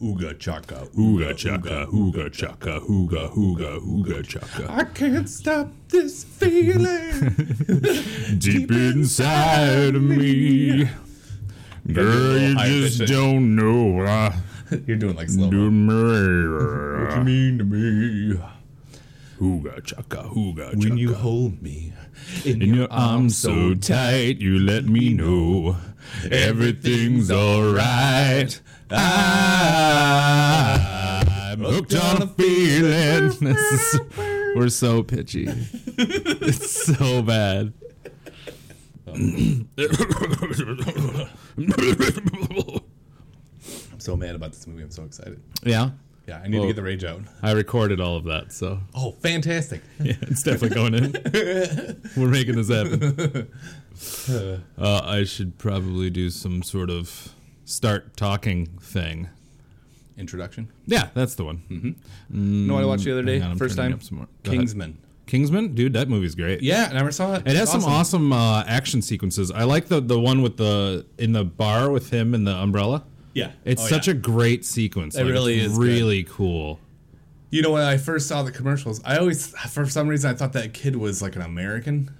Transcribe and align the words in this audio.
Ooga 0.00 0.38
chaka, 0.38 0.86
Ooga 0.96 1.36
chaka, 1.36 1.86
ooga 1.92 2.30
chaka, 2.32 2.78
ooga, 2.88 3.28
ooga, 3.36 3.80
ooga 3.80 4.24
chaka. 4.26 4.70
I 4.70 4.84
can't 4.84 5.28
stop 5.28 5.72
this 5.88 6.22
feeling. 6.22 7.34
Deep 8.38 8.70
inside 8.70 9.96
of 9.96 10.02
me. 10.02 10.88
Girl, 11.92 12.38
you 12.38 12.56
just 12.88 13.06
don't 13.06 13.56
know. 13.56 14.02
Uh, 14.02 14.32
You're 14.86 14.98
doing 14.98 15.16
like 15.16 15.30
slow. 15.30 15.50
do 15.50 15.68
me. 15.68 17.04
What 17.04 17.16
you 17.16 17.24
mean 17.24 17.58
to 17.58 17.64
me 17.64 18.40
Ooga 19.40 19.82
chaka, 19.84 20.28
ooga 20.36 20.66
chaka. 20.72 20.78
when 20.78 20.96
you 20.98 21.14
hold 21.14 21.60
me 21.62 21.92
in, 22.44 22.62
In 22.62 22.74
your 22.74 22.88
arms 22.92 23.36
so 23.38 23.74
tight, 23.74 24.38
you 24.40 24.58
let 24.60 24.84
me 24.84 25.12
know 25.14 25.76
everything's 26.30 27.30
alright. 27.32 28.60
I'm 28.90 28.96
hooked 31.60 31.94
on 31.94 32.22
a 32.22 32.26
feeling. 32.26 33.30
This 33.40 33.94
is, 33.94 34.00
we're 34.56 34.68
so 34.68 35.02
pitchy. 35.02 35.46
It's 35.96 36.70
so 36.70 37.22
bad. 37.22 37.72
I'm 39.06 39.68
so 43.98 44.16
mad 44.16 44.34
about 44.34 44.52
this 44.52 44.66
movie. 44.66 44.82
I'm 44.82 44.90
so 44.90 45.04
excited. 45.04 45.40
yeah, 45.64 45.90
Yeah, 46.26 46.40
I 46.44 46.48
need 46.48 46.54
Well- 46.58 46.62
to 46.64 46.68
get 46.68 46.76
the 46.76 46.82
rage 46.82 47.04
out. 47.04 47.22
I 47.42 47.52
recorded 47.52 48.00
all 48.00 48.16
of 48.16 48.24
that, 48.24 48.52
so 48.52 48.80
Oh, 48.94 49.12
fantastic! 49.22 49.82
yeah, 50.02 50.14
it's 50.22 50.42
definitely 50.42 50.74
going 50.74 50.94
in. 50.94 51.12
We're 52.16 52.28
making 52.28 52.56
this 52.56 52.68
happen. 52.68 53.48
Uh, 54.78 55.00
I 55.04 55.24
should 55.24 55.58
probably 55.58 56.10
do 56.10 56.30
some 56.30 56.62
sort 56.62 56.90
of 56.90 57.32
start 57.68 58.16
talking 58.16 58.66
thing. 58.80 59.28
Introduction. 60.16 60.68
Yeah, 60.86 61.08
that's 61.14 61.36
the 61.36 61.44
one. 61.44 61.96
Know 62.28 62.74
what 62.74 62.82
I 62.82 62.86
watched 62.86 63.04
the 63.04 63.12
other 63.12 63.22
day? 63.22 63.40
On, 63.40 63.56
First 63.56 63.76
time. 63.76 63.92
up 63.92 64.02
some 64.02 64.18
more. 64.18 64.26
Go 64.42 64.50
ahead. 64.50 64.60
Kingsman. 64.60 64.98
Kingsman, 65.26 65.74
dude, 65.74 65.92
that 65.92 66.08
movie's 66.08 66.34
great. 66.34 66.62
Yeah, 66.62 66.88
I 66.90 66.94
never 66.94 67.12
saw 67.12 67.34
it. 67.34 67.42
It 67.46 67.48
has 67.54 67.62
It's 67.62 67.70
some 67.72 67.84
awesome 67.84 68.32
uh, 68.32 68.64
action 68.66 69.02
sequences. 69.02 69.50
I 69.50 69.64
like 69.64 69.86
the 69.88 70.00
the 70.00 70.18
one 70.18 70.40
with 70.42 70.56
the 70.56 71.04
in 71.18 71.32
the 71.32 71.44
bar 71.44 71.90
with 71.90 72.10
him 72.10 72.34
and 72.34 72.46
the 72.46 72.54
umbrella. 72.54 73.04
Yeah, 73.34 73.52
It's 73.64 73.82
Oh, 73.82 73.86
such 73.86 74.08
yeah. 74.08 74.14
a 74.14 74.16
great 74.16 74.64
sequence. 74.64 75.14
It 75.16 75.22
really 75.24 75.60
it's 75.60 75.72
is 75.72 75.78
good. 75.78 75.84
really 75.86 76.24
cool. 76.24 76.80
You 77.50 77.62
know 77.62 77.70
when 77.72 77.82
I 77.82 77.96
first 77.98 78.26
saw 78.26 78.42
the 78.42 78.50
commercials, 78.50 79.00
I 79.04 79.18
always, 79.18 79.48
for 79.68 79.86
some 79.86 80.08
reason, 80.08 80.30
I 80.30 80.34
thought 80.34 80.54
that 80.54 80.72
kid 80.74 80.96
was 80.96 81.22
like 81.22 81.36
an 81.36 81.42
American. 81.42 82.10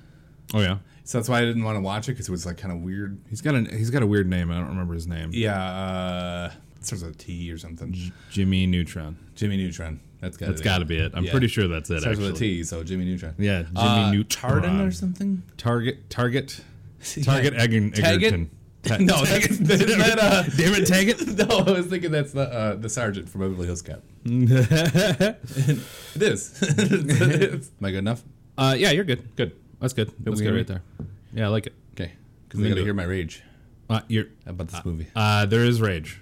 Oh 0.54 0.60
yeah, 0.60 0.78
So 1.08 1.16
that's 1.16 1.26
why 1.30 1.38
I 1.38 1.40
didn't 1.46 1.64
want 1.64 1.76
to 1.76 1.80
watch 1.80 2.06
it 2.10 2.12
because 2.12 2.28
it 2.28 2.32
was 2.32 2.44
like 2.44 2.58
kind 2.58 2.70
of 2.70 2.82
weird. 2.82 3.18
he's 3.30 3.40
got 3.40 3.54
a 3.54 3.60
he's 3.74 3.88
got 3.88 4.02
a 4.02 4.06
weird 4.06 4.28
name. 4.28 4.50
I 4.50 4.56
don't 4.58 4.68
remember 4.68 4.92
his 4.92 5.06
name. 5.06 5.30
Yeah, 5.32 5.58
uh, 5.58 6.52
it 6.76 6.84
starts 6.84 7.02
with 7.02 7.14
a 7.14 7.18
T 7.18 7.50
or 7.50 7.56
something. 7.56 7.96
Jimmy 8.30 8.66
Neutron. 8.66 9.16
Jimmy 9.34 9.56
Neutron. 9.56 10.00
That's 10.20 10.36
got 10.36 10.48
That's 10.50 10.60
got 10.60 10.80
to 10.80 10.84
be 10.84 10.98
it. 10.98 11.12
I'm 11.14 11.24
Yeah. 11.24 11.30
pretty 11.30 11.48
sure 11.48 11.66
that's 11.66 11.88
it. 11.88 12.00
starts 12.00 12.18
Actually, 12.18 12.32
with 12.32 12.36
a 12.36 12.44
T, 12.44 12.62
so 12.64 12.84
Jimmy 12.84 13.06
Neutron. 13.06 13.34
yeah, 13.38 13.62
Jimmy 13.62 13.78
uh, 13.78 14.10
Neutron. 14.12 14.62
Tardin 14.62 14.86
or 14.86 14.90
something. 14.90 15.42
Target 15.56 16.10
Target 16.10 16.60
Target 17.24 17.54
Taggart? 17.54 17.98
Egerton. 18.04 18.50
Ta- 18.82 18.98
No, 19.00 19.16
that's, 19.24 19.46
isn't 19.46 19.66
that, 19.66 20.18
uh, 20.20 20.42
Damn 20.58 20.74
it, 20.74 20.86
Taggart. 20.86 21.26
no, 21.48 21.58
I 21.60 21.70
was 21.78 21.86
thinking 21.86 22.10
that's 22.10 22.32
the 22.32 22.42
uh, 22.52 22.74
the 22.74 22.90
sergeant 22.90 23.30
from 23.30 23.40
Beverly 23.40 23.64
Hills 23.64 23.80
Cop. 23.80 24.02
It 24.26 26.22
is. 26.22 26.62
Am 26.62 27.62
I 27.82 27.90
good 27.92 27.98
enough? 27.98 28.22
uh, 28.58 28.74
yeah, 28.78 28.90
you're 28.90 29.04
good. 29.04 29.34
Good. 29.36 29.56
That's 29.80 29.92
good. 29.92 30.12
That's 30.20 30.40
good 30.40 30.54
right 30.54 30.66
there. 30.66 30.82
Yeah, 31.32 31.46
I 31.46 31.48
like 31.48 31.66
it. 31.66 31.74
Okay, 31.94 32.12
because 32.48 32.64
I 32.64 32.68
gotta 32.68 32.82
hear 32.82 32.94
my 32.94 33.04
rage 33.04 33.42
Uh, 33.90 34.00
you're 34.08 34.26
about 34.46 34.68
this 34.68 34.84
movie. 34.84 35.06
Uh, 35.14 35.46
there 35.46 35.64
is 35.64 35.80
rage. 35.80 36.20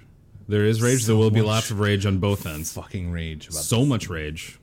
There 0.49 0.65
is 0.65 0.81
rage. 0.81 1.05
there 1.07 1.17
will 1.17 1.31
be 1.31 1.43
lots 1.43 1.71
of 1.71 1.81
rage 1.81 2.07
on 2.07 2.19
both 2.19 2.47
ends. 2.47 2.73
Fucking 2.73 3.11
rage 3.11 3.49
about 3.49 3.62
So 3.62 3.84
much 3.84 4.09
rage. 4.09 4.59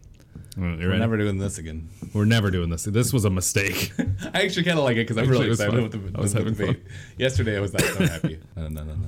Uh, 0.57 0.61
you 0.61 0.77
We're 0.77 0.87
ready? 0.89 0.99
never 0.99 1.17
doing 1.17 1.37
this 1.39 1.57
again. 1.57 1.89
We're 2.13 2.25
never 2.25 2.51
doing 2.51 2.69
this. 2.69 2.83
This 2.83 3.11
was 3.11 3.25
a 3.25 3.29
mistake. 3.29 3.91
I 4.33 4.43
actually 4.43 4.63
kind 4.63 4.77
of 4.77 4.85
like 4.85 4.97
it 4.97 5.07
because 5.07 5.17
I'm 5.17 5.27
really 5.27 5.49
excited 5.49 5.73
fun. 5.73 5.83
with 5.83 6.13
the, 6.13 6.17
I 6.17 6.21
was 6.21 6.33
with 6.33 6.45
having 6.45 6.53
debate. 6.53 6.83
Yesterday 7.17 7.57
I 7.57 7.59
was 7.59 7.73
not 7.73 7.81
so 7.81 8.05
happy. 8.05 8.39
No, 8.55 8.67
no, 8.67 8.83
no, 8.83 8.93
no. 8.93 9.07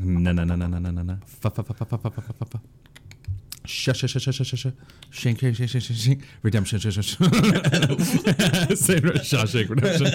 Na 0.00 0.32
na 0.32 0.44
na 0.44 0.54
na 0.54 0.66
na 0.68 0.78
na 0.78 0.90
na 0.90 1.02
na. 1.02 1.16
Sh- 3.68 3.90
sh- 3.92 4.06
sh- 4.06 4.16
sh- 4.16 4.30
sh- 4.30 4.42
sh- 4.46 4.66
sh- 5.10 6.16
redemption, 6.42 6.78
sh- 6.78 6.88
sh- 6.88 7.00
sh- 7.02 7.16
Shawshank 9.28 9.68
Redemption. 9.68 10.06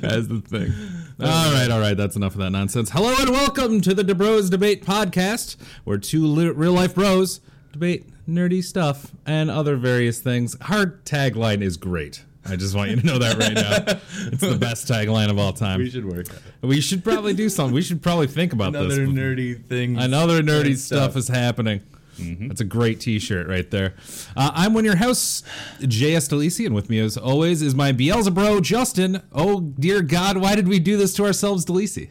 That's 0.00 0.28
the 0.28 0.40
thing. 0.46 0.72
All 1.20 1.52
right, 1.52 1.68
all 1.72 1.80
right, 1.80 1.96
that's 1.96 2.14
enough 2.14 2.34
of 2.34 2.38
that 2.40 2.50
nonsense. 2.50 2.90
Hello 2.90 3.12
and 3.18 3.30
welcome 3.30 3.80
to 3.80 3.94
the 3.94 4.04
DeBros 4.04 4.48
Debate 4.48 4.84
Podcast, 4.84 5.56
where 5.82 5.98
two 5.98 6.52
real 6.52 6.72
life 6.72 6.94
bros 6.94 7.40
debate 7.72 8.06
nerdy 8.28 8.62
stuff 8.62 9.10
and 9.26 9.50
other 9.50 9.74
various 9.74 10.20
things. 10.20 10.54
Our 10.70 10.86
tagline 11.04 11.62
is 11.62 11.76
great. 11.76 12.22
I 12.46 12.54
just 12.54 12.76
want 12.76 12.90
you 12.90 12.96
to 13.00 13.06
know 13.06 13.18
that 13.18 13.38
right 13.38 13.54
now. 13.54 13.98
It's 14.30 14.40
the 14.42 14.56
best 14.56 14.86
tagline 14.86 15.30
of 15.30 15.38
all 15.38 15.52
time. 15.52 15.80
We 15.80 15.90
should 15.90 16.04
work. 16.04 16.30
on 16.30 16.36
it. 16.36 16.66
We 16.66 16.80
should 16.80 17.02
probably 17.02 17.34
do 17.34 17.48
something. 17.48 17.74
We 17.74 17.82
should 17.82 18.02
probably 18.02 18.28
think 18.28 18.52
about 18.52 18.68
Another 18.68 18.88
this. 19.06 19.08
nerdy 19.08 19.64
thing. 19.64 19.96
Another 19.98 20.42
nerdy 20.42 20.76
stuff. 20.76 21.16
is 21.16 21.26
happening. 21.26 21.80
That's 22.18 22.60
a 22.60 22.64
great 22.64 23.00
T-shirt 23.00 23.48
right 23.48 23.70
there. 23.70 23.94
Uh, 24.36 24.50
I'm 24.54 24.74
one 24.74 24.82
of 24.82 24.86
your 24.86 24.96
house, 24.96 25.42
J.S. 25.80 26.28
Delisi, 26.28 26.66
and 26.66 26.74
with 26.74 26.88
me, 26.90 26.98
as 27.00 27.16
always, 27.16 27.62
is 27.62 27.74
my 27.74 27.92
Beelzebro, 27.92 28.62
Justin. 28.62 29.22
Oh 29.32 29.60
dear 29.60 30.02
God, 30.02 30.36
why 30.38 30.54
did 30.54 30.68
we 30.68 30.78
do 30.78 30.96
this 30.96 31.14
to 31.14 31.24
ourselves, 31.24 31.64
Delisi? 31.64 32.10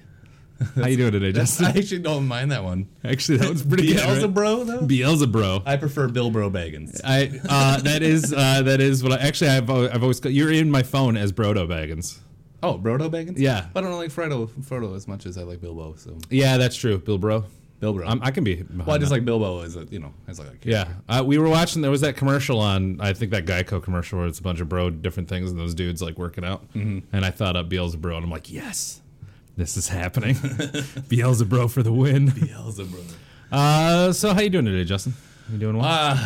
How 0.76 0.88
you 0.88 0.98
doing 0.98 1.12
today, 1.12 1.32
Justin? 1.32 1.66
I 1.66 1.70
actually 1.70 2.00
don't 2.00 2.28
mind 2.28 2.52
that 2.52 2.64
one. 2.64 2.88
Actually, 3.04 3.40
that 3.40 3.50
was 3.50 3.64
pretty 3.64 3.88
good. 3.88 3.98
Right? 4.02 4.18
Beelzebro 4.22 4.66
though. 4.66 4.82
Beelzebro. 4.82 5.64
I 5.66 5.78
prefer 5.78 6.08
Bilbro 6.08 6.52
Baggins. 6.52 7.02
I 7.04 7.40
uh, 7.50 7.82
that 7.82 8.02
is 8.02 8.32
uh, 8.34 8.62
that 8.64 8.80
is 8.80 9.04
what 9.04 9.12
I 9.14 9.18
actually 9.26 9.50
I've 9.50 9.70
I've 9.70 10.02
always 10.04 10.24
you're 10.26 10.52
in 10.52 10.70
my 10.72 10.84
phone 10.84 11.18
as 11.18 11.34
Brodo 11.34 11.68
Baggins. 11.68 12.20
Oh, 12.62 12.78
Brodo 12.78 13.10
Baggins. 13.12 13.38
Yeah. 13.38 13.68
but 13.74 13.84
I 13.84 13.90
don't 13.90 13.98
like 13.98 14.10
Frodo, 14.10 14.48
Frodo 14.48 14.96
as 14.96 15.06
much 15.06 15.26
as 15.26 15.38
I 15.38 15.44
like 15.44 15.60
Bilbo. 15.60 15.96
So 15.98 16.18
Yeah, 16.30 16.56
that's 16.58 16.78
true, 16.78 16.98
Bill 16.98 17.18
Bro. 17.18 17.44
Bilbo. 17.84 18.06
I'm, 18.06 18.24
I 18.24 18.32
can 18.32 18.46
be. 18.46 18.64
well, 18.74 18.92
I 18.92 18.98
just 18.98 19.10
that. 19.10 19.18
like 19.18 19.26
Bilbo 19.26 19.62
as 19.62 19.76
a 19.76 19.86
you 19.90 20.00
know 20.00 20.14
as 20.30 20.40
like 20.40 20.48
a. 20.66 20.70
Yeah, 20.70 20.88
uh, 21.10 21.22
we 21.26 21.38
were 21.38 21.50
watching. 21.50 21.82
There 21.82 21.92
was 21.92 22.00
that 22.00 22.16
commercial 22.16 22.62
on. 22.62 23.02
I 23.02 23.12
think 23.12 23.32
that 23.32 23.46
Geico 23.46 23.84
commercial 23.84 24.20
where 24.20 24.28
it's 24.28 24.40
a 24.40 24.42
bunch 24.42 24.62
of 24.62 24.70
bro 24.70 24.90
different 24.90 25.28
things 25.28 25.52
and 25.52 25.60
those 25.60 25.76
dudes 25.76 26.02
like 26.02 26.18
working 26.18 26.46
out. 26.46 26.62
Mm-hmm. 26.74 27.00
And 27.14 27.26
I 27.26 27.32
thought 27.32 27.58
up 27.58 27.68
Beelzebro, 27.68 28.16
and 28.16 28.24
I'm 28.24 28.32
like, 28.32 28.50
yes, 28.50 29.02
this 29.58 29.76
is 29.76 29.90
happening. 29.90 30.36
Beelzebro 30.36 31.70
for 31.70 31.84
the 31.84 31.92
win. 31.92 32.30
Beelzebub. 32.30 33.06
Uh, 33.52 34.12
so 34.12 34.34
how 34.34 34.42
you 34.42 34.50
doing 34.50 34.66
today, 34.66 34.84
Justin? 34.84 35.14
You 35.52 35.60
doing 35.60 35.78
well? 35.78 35.86
Uh, 35.86 36.18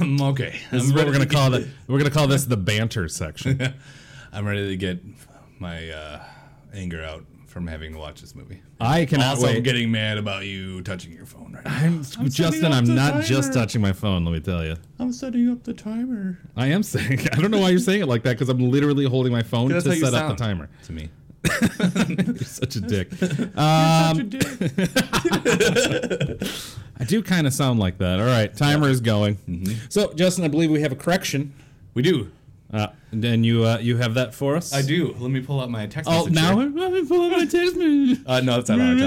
I'm 0.00 0.18
okay. 0.22 0.58
this 0.70 0.82
is 0.82 0.90
what 0.90 1.04
we're 1.04 1.12
gonna 1.12 1.26
call 1.26 1.52
it. 1.52 1.68
We're 1.86 1.98
gonna 1.98 2.08
call 2.08 2.26
this 2.26 2.46
the 2.46 2.56
banter 2.56 3.06
section. 3.06 3.74
I'm 4.32 4.46
ready 4.46 4.68
to 4.68 4.76
get 4.78 5.02
my 5.58 5.90
uh, 5.90 6.24
anger 6.72 7.04
out 7.04 7.26
from 7.52 7.66
having 7.66 7.92
to 7.92 7.98
watch 7.98 8.22
this 8.22 8.34
movie. 8.34 8.62
I 8.80 9.04
cannot 9.04 9.26
Also, 9.34 9.46
wait. 9.46 9.58
I'm 9.58 9.62
getting 9.62 9.90
mad 9.90 10.16
about 10.16 10.46
you 10.46 10.80
touching 10.82 11.12
your 11.12 11.26
phone 11.26 11.52
right 11.52 11.64
now. 11.64 11.84
I'm, 11.84 12.02
Justin, 12.30 12.72
I'm 12.72 12.86
the 12.86 12.94
not 12.94 13.24
just 13.24 13.52
touching 13.52 13.82
my 13.82 13.92
phone. 13.92 14.24
Let 14.24 14.32
me 14.32 14.40
tell 14.40 14.64
you, 14.64 14.76
I'm 14.98 15.12
setting 15.12 15.50
up 15.50 15.62
the 15.62 15.74
timer. 15.74 16.38
I 16.56 16.68
am 16.68 16.82
saying. 16.82 17.28
I 17.32 17.36
don't 17.36 17.50
know 17.50 17.60
why 17.60 17.68
you're 17.68 17.78
saying 17.78 18.00
it 18.00 18.06
like 18.08 18.22
that 18.22 18.32
because 18.32 18.48
I'm 18.48 18.70
literally 18.70 19.04
holding 19.04 19.32
my 19.32 19.42
phone 19.42 19.68
to 19.68 19.80
set 19.82 19.98
you 19.98 20.06
up 20.06 20.36
the 20.36 20.42
timer. 20.42 20.70
To 20.84 20.92
me. 20.92 21.10
You're 22.08 22.36
such 22.38 22.76
a 22.76 22.80
dick. 22.80 23.10
Um, 23.56 24.30
I 27.00 27.04
do 27.04 27.22
kind 27.22 27.46
of 27.48 27.52
sound 27.52 27.80
like 27.80 27.98
that. 27.98 28.20
All 28.20 28.26
right, 28.26 28.54
timer 28.56 28.88
is 28.88 29.00
going. 29.00 29.36
Mm-hmm. 29.48 29.74
So, 29.88 30.12
Justin, 30.14 30.44
I 30.44 30.48
believe 30.48 30.70
we 30.70 30.80
have 30.82 30.92
a 30.92 30.96
correction. 30.96 31.52
We 31.94 32.02
do. 32.02 32.30
Uh, 32.72 32.86
and 33.10 33.22
then 33.22 33.44
you 33.44 33.64
uh, 33.64 33.76
you 33.78 33.98
have 33.98 34.14
that 34.14 34.34
for 34.34 34.56
us. 34.56 34.72
I 34.72 34.80
do. 34.80 35.14
Let 35.18 35.30
me 35.30 35.42
pull 35.42 35.60
out 35.60 35.68
my 35.70 35.86
text 35.86 36.08
Oh, 36.10 36.20
message. 36.24 36.32
now 36.32 36.58
here. 36.58 36.70
let 36.74 36.90
me 36.92 37.04
pull 37.06 37.20
up 37.22 37.32
my 37.32 37.44
text 37.44 37.76
message. 37.76 38.20
Uh, 38.24 38.40
no, 38.40 38.56
that's 38.56 38.70
not 38.70 38.78
how 38.80 38.92
I 38.92 38.98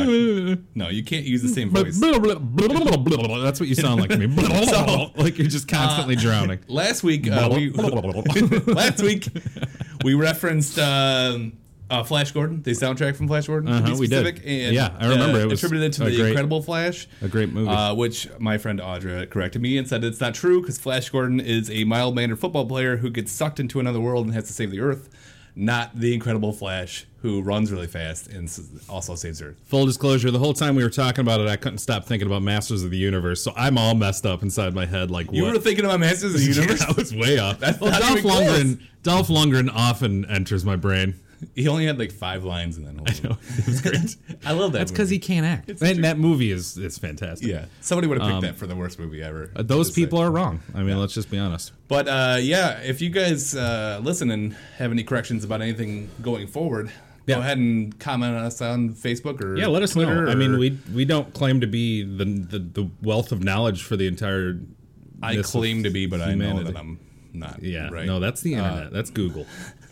talk. 0.55 0.59
No, 0.75 0.89
you 0.89 1.03
can't 1.03 1.25
use 1.25 1.41
the 1.41 1.47
same 1.49 1.71
voice. 1.71 1.99
That's 1.99 3.59
what 3.59 3.67
you 3.69 3.75
sound 3.75 4.01
like 4.01 4.11
to 4.11 4.17
me. 4.17 4.27
like 5.15 5.37
you're 5.39 5.47
just 5.47 5.67
constantly 5.67 6.15
drowning. 6.15 6.59
Last 6.67 7.01
week, 7.03 7.27
uh, 7.29 7.49
we 7.51 7.71
last 7.71 9.01
week 9.01 9.27
we 10.03 10.13
referenced 10.13 10.77
um, 10.77 11.53
uh, 11.89 12.03
Flash 12.03 12.31
Gordon, 12.31 12.61
the 12.63 12.71
soundtrack 12.71 13.15
from 13.15 13.27
Flash 13.27 13.47
Gordon. 13.47 13.69
to 13.69 13.77
Uh-huh, 13.77 13.85
be 13.93 13.99
we 13.99 14.07
did. 14.07 14.25
specific, 14.25 14.43
And, 14.45 14.73
Yeah, 14.73 14.89
I 14.99 15.07
remember. 15.07 15.37
uh, 15.39 15.41
It 15.43 15.49
was 15.49 15.63
attributed 15.63 15.93
to 15.93 16.03
the 16.05 16.15
great- 16.15 16.27
Incredible 16.29 16.61
Flash. 16.61 17.07
A 17.21 17.27
great 17.27 17.53
movie. 17.53 17.69
Uh, 17.69 17.93
which 17.93 18.27
my 18.39 18.57
friend 18.57 18.79
Audra 18.79 19.29
corrected 19.29 19.61
me 19.61 19.77
and 19.77 19.87
said 19.87 20.03
it's 20.03 20.19
not 20.19 20.33
true 20.33 20.61
because 20.61 20.77
Flash 20.79 21.09
Gordon 21.09 21.39
is 21.39 21.69
a 21.69 21.83
mild 21.83 22.15
mannered 22.15 22.39
football 22.39 22.65
player 22.65 22.97
who 22.97 23.09
gets 23.09 23.31
sucked 23.31 23.59
into 23.59 23.79
another 23.79 23.99
world 23.99 24.25
and 24.25 24.33
has 24.33 24.45
to 24.45 24.53
save 24.53 24.71
the 24.71 24.79
Earth, 24.79 25.09
not 25.55 25.99
the 25.99 26.13
Incredible 26.13 26.51
Flash 26.53 27.05
who 27.21 27.41
runs 27.41 27.71
really 27.71 27.87
fast 27.87 28.27
and 28.27 28.51
also 28.89 29.15
saves 29.15 29.41
Earth. 29.41 29.55
Full 29.65 29.85
disclosure: 29.87 30.29
the 30.29 30.37
whole 30.39 30.53
time 30.53 30.75
we 30.75 30.83
were 30.83 30.89
talking 30.91 31.21
about 31.21 31.39
it, 31.39 31.47
I 31.47 31.55
couldn't 31.55 31.79
stop 31.79 32.05
thinking 32.05 32.27
about 32.27 32.43
Masters 32.43 32.83
of 32.83 32.91
the 32.91 32.97
Universe. 32.97 33.41
So 33.41 33.51
I'm 33.55 33.77
all 33.79 33.95
messed 33.95 34.25
up 34.27 34.43
inside 34.43 34.75
my 34.75 34.85
head. 34.85 35.09
Like 35.09 35.31
You 35.31 35.43
what? 35.43 35.53
were 35.53 35.59
thinking 35.59 35.85
about 35.85 35.99
Masters 35.99 36.35
of 36.35 36.41
the 36.41 36.45
Universe? 36.53 36.81
Yeah, 36.81 36.87
I 36.89 36.91
was 36.91 37.15
way 37.15 37.39
off. 37.39 37.59
That's 37.59 37.79
well, 37.79 37.99
Dolph 37.99 38.19
close. 38.21 38.41
Lundgren, 38.43 38.79
Dolph 39.03 39.27
Lundgren 39.29 39.69
often 39.73 40.25
enters 40.25 40.63
my 40.65 40.75
brain. 40.75 41.15
He 41.55 41.67
only 41.67 41.85
had 41.85 41.97
like 41.99 42.11
five 42.11 42.43
lines 42.43 42.77
in 42.77 42.83
that 42.85 42.95
whole 42.95 43.05
movie. 43.05 43.39
it 43.59 43.67
was 43.67 43.81
great. 43.81 44.15
I 44.45 44.51
love 44.53 44.71
that. 44.73 44.79
That's 44.79 44.91
because 44.91 45.09
he 45.09 45.19
can't 45.19 45.45
act. 45.45 45.81
And 45.81 46.03
that 46.03 46.17
movie 46.17 46.51
is 46.51 46.77
is 46.77 46.97
fantastic. 46.97 47.47
Yeah, 47.47 47.65
somebody 47.81 48.07
would 48.07 48.19
have 48.21 48.29
picked 48.29 48.41
that 48.41 48.55
for 48.55 48.67
the 48.67 48.75
worst 48.75 48.99
movie 48.99 49.21
ever. 49.21 49.51
Uh, 49.55 49.63
Those 49.63 49.91
people 49.91 50.19
are 50.19 50.31
wrong. 50.31 50.61
I 50.73 50.83
mean, 50.83 50.99
let's 50.99 51.13
just 51.13 51.29
be 51.29 51.37
honest. 51.37 51.71
But 51.87 52.07
uh, 52.07 52.37
yeah, 52.41 52.79
if 52.81 53.01
you 53.01 53.09
guys 53.09 53.55
uh, 53.55 53.99
listen 54.03 54.31
and 54.31 54.53
have 54.77 54.91
any 54.91 55.03
corrections 55.03 55.43
about 55.43 55.61
anything 55.61 56.09
going 56.21 56.47
forward, 56.47 56.91
Yeah. 57.27 57.35
go 57.35 57.41
ahead 57.41 57.57
and 57.57 57.97
comment 57.99 58.35
on 58.35 58.43
us 58.43 58.61
on 58.61 58.89
Facebook 58.95 59.41
or 59.41 59.55
Yeah, 59.57 59.67
let 59.67 59.83
us 59.83 59.93
Twitter 59.93 60.25
know. 60.25 60.31
I 60.31 60.35
mean, 60.35 60.57
we 60.57 60.77
we 60.93 61.05
don't 61.05 61.33
claim 61.33 61.61
to 61.61 61.67
be 61.67 62.03
the 62.03 62.25
the, 62.25 62.59
the 62.59 62.89
wealth 63.01 63.31
of 63.31 63.43
knowledge 63.43 63.83
for 63.83 63.95
the 63.95 64.07
entire. 64.07 64.59
I 65.23 65.37
claim 65.41 65.83
to 65.83 65.89
be, 65.89 66.05
but 66.07 66.21
I 66.21 66.33
know 66.35 66.63
that 66.63 66.75
I'm 66.77 66.99
not. 67.33 67.61
Yeah, 67.63 67.89
right. 67.89 68.05
no, 68.05 68.19
that's 68.19 68.41
the 68.41 68.55
Uh, 68.55 68.65
internet. 68.67 68.93
that's 68.93 69.09
Google. 69.11 69.45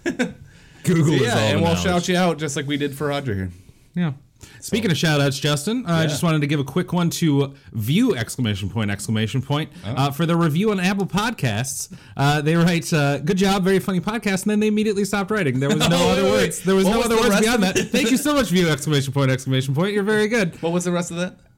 Google 0.84 1.14
is 1.16 1.22
yeah, 1.22 1.32
all 1.34 1.38
and 1.40 1.62
we'll 1.62 1.74
knowledge. 1.74 1.84
shout 1.84 2.08
you 2.08 2.18
out 2.18 2.38
just 2.38 2.56
like 2.56 2.68
we 2.68 2.78
did 2.78 2.96
for 2.96 3.08
Roger 3.08 3.34
here. 3.34 3.50
Yeah. 3.96 4.14
Speaking 4.60 4.92
of 4.92 4.98
shout 4.98 5.22
outs, 5.22 5.40
Justin, 5.40 5.86
uh, 5.86 5.92
I 5.94 6.06
just 6.06 6.22
wanted 6.22 6.42
to 6.42 6.48
give 6.48 6.60
a 6.60 6.66
quick 6.66 6.92
one 6.92 7.10
to 7.12 7.54
View 7.72 8.14
exclamation 8.16 8.70
point 8.70 8.92
exclamation 8.92 9.42
point 9.42 9.70
uh, 9.86 10.12
for 10.12 10.26
the 10.26 10.36
review 10.36 10.72
on 10.72 10.82
Apple 10.82 11.06
Podcasts. 11.06 11.94
Uh, 12.18 12.42
they 12.42 12.56
write, 12.56 12.92
uh, 12.92 13.20
"Good 13.20 13.38
job, 13.38 13.64
very 13.64 13.80
funny 13.80 14.02
podcast," 14.02 14.42
and 14.44 14.52
then 14.52 14.60
they 14.60 14.68
immediately 14.68 15.06
stopped 15.06 15.32
writing. 15.32 15.60
There 15.62 15.70
was 15.70 15.88
no 15.90 15.96
Oh, 16.00 16.10
other 16.10 16.24
wait, 16.24 16.32
wait. 16.32 16.38
words. 16.42 16.62
There 16.64 16.76
was 16.76 16.84
What 16.86 16.92
no 16.92 16.98
was 16.98 17.06
other 17.06 17.16
the 17.16 17.22
words 17.22 17.40
beyond 17.42 17.64
that. 17.64 17.78
Thank 17.78 18.12
you 18.12 18.18
so 18.18 18.34
much, 18.34 18.50
View 18.50 18.68
exclamation 18.70 19.14
point 19.14 19.32
exclamation 19.32 19.74
point. 19.74 19.94
You're 19.94 20.04
very 20.04 20.28
good. 20.28 20.62
What 20.62 20.74
was 20.74 20.84
the 20.84 20.92
rest 20.92 21.12
of 21.12 21.18
that? 21.18 21.38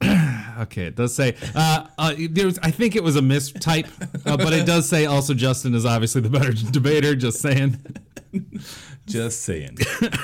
Okay, 0.58 0.84
it 0.86 0.94
does 0.96 1.14
say. 1.14 1.36
Uh, 1.54 1.86
uh, 1.98 2.14
there 2.30 2.46
was, 2.46 2.58
I 2.62 2.70
think 2.70 2.96
it 2.96 3.02
was 3.02 3.16
a 3.16 3.20
mistype, 3.20 3.86
uh, 4.26 4.36
but 4.36 4.52
it 4.52 4.66
does 4.66 4.88
say 4.88 5.06
also 5.06 5.34
Justin 5.34 5.74
is 5.74 5.84
obviously 5.84 6.20
the 6.20 6.30
better 6.30 6.52
debater. 6.70 7.14
Just 7.14 7.40
saying. 7.40 7.84
Just 9.06 9.42
saying. 9.42 9.78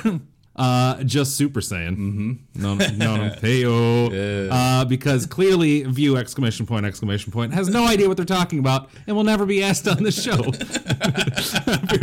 Uh, 0.55 1.03
just 1.05 1.35
Super 1.39 1.61
Saiyan. 1.61 1.97
Mm-hmm. 1.97 2.33
No, 2.63 2.75
no, 2.75 3.17
no. 3.17 3.31
Heyo. 3.37 4.49
Uh, 4.53 4.85
because 4.85 5.25
clearly, 5.25 5.83
view 5.85 6.19
exclamation 6.19 6.67
point 6.67 6.85
exclamation 6.85 7.33
point 7.33 7.55
has 7.55 7.71
no 7.71 7.87
idea 7.87 8.07
what 8.07 8.19
they're 8.19 8.27
talking 8.27 8.59
about 8.59 8.91
and 9.07 9.17
will 9.17 9.25
never 9.25 9.47
be 9.47 9.63
asked 9.63 9.89
on 9.89 10.03
the 10.03 10.13
show. 10.13 10.33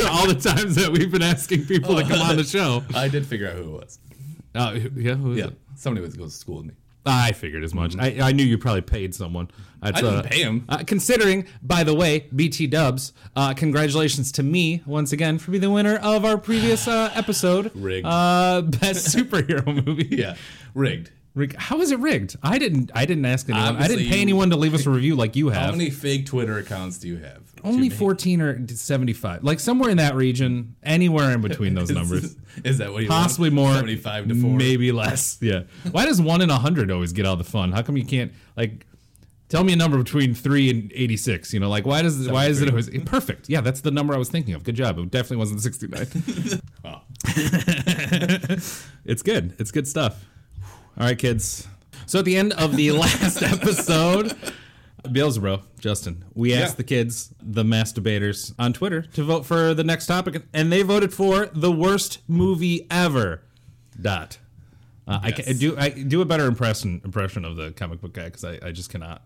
All 0.09 0.27
the 0.27 0.33
times 0.33 0.73
that 0.77 0.89
we've 0.91 1.11
been 1.11 1.21
asking 1.21 1.65
people 1.67 1.95
to 1.95 2.01
come 2.03 2.19
on 2.21 2.37
the 2.37 2.43
show. 2.43 2.83
I 2.95 3.07
did 3.07 3.27
figure 3.27 3.47
out 3.49 3.53
who 3.53 3.75
it 3.75 3.81
was. 3.81 3.99
Uh, 4.55 4.79
yeah, 4.95 5.13
who 5.13 5.33
is 5.33 5.37
Yeah, 5.37 5.45
it? 5.45 5.53
somebody 5.75 6.03
was 6.03 6.15
goes 6.15 6.33
to 6.33 6.39
school 6.39 6.57
with 6.57 6.65
me. 6.65 6.73
I 7.05 7.31
figured 7.31 7.63
as 7.63 7.73
much. 7.73 7.95
I, 7.97 8.17
I 8.21 8.31
knew 8.31 8.43
you 8.43 8.57
probably 8.57 8.81
paid 8.81 9.15
someone. 9.15 9.49
That's, 9.81 9.97
I 9.97 10.01
didn't 10.01 10.25
uh, 10.25 10.29
pay 10.29 10.43
him. 10.43 10.65
Uh, 10.67 10.83
considering, 10.85 11.47
by 11.63 11.83
the 11.83 11.95
way, 11.95 12.27
BT 12.35 12.67
Dubs, 12.67 13.13
uh, 13.35 13.53
congratulations 13.53 14.31
to 14.33 14.43
me 14.43 14.83
once 14.85 15.13
again 15.13 15.39
for 15.39 15.51
being 15.51 15.61
the 15.61 15.71
winner 15.71 15.95
of 15.95 16.25
our 16.25 16.37
previous 16.37 16.87
uh, 16.87 17.11
episode. 17.15 17.71
Rigged. 17.75 18.05
Uh, 18.05 18.61
best 18.61 19.15
superhero 19.15 19.65
movie. 19.85 20.07
Yeah, 20.11 20.35
rigged. 20.73 21.11
Rig- 21.35 21.55
How 21.55 21.79
is 21.81 21.91
it 21.91 21.99
rigged? 21.99 22.35
I 22.41 22.57
didn't. 22.57 22.91
I 22.95 23.05
didn't 23.05 23.25
ask 23.25 23.47
anyone. 23.49 23.63
I 23.63 23.69
didn't 23.69 23.81
Obviously, 23.83 24.09
pay 24.09 24.15
you- 24.15 24.21
anyone 24.21 24.49
to 24.49 24.55
leave 24.57 24.73
us 24.73 24.85
a 24.85 24.89
review 24.91 25.15
like 25.15 25.35
you 25.35 25.49
have. 25.49 25.65
How 25.65 25.71
many 25.71 25.89
fake 25.89 26.25
Twitter 26.25 26.57
accounts 26.57 26.97
do 26.97 27.07
you 27.07 27.17
have? 27.17 27.43
Only 27.63 27.89
fourteen 27.89 28.41
or 28.41 28.65
seventy-five, 28.67 29.43
like 29.43 29.59
somewhere 29.59 29.89
in 29.89 29.97
that 29.97 30.15
region, 30.15 30.75
anywhere 30.81 31.31
in 31.31 31.41
between 31.41 31.73
those 31.75 31.89
numbers. 31.99 32.35
Is, 32.63 32.77
that 32.79 32.91
what 32.91 33.03
you 33.03 33.09
Possibly 33.09 33.49
want? 33.49 33.55
more, 33.55 33.73
Seventy-five 33.75 34.27
to 34.29 34.35
four. 34.35 34.51
maybe 34.55 34.91
less. 34.91 35.37
Yeah. 35.41 35.63
Why 35.91 36.05
does 36.05 36.21
one 36.21 36.41
in 36.41 36.49
a 36.49 36.57
hundred 36.57 36.89
always 36.89 37.11
get 37.13 37.25
all 37.25 37.35
the 37.35 37.43
fun? 37.43 37.71
How 37.73 37.81
come 37.81 37.95
you 37.97 38.05
can't 38.05 38.31
like? 38.57 38.85
Tell 39.49 39.63
me 39.63 39.73
a 39.73 39.75
number 39.75 39.97
between 39.97 40.33
three 40.33 40.69
and 40.69 40.91
eighty-six. 40.95 41.53
You 41.53 41.59
know, 41.59 41.69
like 41.69 41.85
why 41.85 42.01
does 42.01 42.29
why 42.29 42.45
is 42.47 42.61
it 42.61 42.69
always 42.69 42.89
perfect? 43.05 43.49
Yeah, 43.49 43.61
that's 43.61 43.81
the 43.81 43.91
number 43.91 44.13
I 44.13 44.17
was 44.17 44.29
thinking 44.29 44.53
of. 44.55 44.63
Good 44.63 44.75
job. 44.75 44.97
It 44.97 45.11
definitely 45.11 45.37
wasn't 45.37 45.61
sixty-nine. 45.61 46.07
It's 49.05 49.21
good. 49.23 49.55
It's 49.59 49.71
good 49.71 49.87
stuff. 49.87 50.25
All 50.99 51.05
right, 51.05 51.17
kids. 51.17 51.67
So 52.05 52.19
at 52.19 52.25
the 52.25 52.35
end 52.35 52.53
of 52.53 52.75
the 52.75 52.91
last 52.91 53.41
episode, 53.41 54.33
Beelzebub, 55.09 55.63
Justin, 55.79 56.25
we 56.33 56.53
asked 56.53 56.73
Yeah. 56.73 56.77
the 56.77 56.83
kids, 56.83 57.33
the 57.41 57.63
masturbators 57.63 58.53
on 58.59 58.73
Twitter, 58.73 59.03
to 59.13 59.23
vote 59.23 59.45
for 59.45 59.73
the 59.73 59.83
next 59.83 60.07
topic, 60.07 60.43
and 60.53 60.71
they 60.71 60.81
voted 60.81 61.13
for 61.13 61.47
the 61.53 61.71
worst 61.71 62.19
movie 62.27 62.85
ever. 62.91 63.41
Dot. 63.99 64.37
Uh, 65.07 65.19
I, 65.23 65.27
Yes. 65.29 65.45
can, 65.45 65.57
do 65.57 65.77
I 65.77 65.89
do 65.89 66.21
a 66.21 66.25
better 66.25 66.45
impression 66.45 67.01
impression 67.03 67.43
of 67.43 67.55
the 67.55 67.71
comic 67.71 67.99
book 68.01 68.13
guy 68.13 68.25
because 68.25 68.43
I, 68.45 68.59
I 68.61 68.71
just 68.71 68.89
cannot. 68.89 69.23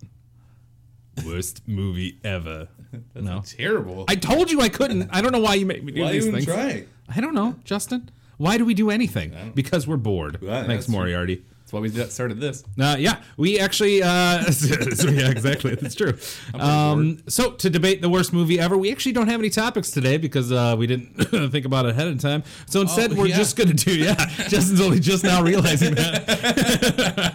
Worst 1.26 1.68
movie 1.68 2.20
ever. 2.24 2.70
no, 3.16 3.42
Terrible. 3.46 4.06
I 4.08 4.16
told 4.16 4.50
you 4.52 4.62
I 4.62 4.70
couldn't. 4.70 5.10
I 5.12 5.22
don't 5.22 5.32
know 5.32 5.40
why 5.40 5.56
you 5.56 5.66
make 5.66 5.84
me 5.84 5.92
do 5.92 6.02
Why 6.02 6.12
these 6.12 6.26
things. 6.26 6.46
try? 6.46 6.86
I 7.14 7.22
don't 7.22 7.36
know, 7.36 7.56
Justin. 7.64 8.10
Why 8.38 8.58
do 8.58 8.66
we 8.66 8.74
do 8.74 8.90
anything? 8.90 9.52
Because 9.54 9.88
we're 9.88 9.98
bored. 9.98 10.42
Well, 10.42 10.66
Thanks, 10.66 10.86
that's. 10.86 10.90
Moriarty. 10.90 11.46
Why 11.74 11.80
we 11.80 11.90
started 11.90 12.40
this. 12.40 12.64
Uh, 12.80 12.96
yeah, 13.00 13.22
we 13.36 13.60
actually. 13.60 14.04
Uh, 14.04 14.44
so 14.52 15.10
yeah, 15.10 15.32
exactly. 15.32 15.74
That's 15.74 15.96
true. 15.96 16.14
Um, 16.54 17.24
so 17.28 17.52
to 17.54 17.70
debate 17.70 18.00
the 18.02 18.10
worst 18.10 18.32
movie 18.32 18.60
ever, 18.60 18.78
we 18.78 18.92
actually 18.92 19.14
don't 19.14 19.28
have 19.28 19.40
any 19.40 19.50
topics 19.50 19.90
today 19.90 20.18
because 20.18 20.52
uh, 20.52 20.76
we 20.78 20.86
didn't 20.86 21.16
think 21.52 21.66
about 21.66 21.86
it 21.86 21.92
ahead 21.92 22.08
of 22.10 22.20
time. 22.20 22.44
So 22.68 22.82
instead, 22.82 23.14
Oh, 23.14 23.16
we're 23.16 23.26
yeah. 23.26 23.38
just 23.38 23.56
going 23.56 23.70
to 23.70 23.74
do. 23.74 23.92
Yeah, 23.98 24.14
Justin's 24.50 24.80
only 24.82 25.00
just 25.00 25.24
now 25.24 25.42
realizing 25.42 25.96
that. 25.96 27.32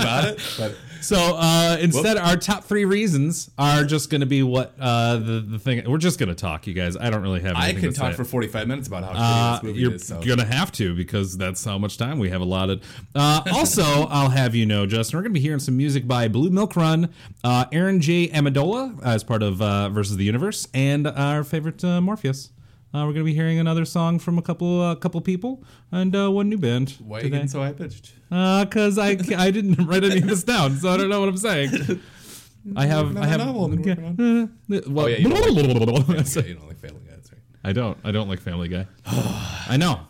I 0.00 0.30
was 0.30 0.42
thinking 0.42 0.58
about 0.60 0.70
it, 0.70 0.74
but 0.74 1.04
So 1.04 1.36
uh, 1.36 1.76
instead, 1.80 2.16
our 2.16 2.36
top 2.36 2.64
three 2.64 2.86
reasons 2.86 3.50
are 3.58 3.84
just 3.84 4.08
going 4.08 4.22
to 4.22 4.26
be 4.26 4.42
what 4.42 4.74
uh, 4.80 5.16
the 5.16 5.44
the 5.46 5.58
thing. 5.58 5.88
We're 5.90 5.98
just 5.98 6.18
going 6.18 6.30
to 6.30 6.34
talk, 6.34 6.66
you 6.66 6.72
guys. 6.72 6.96
I 6.96 7.10
don't 7.10 7.20
really 7.22 7.42
have. 7.42 7.56
I 7.56 7.74
could 7.74 7.92
to 7.94 8.00
talk 8.00 8.14
for 8.14 8.24
45 8.24 8.66
minutes 8.68 8.88
about 8.88 9.04
how 9.04 9.10
Uh, 9.14 9.52
this 9.56 9.62
movie 9.64 9.80
you're 9.80 9.94
is. 9.94 10.06
So. 10.06 10.22
gonna 10.22 10.46
have 10.46 10.72
to 10.72 10.94
because 10.94 11.36
that's 11.36 11.62
how 11.62 11.76
much 11.76 11.98
time 11.98 12.18
we 12.18 12.30
have 12.30 12.40
allotted. 12.40 12.82
Uh, 13.14 13.42
also, 13.52 13.82
I'll 14.06 14.30
have 14.30 14.54
you 14.54 14.64
know, 14.64 14.86
Justin, 14.86 15.18
we're 15.18 15.22
gonna 15.24 15.34
be 15.34 15.40
hearing 15.40 15.58
some 15.60 15.76
music 15.76 16.08
by 16.08 16.26
Blue 16.28 16.48
Milk 16.50 16.74
Run, 16.74 17.10
uh, 17.44 17.66
Aaron 17.70 18.00
J. 18.00 18.28
Amendola 18.28 18.98
as 19.04 19.22
part 19.22 19.42
of 19.42 19.60
uh, 19.60 19.90
Versus 19.90 20.16
the 20.16 20.24
Universe, 20.24 20.68
and 20.72 21.06
our 21.06 21.44
favorite 21.44 21.84
uh, 21.84 22.00
Morpheus. 22.00 22.50
Uh, 22.94 23.04
we're 23.06 23.12
gonna 23.12 23.24
be 23.24 23.34
hearing 23.34 23.58
another 23.58 23.84
song 23.84 24.20
from 24.20 24.38
a 24.38 24.42
couple 24.42 24.80
uh, 24.80 24.94
couple 24.94 25.20
people 25.20 25.64
and 25.90 26.14
uh, 26.14 26.30
one 26.30 26.48
new 26.48 26.56
band 26.56 26.96
Why 27.00 27.18
today. 27.18 27.30
getting 27.30 27.48
so 27.48 27.58
high 27.60 27.72
pitched? 27.72 28.12
Because 28.28 28.98
I 28.98 29.18
I 29.36 29.50
didn't 29.50 29.84
write 29.88 30.04
any 30.04 30.18
of 30.18 30.28
this 30.28 30.44
down, 30.44 30.76
so 30.76 30.90
I 30.90 30.96
don't 30.96 31.08
know 31.08 31.18
what 31.18 31.28
I'm 31.28 31.36
saying. 31.36 31.70
I 32.76 32.86
have 32.86 33.16
I 33.16 33.26
have. 33.26 33.40
novel 33.40 33.64
I've 33.64 33.82
been 33.82 34.08
working 34.16 34.50
Uh, 34.68 34.80
well, 34.86 35.06
Oh, 35.06 35.08
yeah, 35.08 35.16
you 35.18 35.28
don't 35.28 35.40
I 35.42 36.22
Yeah, 36.22 36.42
you 36.42 36.54
don't 36.54 36.68
like 36.68 36.78
Family 36.78 37.00
Guy. 37.04 37.10
That's 37.10 37.32
right. 37.32 37.40
don't. 37.72 37.98
I 38.04 38.12
don't 38.12 38.28
like 38.28 38.40
Family 38.40 38.68
Guy. 38.68 38.86
I 39.06 39.76
know. 39.76 40.00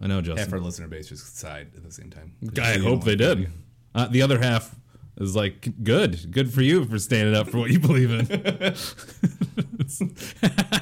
I 0.00 0.06
know, 0.06 0.22
Justin. 0.22 0.38
Half 0.38 0.52
our 0.54 0.60
listener 0.60 0.88
base 0.88 1.10
just 1.10 1.36
sighed 1.36 1.68
at 1.76 1.84
the 1.84 1.92
same 1.92 2.08
time. 2.08 2.32
I 2.58 2.78
hope 2.78 2.82
don't 2.82 3.04
they 3.04 3.16
did. 3.16 3.52
Uh, 3.94 4.06
the 4.06 4.22
other 4.22 4.38
half 4.38 4.74
is 5.18 5.36
like, 5.36 5.82
good, 5.82 6.30
good 6.30 6.52
for 6.52 6.62
you 6.62 6.84
for 6.84 6.98
standing 6.98 7.34
up 7.34 7.48
for 7.48 7.58
what 7.58 7.70
you 7.70 7.78
believe 7.78 8.10
in. 8.10 8.26
it's, 8.30 10.00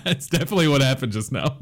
it's 0.06 0.26
definitely 0.26 0.68
what 0.68 0.80
happened 0.80 1.12
just 1.12 1.32
now. 1.32 1.58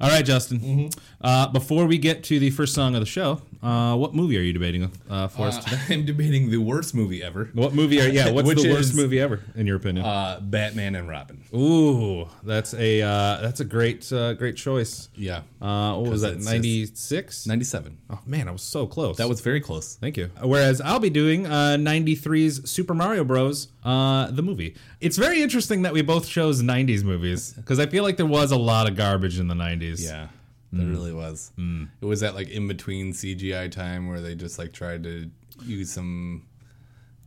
All 0.00 0.10
right, 0.10 0.24
Justin. 0.24 0.60
Mm-hmm. 0.60 1.00
Uh, 1.20 1.48
before 1.48 1.86
we 1.86 1.98
get 1.98 2.22
to 2.24 2.38
the 2.38 2.50
first 2.50 2.74
song 2.74 2.94
of 2.94 3.00
the 3.00 3.06
show, 3.06 3.40
uh, 3.62 3.96
what 3.96 4.14
movie 4.14 4.36
are 4.38 4.42
you 4.42 4.52
debating 4.52 4.90
uh, 5.10 5.28
for 5.28 5.46
us 5.48 5.58
Uh, 5.58 5.62
today? 5.62 5.80
I'm 5.94 6.04
debating 6.06 6.50
the 6.50 6.58
worst 6.58 6.94
movie 6.94 7.22
ever. 7.22 7.50
What 7.54 7.74
movie 7.74 8.00
are? 8.00 8.08
Yeah, 8.08 8.30
what's 8.30 8.46
which 8.54 8.62
the 8.62 8.70
worst 8.70 8.90
is- 8.90 8.96
movie 8.96 9.20
ever 9.20 9.40
in 9.54 9.66
your 9.66 9.76
opinion? 9.76 10.04
Uh, 10.06 10.40
Batman 10.42 10.94
and 10.94 11.08
Robin. 11.08 11.42
Ooh, 11.54 12.28
that's 12.42 12.74
a 12.74 13.02
uh, 13.02 13.40
that's 13.40 13.60
a 13.60 13.64
great 13.64 14.10
uh, 14.12 14.34
great 14.34 14.56
choice. 14.56 15.08
Yeah. 15.14 15.42
Uh, 15.60 15.94
what 15.96 16.10
was 16.10 16.22
that? 16.22 16.38
Ninety 16.40 16.86
six. 16.86 17.46
97. 17.46 17.96
Oh 18.10 18.20
man, 18.26 18.48
I 18.48 18.50
was 18.50 18.62
so 18.62 18.86
close. 18.86 19.16
That 19.16 19.28
was 19.28 19.40
very 19.40 19.60
close. 19.60 19.96
Thank 19.96 20.16
you. 20.16 20.30
Whereas 20.42 20.80
I'll 20.80 21.00
be 21.00 21.10
doing 21.10 21.46
uh, 21.46 21.76
93's 21.78 22.68
Super 22.70 22.94
Mario 22.94 23.24
Bros. 23.24 23.68
Uh, 23.84 24.30
the 24.30 24.42
movie. 24.42 24.74
It's 25.00 25.16
very 25.16 25.42
interesting 25.42 25.82
that 25.82 25.92
we 25.92 26.02
both 26.02 26.28
chose 26.28 26.62
90s 26.62 27.04
movies 27.04 27.52
because 27.52 27.78
I 27.78 27.86
feel 27.86 28.02
like 28.02 28.16
there 28.16 28.26
was 28.26 28.50
a 28.50 28.56
lot 28.56 28.88
of 28.88 28.96
garbage 28.96 29.38
in 29.38 29.46
the 29.48 29.54
90s. 29.54 30.02
Yeah. 30.02 30.28
There 30.72 30.86
mm. 30.86 30.90
really 30.90 31.12
was. 31.12 31.52
Mm. 31.58 31.88
It 32.00 32.06
was 32.06 32.20
that 32.20 32.34
like 32.34 32.48
in 32.48 32.66
between 32.68 33.12
CGI 33.12 33.70
time 33.70 34.08
where 34.08 34.20
they 34.20 34.34
just 34.34 34.58
like 34.58 34.72
tried 34.72 35.04
to 35.04 35.30
use 35.62 35.90
some 35.90 36.46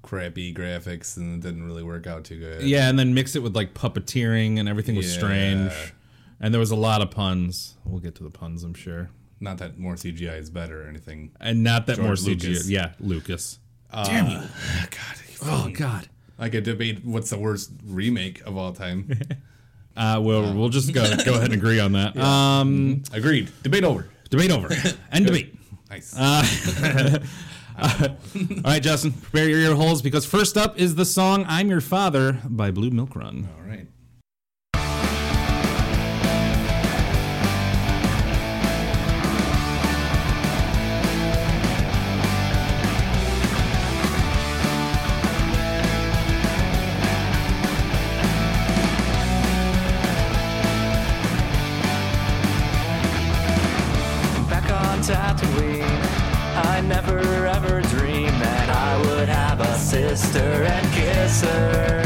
crappy 0.02 0.54
graphics 0.54 1.18
and 1.18 1.36
it 1.36 1.48
didn't 1.48 1.64
really 1.66 1.84
work 1.84 2.08
out 2.08 2.24
too 2.24 2.40
good. 2.40 2.64
Yeah, 2.64 2.90
and 2.90 2.98
then 2.98 3.14
mix 3.14 3.36
it 3.36 3.44
with 3.44 3.56
like 3.56 3.74
puppeteering 3.74 4.60
and 4.60 4.68
everything 4.70 4.96
was 4.96 5.12
Yeah. 5.12 5.18
strange. 5.18 5.94
And 6.40 6.54
there 6.54 6.60
was 6.60 6.72
a 6.72 6.76
lot 6.76 7.02
of 7.02 7.12
puns. 7.12 7.76
We'll 7.84 8.00
get 8.00 8.16
to 8.16 8.24
the 8.24 8.30
puns, 8.30 8.64
I'm 8.64 8.74
sure. 8.74 9.10
Not 9.42 9.58
that 9.58 9.78
more 9.78 9.96
CGI 9.96 10.38
is 10.38 10.50
better 10.50 10.84
or 10.84 10.88
anything. 10.88 11.32
And 11.40 11.64
not 11.64 11.88
that 11.88 12.00
more 12.00 12.14
CGI. 12.14 12.44
Lucas. 12.44 12.70
Yeah, 12.70 12.94
Lucas. 13.00 13.60
Uh, 13.92 14.06
Damn 14.06 14.28
you. 14.28 14.38
God. 14.38 15.16
Oh 15.42 15.70
God. 15.74 16.10
I 16.38 16.50
could 16.50 16.64
debate 16.64 17.04
what's 17.04 17.30
the 17.30 17.38
worst 17.38 17.72
remake 17.86 18.42
of 18.46 18.56
all 18.56 18.72
time. 18.72 19.10
Uh, 19.98 20.20
well, 20.22 20.54
we'll 20.54 20.70
just 20.70 20.94
go 20.94 21.04
go 21.26 21.34
ahead 21.34 21.46
and 21.46 21.54
agree 21.54 21.80
on 21.80 21.92
that. 21.94 22.16
Um, 22.30 23.04
Agreed. 23.12 23.52
Debate 23.64 23.84
over. 23.84 24.08
debate 24.30 24.52
over. 24.52 24.70
End 25.12 25.26
debate. 25.26 25.56
Nice. 25.90 26.16
All 27.82 27.82
right, 28.66 28.82
Justin, 28.84 29.14
prepare 29.14 29.48
your 29.50 29.60
ear 29.60 29.76
holes 29.76 30.02
because 30.02 30.26
first 30.26 30.58
up 30.58 30.78
is 30.78 30.96
the 30.96 31.06
song 31.06 31.46
"I'm 31.48 31.70
Your 31.70 31.80
Father" 31.82 32.38
by 32.46 32.72
Blue 32.72 32.90
Milk 32.92 33.16
Run. 33.16 33.48
all 33.58 33.68
right. 33.70 33.88
Sister 60.20 60.64
and 60.64 60.86
kiss 60.94 61.42
her. 61.42 62.02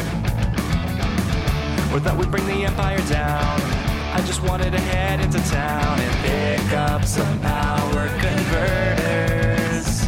Or 1.93 2.00
that 2.00 2.15
would 2.17 2.29
bring 2.32 2.46
the 2.46 2.65
empire 2.65 3.01
down. 3.10 3.60
I 4.13 4.22
just 4.25 4.41
wanted 4.43 4.72
to 4.72 4.79
head 4.79 5.20
into 5.20 5.39
town 5.50 6.00
and 6.00 6.13
pick 6.25 6.74
up 6.74 7.05
some 7.05 7.39
power 7.39 8.08
converters. 8.25 10.05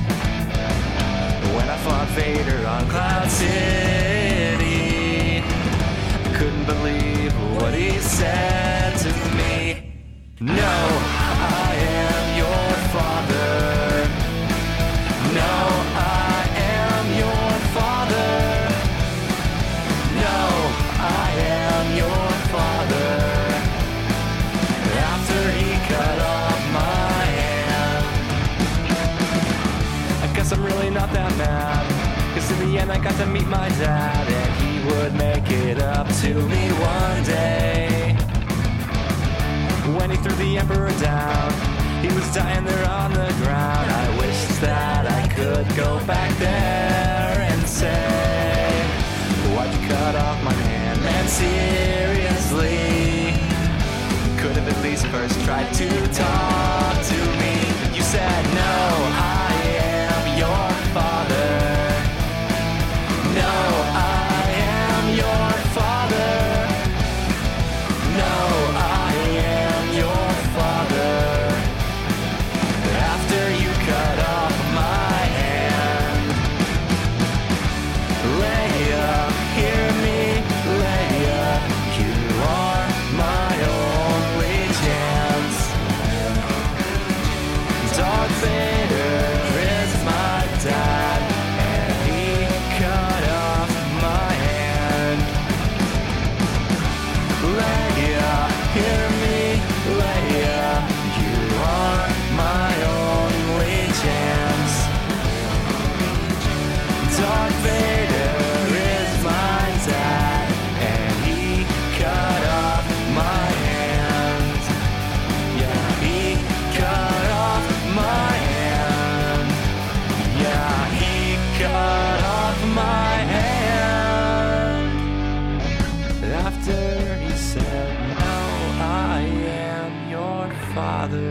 When 1.55 1.67
I 1.67 1.77
fought 1.83 2.07
Vader 2.09 2.67
on 2.67 2.88
Cloud 2.89 3.29
City, 3.29 4.63
I 5.39 6.35
couldn't 6.38 6.65
believe 6.65 7.33
what 7.57 7.74
he 7.74 7.97
said 8.00 8.97
to 9.00 9.12
me. 9.38 9.93
No, 10.39 11.14
I 32.95 32.97
got 32.97 33.17
to 33.17 33.25
meet 33.25 33.45
my 33.47 33.67
dad 33.67 34.25
and 34.25 34.51
he 34.63 34.87
would 34.87 35.13
make 35.15 35.51
it 35.51 35.81
up 35.81 36.07
to 36.21 36.33
me 36.33 36.69
one 36.79 37.23
day. 37.25 38.15
When 39.97 40.09
he 40.11 40.15
threw 40.15 40.33
the 40.37 40.57
emperor 40.57 40.97
down, 41.01 41.51
he 42.01 42.07
was 42.15 42.33
dying 42.33 42.63
there 42.63 42.89
on 42.89 43.11
the 43.11 43.27
ground. 43.43 43.91
I 43.91 44.17
wish 44.17 44.45
that 44.61 45.11
I 45.11 45.27
could 45.27 45.67
go 45.75 45.99
back 46.07 46.31
there 46.37 47.35
and 47.51 47.67
say, 47.67 48.71
Why'd 49.53 49.73
you 49.75 49.87
cut 49.89 50.15
off 50.15 50.41
my 50.41 50.53
hand? 50.53 51.01
Man, 51.01 51.27
seriously, 51.27 52.77
could 54.39 54.55
have 54.55 54.69
at 54.69 54.81
least 54.81 55.05
first 55.07 55.37
tried 55.43 55.69
to 55.73 55.89
talk 56.13 56.95
to 57.11 57.17
me. 57.43 57.59
You 57.93 58.03
said, 58.03 58.45
No, 58.55 59.04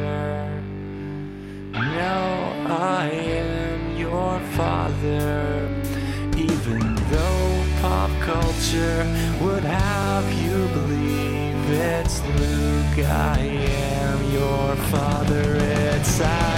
father. 0.05 0.63
No, 1.73 2.19
I 2.67 3.11
am 3.13 3.97
your 3.97 4.41
father. 4.57 5.69
Even 6.37 6.95
though 7.13 7.65
pop 7.81 8.11
culture 8.21 9.01
would 9.43 9.65
have 9.65 10.27
you 10.43 10.69
believe 10.79 11.71
it's 11.71 12.21
Luke, 12.41 13.07
I 13.07 13.39
am 13.39 14.33
your 14.33 14.77
father. 14.93 15.57
It's 15.57 16.21
actually, 16.21 16.54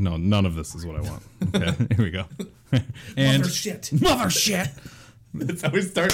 no, 0.00 0.16
none 0.16 0.46
of 0.46 0.54
this 0.54 0.74
is 0.74 0.84
what 0.86 0.96
I 0.96 1.00
want. 1.02 1.22
Okay, 1.54 1.86
here 1.96 2.04
we 2.04 2.10
go. 2.10 2.24
and 3.16 3.42
Mother 3.42 3.50
shit. 3.50 3.90
mother 4.00 4.30
shit. 4.30 4.68
That's 5.32 5.62
how 5.62 5.70
we 5.70 5.82
start 5.82 6.12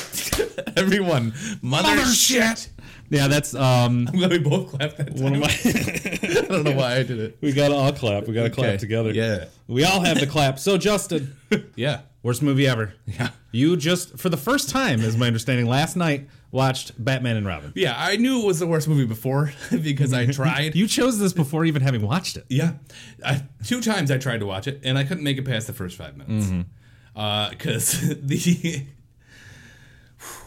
everyone. 0.77 1.33
Mother, 1.63 2.05
shit. 2.07 2.69
Yeah, 3.09 3.29
that's 3.29 3.55
um. 3.55 4.07
I'm 4.13 4.17
glad 4.19 4.31
we 4.33 4.39
both 4.39 4.71
clapped 4.71 4.99
that 4.99 5.17
time. 5.17 5.23
One 5.25 5.35
of 5.37 5.41
my. 5.41 5.49
I 5.49 6.43
don't 6.49 6.65
know 6.65 6.73
why 6.73 6.97
I 6.97 7.03
did 7.03 7.19
it. 7.21 7.39
we 7.41 7.53
gotta 7.53 7.75
all 7.75 7.93
clap. 7.93 8.27
We 8.27 8.35
gotta 8.35 8.51
clap 8.51 8.79
together. 8.79 9.13
Yeah. 9.13 9.47
We 9.69 9.85
all 9.85 10.01
have 10.01 10.19
to 10.19 10.27
clap. 10.27 10.59
So 10.59 10.77
Justin, 10.77 11.35
Yeah. 11.77 12.01
worst 12.23 12.43
movie 12.43 12.67
ever. 12.67 12.95
Yeah. 13.07 13.31
You 13.53 13.77
just 13.77 14.19
for 14.19 14.29
the 14.29 14.37
first 14.37 14.69
time, 14.69 15.01
is 15.01 15.17
my 15.17 15.29
understanding, 15.29 15.67
last 15.67 15.97
night 15.97 16.29
watched 16.57 16.93
Batman 17.03 17.37
and 17.37 17.47
Robin. 17.47 17.73
Yeah, 17.77 17.95
I 17.97 18.17
knew 18.17 18.41
it 18.43 18.47
was 18.47 18.59
the 18.59 18.67
worst 18.67 18.89
movie 18.89 19.05
before 19.07 19.53
because 19.71 20.13
I 20.13 20.27
tried. 20.33 20.75
You 20.75 20.89
chose 20.89 21.19
this 21.21 21.33
before 21.33 21.65
even 21.65 21.83
having 21.83 22.03
watched 22.03 22.37
it. 22.37 22.47
Yeah, 22.49 22.73
I, 23.25 23.43
two 23.65 23.81
times 23.81 24.11
I 24.11 24.19
tried 24.19 24.41
to 24.41 24.47
watch 24.47 24.67
it 24.67 24.81
and 24.83 24.99
I 24.99 25.05
couldn't 25.05 25.23
make 25.25 25.39
it 25.39 25.45
past 25.45 25.69
the 25.69 25.73
first 25.73 25.97
five 25.97 26.17
minutes 26.17 26.51
because 27.15 28.01
the 28.23 28.83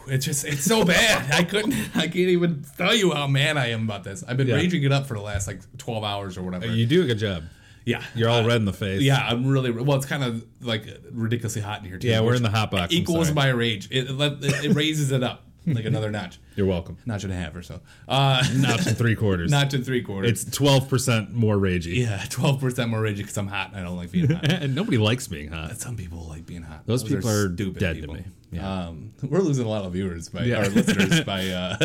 it's 0.08 0.24
just 0.24 0.44
it's 0.44 0.64
so 0.64 0.84
bad. 0.84 1.32
I 1.32 1.44
couldn't. 1.44 1.74
I 1.96 2.02
can't 2.02 2.16
even 2.16 2.64
tell 2.76 2.94
you 2.94 3.12
how 3.12 3.26
mad 3.26 3.56
I 3.56 3.66
am 3.68 3.84
about 3.84 4.04
this. 4.04 4.24
I've 4.26 4.36
been 4.36 4.48
Yeah. 4.48 4.56
raging 4.56 4.82
it 4.82 4.92
up 4.92 5.06
for 5.06 5.14
the 5.14 5.20
last 5.20 5.46
like 5.46 5.60
twelve 5.78 6.04
hours 6.04 6.36
or 6.36 6.42
whatever. 6.42 6.66
You 6.66 6.86
do 6.86 7.02
a 7.02 7.06
good 7.06 7.18
job. 7.18 7.44
yeah, 7.84 8.02
You're 8.14 8.28
all 8.28 8.40
Uh, 8.44 8.46
red 8.46 8.56
in 8.56 8.64
the 8.64 8.72
face. 8.72 9.00
Yeah, 9.02 9.24
I'm 9.26 9.46
really 9.46 9.70
well. 9.70 9.96
It's 9.96 10.06
kind 10.06 10.22
of 10.24 10.44
like 10.60 10.84
ridiculously 11.12 11.62
hot 11.62 11.80
in 11.82 11.88
here 11.88 11.98
too. 11.98 12.08
Yeah, 12.08 12.20
we're 12.20 12.34
in 12.34 12.42
the 12.42 12.50
hot 12.50 12.70
box, 12.70 12.92
Equals 12.92 13.32
my 13.32 13.48
rage. 13.48 13.88
It, 13.90 14.10
it, 14.10 14.64
it 14.64 14.74
raises 14.74 15.12
it 15.12 15.22
up 15.22 15.44
like 15.66 15.84
another 15.84 16.10
notch. 16.10 16.38
You're 16.60 16.68
welcome. 16.68 16.98
notch 17.06 17.24
and 17.24 17.32
a 17.32 17.36
half 17.36 17.56
or 17.56 17.62
so. 17.62 17.80
Uh, 18.06 18.44
Notch 18.54 18.86
and 18.86 18.94
three 18.94 19.14
quarters. 19.14 19.50
notch 19.56 19.72
and 19.72 19.82
three 19.82 20.02
quarters. 20.02 20.30
It's 20.44 20.44
twelve 20.54 20.90
percent 20.90 21.32
more 21.32 21.56
ragey. 21.56 21.96
yeah, 22.04 22.22
twelve 22.28 22.60
percent 22.60 22.90
more 22.90 23.00
ragey 23.00 23.16
because 23.18 23.38
I'm 23.38 23.46
hot 23.46 23.68
and 23.70 23.80
I 23.80 23.82
don't 23.82 23.96
like 23.96 24.10
being 24.12 24.28
hot. 24.28 24.44
and 24.44 24.74
nobody 24.74 24.98
likes 24.98 25.26
being 25.26 25.48
hot. 25.48 25.78
Some 25.78 25.96
people 25.96 26.26
like 26.28 26.44
being 26.44 26.60
hot. 26.60 26.86
Those 26.86 27.02
people 27.02 27.30
are 27.30 27.48
dead 27.48 28.02
to 28.02 28.08
me. 28.08 28.24
Yeah. 28.52 28.88
Um, 28.88 29.12
we're 29.22 29.38
losing 29.38 29.64
a 29.64 29.68
lot 29.68 29.84
of 29.84 29.92
viewers 29.92 30.28
by 30.28 30.42
Yeah. 30.42 30.56
our 30.56 30.68
listeners 30.68 31.20
by 31.20 31.46
uh, 31.48 31.76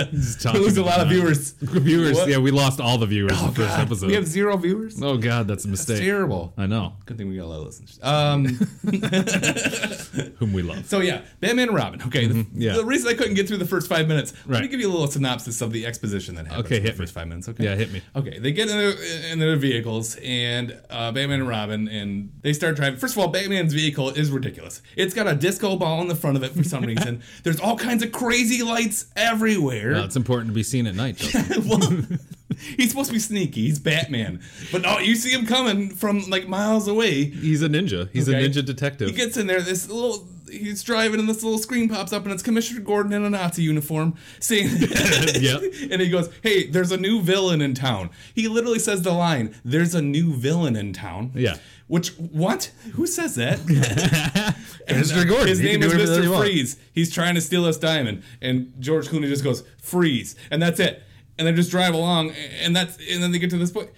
we're 0.52 0.60
losing 0.60 0.84
a 0.84 0.86
lot 0.88 1.00
of 1.00 1.10
viewers. 1.10 1.52
Viewers, 1.62 2.16
What? 2.18 2.28
yeah, 2.28 2.40
we 2.40 2.50
lost 2.50 2.82
all 2.82 2.98
the 2.98 3.06
viewers 3.06 3.40
in 3.40 3.46
the 3.50 3.54
first 3.54 3.70
God, 3.78 3.80
episode. 3.82 4.08
We 4.08 4.16
have 4.16 4.26
zero 4.26 4.58
viewers. 4.58 5.00
oh 5.02 5.16
god, 5.18 5.48
that's 5.48 5.66
a 5.66 5.68
mistake. 5.68 6.00
terrible. 6.02 6.54
I 6.58 6.66
know. 6.66 6.94
Good 7.06 7.18
thing 7.20 7.30
we 7.30 7.36
got 7.38 7.46
a 7.46 7.52
lot 7.54 7.60
of 7.60 7.66
listeners. 7.68 8.00
Um, 8.02 8.46
Whom 10.40 10.54
we 10.54 10.64
love. 10.64 10.86
so 10.88 11.00
yeah, 11.02 11.22
Batman 11.40 11.70
and 11.70 11.78
Robin. 11.78 12.02
Okay, 12.08 12.26
the, 12.28 12.36
Mm-hmm. 12.36 12.60
yeah. 12.62 12.74
the 12.74 12.84
reason 12.84 13.10
I 13.10 13.14
couldn't 13.14 13.36
get 13.36 13.48
through 13.48 13.58
the 13.58 13.66
first 13.66 13.88
five 13.88 14.08
minutes, 14.08 14.34
let 14.48 14.62
me 14.66 14.72
give 14.72 14.80
you 14.82 14.90
a 14.90 14.92
little 14.92 15.08
synopsis 15.08 15.62
of 15.62 15.72
the 15.72 15.86
exposition 15.86 16.36
that 16.36 16.48
happens 16.48 16.66
Okay, 16.66 16.78
in 16.78 16.84
the 16.84 16.90
hit 16.90 16.96
me. 16.98 17.04
first 17.06 17.14
five 17.14 17.28
minutes. 17.28 17.48
Okay, 17.50 17.64
Yeah, 17.64 17.76
hit 17.76 17.92
me. 17.92 18.02
Okay, 18.16 18.40
they 18.40 18.52
get 18.52 18.70
in 18.70 18.78
their, 18.78 19.32
in 19.32 19.40
their 19.40 19.56
vehicles 19.56 20.18
and 20.24 20.72
uh, 20.90 21.12
Batman 21.12 21.40
and 21.42 21.48
Robin, 21.48 21.88
and 21.88 22.32
they 22.42 22.54
start 22.54 22.76
driving. 22.76 23.00
First 23.00 23.16
of 23.16 23.20
all, 23.20 23.28
Batman's 23.30 23.74
vehicle 23.74 24.10
is 24.10 24.30
ridiculous. 24.32 24.82
It's 24.96 25.14
got 25.14 25.28
a 25.28 25.36
disco 25.36 25.76
ball 25.76 26.02
in 26.02 26.08
the 26.08 26.16
front 26.16 26.38
of 26.38 26.44
it 26.44 26.52
for 26.52 26.64
some 26.64 26.84
reason. 26.94 27.22
There's 27.44 27.60
all 27.60 27.78
kinds 27.78 28.04
of 28.04 28.12
crazy 28.12 28.64
lights 28.64 29.06
everywhere. 29.16 29.92
Well, 29.94 30.04
it's 30.06 30.16
important 30.16 30.50
to 30.50 30.54
be 30.56 30.64
seen 30.64 30.88
at 30.88 30.96
night. 30.96 31.22
Well, 31.66 31.80
he's 32.78 32.90
supposed 32.90 33.10
to 33.10 33.14
be 33.14 33.20
sneaky. 33.20 33.62
He's 33.64 33.80
Batman, 33.80 34.42
but 34.72 34.82
no, 34.82 35.00
you 35.00 35.16
see 35.16 35.32
him 35.32 35.46
coming 35.46 35.90
from 35.90 36.30
like 36.30 36.48
miles 36.48 36.88
away. 36.88 37.26
He's 37.26 37.62
a 37.62 37.68
ninja. 37.70 38.10
He's 38.12 38.28
Okay. 38.30 38.46
a 38.46 38.50
ninja 38.50 38.66
detective. 38.66 39.10
He 39.10 39.16
gets 39.16 39.38
in 39.38 39.48
there. 39.48 39.62
This 39.62 39.90
little. 39.90 40.28
He's 40.48 40.84
driving, 40.84 41.20
and 41.20 41.28
this 41.28 41.44
little 41.44 41.58
screen 41.58 41.90
pops 41.90 42.14
up, 42.14 42.24
and 42.24 42.32
it's 42.32 42.44
Commissioner 42.44 42.80
Gordon 42.80 43.12
in 43.14 43.26
a 43.26 43.30
Nazi 43.32 43.64
uniform 43.64 44.16
saying, 44.40 44.70
Yep. 44.80 45.62
And 45.92 46.00
he 46.02 46.10
goes, 46.10 46.30
"Hey, 46.44 46.68
there's 46.68 46.92
a 46.92 46.98
new 46.98 47.20
villain 47.22 47.62
in 47.62 47.74
town." 47.74 48.12
He 48.34 48.48
literally 48.48 48.78
says 48.80 49.02
the 49.02 49.12
line, 49.12 49.56
"There's 49.66 49.96
a 49.96 50.02
new 50.04 50.34
villain 50.34 50.76
in 50.76 50.94
town." 50.94 51.32
Yeah. 51.34 51.58
Which 51.88 52.10
what? 52.18 52.72
Who 52.94 53.06
says 53.08 53.36
that? 53.36 53.60
And, 54.88 55.04
Mr. 55.04 55.22
uh, 55.22 55.24
Gordon. 55.26 55.48
His 55.48 55.62
name 55.62 55.82
is 55.84 55.92
do 55.92 55.98
whatever 55.98 56.22
he 56.22 56.28
Mr. 56.28 56.40
Freeze. 56.40 56.78
He's 56.94 57.12
trying 57.12 57.36
to 57.36 57.42
steal 57.42 57.66
us 57.66 57.78
diamond, 57.78 58.24
and 58.42 58.72
George 58.80 59.08
Clooney 59.08 59.28
just 59.28 59.44
goes 59.44 59.64
freeze, 59.82 60.36
and 60.52 60.62
that's 60.62 60.80
it. 60.80 61.02
And 61.38 61.48
they 61.48 61.52
just 61.52 61.72
drive 61.72 61.94
along, 61.94 62.32
and 62.62 62.76
that's 62.76 62.98
and 63.12 63.22
then 63.22 63.32
they 63.32 63.40
get 63.40 63.50
to 63.50 63.58
this 63.58 63.72
point. 63.72 63.90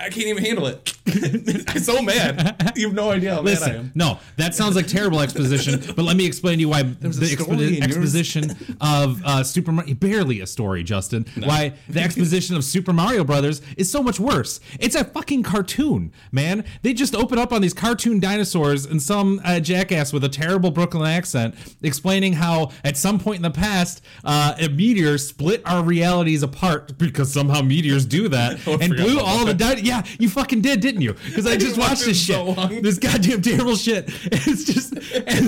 I 0.00 0.10
can't 0.10 0.26
even 0.28 0.44
handle 0.44 0.66
it. 0.66 0.94
I'm 1.68 1.80
so 1.80 2.00
mad. 2.02 2.72
You 2.76 2.86
have 2.88 2.94
no 2.94 3.10
idea 3.10 3.34
how 3.34 3.42
mad 3.42 3.48
I 3.48 3.54
Listen, 3.54 3.76
am. 3.76 3.92
no, 3.94 4.18
that 4.36 4.54
sounds 4.54 4.76
like 4.76 4.86
terrible 4.86 5.20
exposition. 5.20 5.82
but 5.96 6.04
let 6.04 6.16
me 6.16 6.24
explain 6.24 6.58
to 6.58 6.60
you 6.60 6.68
why 6.68 6.82
the 6.84 7.08
expo- 7.08 7.52
in 7.54 7.74
yours. 7.74 7.82
exposition 7.82 8.56
of 8.80 9.20
uh, 9.24 9.42
Super 9.42 9.72
Mario 9.72 9.94
barely 9.94 10.40
a 10.40 10.46
story, 10.46 10.82
Justin. 10.84 11.24
Why 11.42 11.74
the 11.88 12.00
exposition 12.00 12.54
of 12.56 12.62
Super 12.64 12.92
Mario 12.92 13.24
Brothers 13.24 13.60
is 13.76 13.90
so 13.90 14.02
much 14.02 14.20
worse. 14.20 14.60
It's 14.78 14.94
a 14.94 15.02
fucking 15.04 15.42
cartoon, 15.42 16.12
man. 16.30 16.64
They 16.82 16.92
just 16.92 17.16
open 17.16 17.38
up 17.38 17.52
on 17.52 17.62
these 17.62 17.74
cartoon 17.74 18.20
dinosaurs 18.20 18.84
and 18.84 19.02
some 19.02 19.40
uh, 19.44 19.58
jackass 19.60 20.12
with 20.12 20.22
a 20.24 20.28
terrible 20.28 20.70
Brooklyn 20.70 21.08
accent 21.10 21.54
explaining 21.82 22.34
how 22.34 22.70
at 22.84 22.96
some 22.96 23.18
point 23.18 23.36
in 23.36 23.42
the 23.42 23.50
past 23.50 24.02
uh, 24.24 24.54
a 24.60 24.68
meteor 24.68 25.18
split 25.18 25.62
our 25.64 25.82
realities 25.82 26.42
apart 26.42 26.98
because 26.98 27.32
somehow 27.32 27.62
meteors 27.62 28.04
do 28.06 28.28
that 28.28 28.64
and 28.80 28.94
blew 28.94 29.14
about 29.18 29.24
all 29.26 29.44
the 29.46 29.54
di- 29.54 29.80
yeah 29.88 30.02
you 30.18 30.28
fucking 30.28 30.60
did 30.60 30.80
didn't 30.80 31.02
you 31.02 31.14
because 31.14 31.46
I, 31.52 31.56
just 31.56 31.78
watched 31.78 32.04
this 32.04 32.20
shit 32.22 32.36
so 32.36 32.54
this 32.82 32.98
goddamn 32.98 33.42
terrible 33.42 33.76
shit. 33.76 34.08
It's 34.50 34.64
just 34.64 34.92
and, 34.92 35.44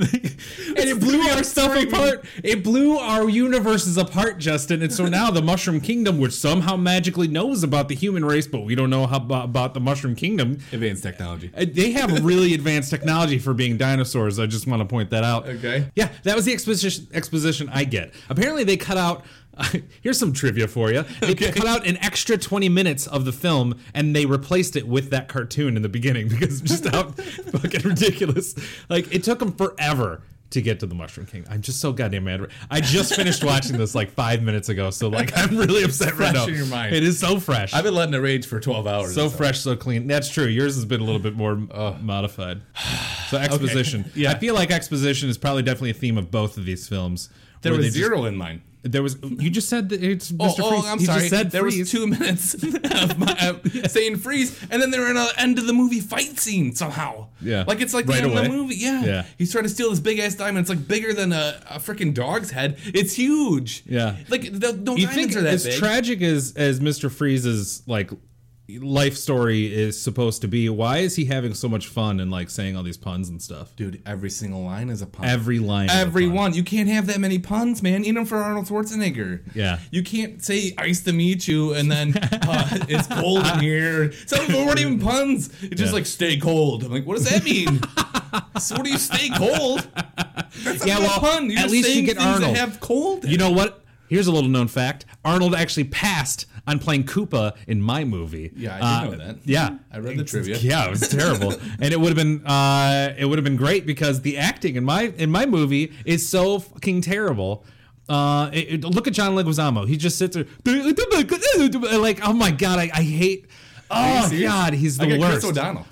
and 0.78 0.88
it 0.88 1.00
blew 1.00 1.20
our 1.30 1.42
stuff 1.42 1.76
apart. 1.76 2.24
It 2.42 2.62
blew 2.64 2.98
our 2.98 3.28
universes 3.28 3.96
apart, 3.96 4.38
Justin. 4.38 4.82
And 4.82 4.92
so 4.92 5.06
now 5.06 5.30
the 5.30 5.42
Mushroom 5.42 5.80
Kingdom, 5.80 6.18
which 6.18 6.32
somehow 6.32 6.76
magically 6.76 7.28
knows 7.28 7.62
about 7.62 7.88
the 7.88 7.94
human 7.94 8.24
race, 8.24 8.46
but 8.46 8.60
we 8.60 8.74
don't 8.74 8.90
know 8.90 9.06
how 9.06 9.16
about, 9.18 9.44
about 9.46 9.74
the 9.74 9.80
Mushroom 9.80 10.14
Kingdom. 10.14 10.58
Advanced 10.72 11.02
technology. 11.02 11.50
uh, 11.56 11.64
They 11.70 11.92
have 11.92 12.24
really 12.24 12.54
advanced 12.54 12.90
technology 12.90 13.38
for 13.38 13.54
being 13.54 13.76
dinosaurs. 13.76 14.38
I 14.38 14.46
just 14.46 14.66
want 14.66 14.80
to 14.80 14.86
point 14.86 15.10
that 15.10 15.24
out. 15.24 15.46
Okay. 15.46 15.86
Yeah, 15.94 16.10
that 16.24 16.36
was 16.36 16.44
the 16.44 16.52
exposition 16.52 17.06
exposition 17.12 17.68
I 17.72 17.84
get. 17.84 18.14
Apparently, 18.28 18.64
they 18.64 18.76
cut 18.76 18.96
out. 18.96 19.24
here's 20.02 20.18
some 20.18 20.32
trivia 20.32 20.68
for 20.68 20.90
you. 20.92 21.04
They 21.20 21.34
cut 21.34 21.66
out 21.66 21.86
an 21.86 21.96
extra 21.98 22.36
20 22.36 22.68
minutes 22.68 23.06
of 23.06 23.24
the 23.24 23.32
film 23.32 23.78
and 23.94 24.14
they 24.14 24.26
replaced 24.26 24.76
it 24.76 24.86
with 24.86 25.10
that 25.10 25.28
cartoon 25.28 25.76
in 25.76 25.82
the 25.82 25.88
beginning 25.88 26.28
because 26.30 26.60
just 26.60 26.86
how 26.88 27.10
fucking 27.10 27.82
ridiculous. 27.82 28.54
Like 28.88 29.12
it 29.14 29.24
took 29.24 29.38
them 29.38 29.52
forever 29.52 30.22
to 30.50 30.60
get 30.60 30.80
to 30.80 30.86
the 30.86 30.96
Mushroom 30.96 31.26
King. 31.26 31.44
I'm 31.48 31.62
just 31.62 31.80
so 31.80 31.92
goddamn 31.92 32.24
mad. 32.24 32.48
I 32.70 32.80
just 32.80 33.14
finished 33.14 33.44
watching 33.44 33.76
this 33.78 33.94
like 33.94 34.10
five 34.10 34.42
minutes 34.42 34.68
ago, 34.68 34.90
so 34.90 35.08
like 35.08 35.30
I'm 35.36 35.56
really 35.56 35.84
upset 35.84 36.08
right 36.18 36.32
fresh 36.32 36.34
now. 36.34 36.46
in 36.46 36.54
your 36.54 36.66
mind. 36.66 36.92
It 36.92 37.04
is 37.04 37.20
so 37.20 37.38
fresh. 37.38 37.72
I've 37.72 37.84
been 37.84 37.94
letting 37.94 38.14
it 38.14 38.18
rage 38.18 38.46
for 38.46 38.58
12 38.58 38.86
hours. 38.86 39.14
So 39.14 39.28
fresh, 39.28 39.60
so 39.60 39.76
clean. 39.76 40.08
That's 40.08 40.28
true. 40.28 40.46
Yours 40.46 40.74
has 40.74 40.84
been 40.84 41.00
a 41.00 41.04
little 41.04 41.20
bit 41.20 41.36
more 41.36 41.54
modified. 41.54 42.62
So 43.28 43.36
exposition. 43.38 44.10
Yeah. 44.16 44.32
I 44.32 44.38
feel 44.38 44.54
like 44.54 44.72
exposition 44.72 45.28
is 45.28 45.38
probably 45.38 45.62
definitely 45.62 45.90
a 45.90 45.94
theme 45.94 46.18
of 46.18 46.32
both 46.32 46.56
of 46.56 46.64
these 46.64 46.88
films. 46.88 47.30
There 47.62 47.70
was 47.72 47.80
they 47.82 47.86
just- 47.86 47.96
zero 47.98 48.24
in 48.24 48.36
mine. 48.36 48.62
There 48.82 49.02
was. 49.02 49.16
You 49.22 49.50
just 49.50 49.68
said 49.68 49.88
that 49.90 50.02
it's 50.02 50.32
Oh, 50.32 50.46
Mr. 50.46 50.60
oh, 50.60 50.70
Freeze. 50.70 50.86
I'm 50.86 50.98
He 50.98 51.04
sorry. 51.06 51.18
Just 51.20 51.30
said 51.30 51.50
there 51.50 51.62
freeze. 51.62 51.78
was 51.80 51.90
two 51.90 52.06
minutes 52.06 52.54
of 52.54 53.18
my, 53.18 53.36
uh, 53.40 53.88
saying 53.88 54.16
freeze, 54.16 54.58
and 54.70 54.80
then 54.80 54.90
they're 54.90 55.08
in 55.08 55.14
the 55.16 55.32
end 55.36 55.58
of 55.58 55.66
the 55.66 55.72
movie 55.72 56.00
fight 56.00 56.38
scene 56.38 56.74
somehow. 56.74 57.28
Yeah. 57.42 57.64
like 57.66 57.80
it's 57.80 57.92
like 57.94 58.06
Right 58.06 58.22
the 58.22 58.28
end 58.28 58.38
of 58.38 58.44
the 58.44 58.50
movie. 58.50 58.74
Yeah. 58.76 59.04
Yeah. 59.04 59.26
he's 59.38 59.52
trying 59.52 59.64
to 59.64 59.70
steal 59.70 59.90
this 59.90 60.00
big 60.00 60.18
ass 60.18 60.34
diamond. 60.34 60.58
It's 60.64 60.70
like 60.70 60.86
bigger 60.88 61.12
than 61.12 61.32
a, 61.32 61.60
a 61.70 61.78
freaking 61.78 62.14
dog's 62.14 62.50
head. 62.50 62.78
It's 62.86 63.14
huge. 63.14 63.82
Yeah. 63.86 64.16
like 64.28 64.42
the, 64.42 64.72
no 64.72 64.96
You 64.96 65.06
diamonds 65.06 65.14
think 65.14 65.36
are 65.36 65.42
that 65.42 65.54
as 65.54 65.64
big. 65.64 65.78
tragic 65.78 66.22
as 66.22 66.54
as 66.56 66.80
Mr. 66.80 67.10
Freeze's 67.10 67.82
like 67.86 68.10
life 68.78 69.16
story 69.16 69.72
is 69.74 70.00
supposed 70.00 70.40
to 70.42 70.48
be, 70.48 70.68
why 70.68 70.98
is 70.98 71.16
he 71.16 71.24
having 71.26 71.54
so 71.54 71.68
much 71.68 71.88
fun 71.88 72.20
and 72.20 72.30
like 72.30 72.48
saying 72.50 72.76
all 72.76 72.82
these 72.82 72.96
puns 72.96 73.28
and 73.28 73.42
stuff? 73.42 73.74
Dude, 73.76 74.00
every 74.06 74.30
single 74.30 74.62
line 74.62 74.88
is 74.88 75.02
a 75.02 75.06
pun. 75.06 75.26
Every 75.26 75.58
line. 75.58 75.90
Every 75.90 76.28
one. 76.28 76.54
You 76.54 76.62
can't 76.62 76.88
have 76.88 77.06
that 77.08 77.18
many 77.20 77.38
puns, 77.38 77.82
man. 77.82 78.04
Even 78.04 78.24
for 78.24 78.36
Arnold 78.38 78.66
Schwarzenegger. 78.66 79.40
Yeah. 79.54 79.78
You 79.90 80.02
can't 80.02 80.42
say 80.42 80.74
"ice 80.78 81.00
to 81.02 81.12
meet 81.12 81.48
you" 81.48 81.74
and 81.74 81.90
then 81.90 82.16
uh, 82.16 82.68
it's 82.88 83.06
cold 83.08 83.46
in 83.46 83.58
here. 83.60 84.12
Some 84.26 84.40
of 84.46 84.52
them 84.52 84.66
weren't 84.66 84.80
even 84.80 84.98
puns. 85.10 85.48
It's 85.62 85.80
just 85.80 85.90
Yeah. 85.90 85.92
like 85.92 86.06
"stay 86.06 86.36
cold." 86.38 86.84
I'm 86.84 86.92
like, 86.92 87.06
what 87.06 87.16
does 87.16 87.28
that 87.30 87.44
mean? 87.44 87.80
so 88.60 88.76
what 88.76 88.84
do 88.84 88.90
you 88.90 88.98
stay 88.98 89.28
cold? 89.36 89.88
That's 90.62 90.86
Yeah, 90.86 90.98
well, 90.98 91.18
pun. 91.20 91.50
You're 91.50 91.60
at 91.60 91.70
least 91.70 91.94
you 91.94 92.02
get 92.02 92.18
Arnold. 92.18 92.56
Have 92.56 92.80
cold. 92.80 93.24
You 93.24 93.38
know 93.38 93.50
what? 93.50 93.84
Here's 94.08 94.26
a 94.26 94.32
little 94.32 94.50
known 94.50 94.66
fact. 94.68 95.06
Arnold 95.24 95.54
actually 95.54 95.84
passed 95.84 96.46
on 96.70 96.78
playing 96.78 97.04
Koopa 97.04 97.56
in 97.66 97.82
my 97.82 98.04
movie. 98.04 98.52
Yeah, 98.56 98.74
I 98.74 98.78
did 98.78 98.84
Uh, 98.84 99.16
know 99.16 99.24
that. 99.24 99.36
Yeah. 99.44 99.78
I 99.92 99.98
read 99.98 100.16
the 100.18 100.24
trivia. 100.24 100.56
Yeah, 100.70 100.86
it 100.86 100.90
was 100.90 101.08
terrible. 101.08 101.52
and 101.80 101.92
it 101.92 102.00
would 102.00 102.08
have 102.08 102.16
been 102.16 102.46
uh 102.46 103.14
it 103.18 103.24
would 103.26 103.38
have 103.38 103.44
been 103.44 103.56
great 103.56 103.86
because 103.86 104.20
the 104.22 104.38
acting 104.38 104.76
in 104.76 104.84
my 104.84 105.12
in 105.18 105.30
my 105.30 105.46
movie 105.46 105.92
is 106.04 106.28
so 106.28 106.58
fucking 106.60 107.02
terrible. 107.02 107.64
Uh, 108.08 108.50
it- 108.52 108.68
it- 108.74 108.84
look 108.84 109.06
at 109.06 109.12
John 109.14 109.36
Leguizamo. 109.36 109.86
He 109.86 109.96
just 109.96 110.18
sits 110.18 110.34
there 110.36 110.46
like, 112.08 112.20
oh 112.28 112.32
my 112.32 112.50
god, 112.50 112.78
I, 112.78 112.90
I 112.94 113.02
hate. 113.02 113.46
Oh 113.90 114.30
god, 114.40 114.72
he's 114.74 114.98
the 114.98 115.14
I 115.14 115.18
worst. 115.18 115.40
Chris 115.42 115.44
O'Donnell. 115.46 115.86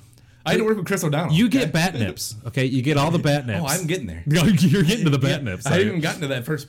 I 0.48 0.52
had 0.52 0.58
to 0.58 0.64
work 0.64 0.76
with 0.76 0.86
Chris 0.86 1.04
O'Donnell. 1.04 1.34
You 1.34 1.48
get 1.48 1.72
bat 1.72 1.94
nips, 1.94 2.36
okay? 2.46 2.64
You 2.64 2.82
get 2.82 2.96
all 2.96 3.10
the 3.10 3.18
bat 3.18 3.44
oh, 3.44 3.46
nips. 3.46 3.62
Oh, 3.62 3.66
I'm 3.66 3.86
getting 3.86 4.06
there. 4.06 4.22
You're 4.26 4.82
getting 4.82 5.04
to 5.04 5.10
the 5.10 5.18
bat 5.18 5.44
nips. 5.44 5.66
I 5.66 5.72
haven't 5.72 5.88
even 5.88 6.00
gotten 6.00 6.20
to 6.22 6.28
that 6.28 6.44
first. 6.44 6.68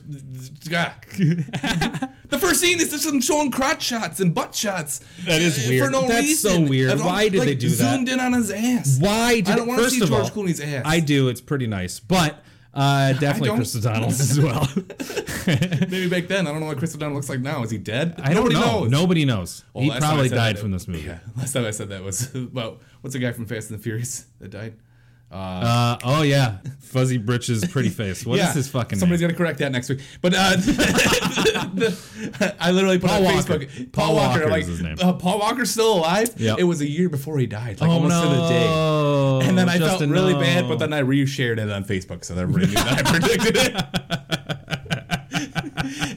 God. 0.68 0.92
the 1.16 2.38
first 2.38 2.60
scene 2.60 2.80
is 2.80 2.90
just 2.90 3.06
them 3.06 3.20
showing 3.20 3.50
crotch 3.50 3.82
shots 3.82 4.20
and 4.20 4.34
butt 4.34 4.54
shots. 4.54 5.00
That 5.24 5.40
is 5.40 5.66
weird. 5.68 5.86
For 5.86 5.90
no 5.90 6.06
That's 6.06 6.40
so 6.40 6.60
weird. 6.60 6.98
All- 6.98 7.06
Why 7.06 7.28
did 7.28 7.38
like, 7.38 7.48
they 7.48 7.54
do 7.54 7.68
that? 7.70 7.76
Zoomed 7.76 8.08
in 8.08 8.20
on 8.20 8.34
his 8.34 8.50
ass. 8.50 8.98
Why 9.00 9.36
did 9.36 9.48
I 9.48 9.56
don't 9.56 9.66
want 9.66 9.80
to 9.80 9.90
see 9.90 10.00
George 10.00 10.12
all, 10.12 10.30
Clooney's 10.30 10.60
ass. 10.60 10.82
I 10.84 11.00
do. 11.00 11.28
It's 11.28 11.40
pretty 11.40 11.66
nice, 11.66 12.00
but 12.00 12.42
uh, 12.74 13.12
definitely. 13.20 13.56
Chris 13.56 13.76
O'Donnell's 13.76 14.20
as 14.20 14.38
well. 14.40 14.68
Maybe 15.46 16.08
back 16.08 16.28
then. 16.28 16.46
I 16.46 16.50
don't 16.52 16.60
know 16.60 16.66
what 16.66 16.78
Chris 16.78 16.94
O'Donnell 16.94 17.14
looks 17.16 17.28
like 17.28 17.40
now. 17.40 17.62
Is 17.62 17.70
he 17.70 17.78
dead? 17.78 18.20
I 18.22 18.32
don't 18.34 18.52
know. 18.52 18.80
knows. 18.80 18.90
Nobody 18.90 19.24
knows. 19.24 19.64
Well, 19.72 19.84
he 19.84 19.90
last 19.90 20.00
time 20.00 20.10
I 20.10 20.12
probably 20.12 20.28
said 20.28 20.34
died 20.36 20.56
that- 20.56 20.60
from 20.60 20.70
this 20.70 20.86
movie. 20.88 21.06
Yeah. 21.06 21.18
Last 21.36 21.52
time 21.52 21.64
I 21.64 21.70
said 21.70 21.88
that 21.88 22.02
was 22.02 22.34
about 22.34 22.80
what's 23.00 23.14
the 23.14 23.20
guy 23.20 23.32
from 23.32 23.46
Fast 23.46 23.70
and 23.70 23.78
the 23.78 23.82
Furious 23.82 24.26
that 24.40 24.50
died? 24.50 24.74
Uh, 25.30 25.96
oh 26.02 26.22
yeah, 26.22 26.58
fuzzy 26.80 27.16
britches, 27.16 27.64
pretty 27.68 27.88
face. 27.88 28.26
What 28.26 28.40
is 28.40 28.46
yeah. 28.46 28.52
his 28.52 28.68
fucking 28.68 28.98
Somebody's 28.98 29.20
name? 29.20 29.28
gonna 29.30 29.38
correct 29.38 29.60
that 29.60 29.70
next 29.70 29.88
week. 29.88 30.00
But 30.20 30.34
uh, 30.34 30.56
the- 30.56 31.96
I 32.60 32.72
literally 32.72 32.98
put 32.98 33.10
Paul 33.10 33.18
on 33.18 33.24
Walker. 33.36 33.58
Facebook. 33.60 33.92
Paul 33.92 34.06
Paul, 34.06 34.16
Walker. 34.16 34.40
Walker 34.48 34.58
is 34.58 34.82
like. 34.82 35.00
Uh, 35.04 35.12
Paul 35.12 35.38
Walker's 35.38 35.70
still 35.70 35.94
alive. 35.94 36.30
Yep. 36.36 36.58
It 36.58 36.64
was 36.64 36.80
a 36.80 36.88
year 36.88 37.08
before 37.08 37.38
he 37.38 37.46
died, 37.46 37.80
like 37.80 37.88
Oh 37.88 37.92
almost 37.92 38.10
no! 38.10 38.22
to 38.22 38.28
the 38.28 38.48
day. 38.48 38.66
And 39.48 39.56
then 39.56 39.68
I 39.68 39.78
Justin, 39.78 40.10
felt 40.10 40.20
really 40.20 40.34
no. 40.34 40.40
bad, 40.40 40.66
but 40.68 40.80
then 40.80 40.92
I 40.92 41.02
reshared 41.02 41.58
it 41.58 41.70
on 41.70 41.84
Facebook 41.84 42.24
so 42.24 42.34
that 42.34 42.40
everybody 42.42 42.66
knew 42.66 42.74
that 42.74 43.06
I 43.06 43.18
predicted 43.18 43.56
it. 43.56 43.76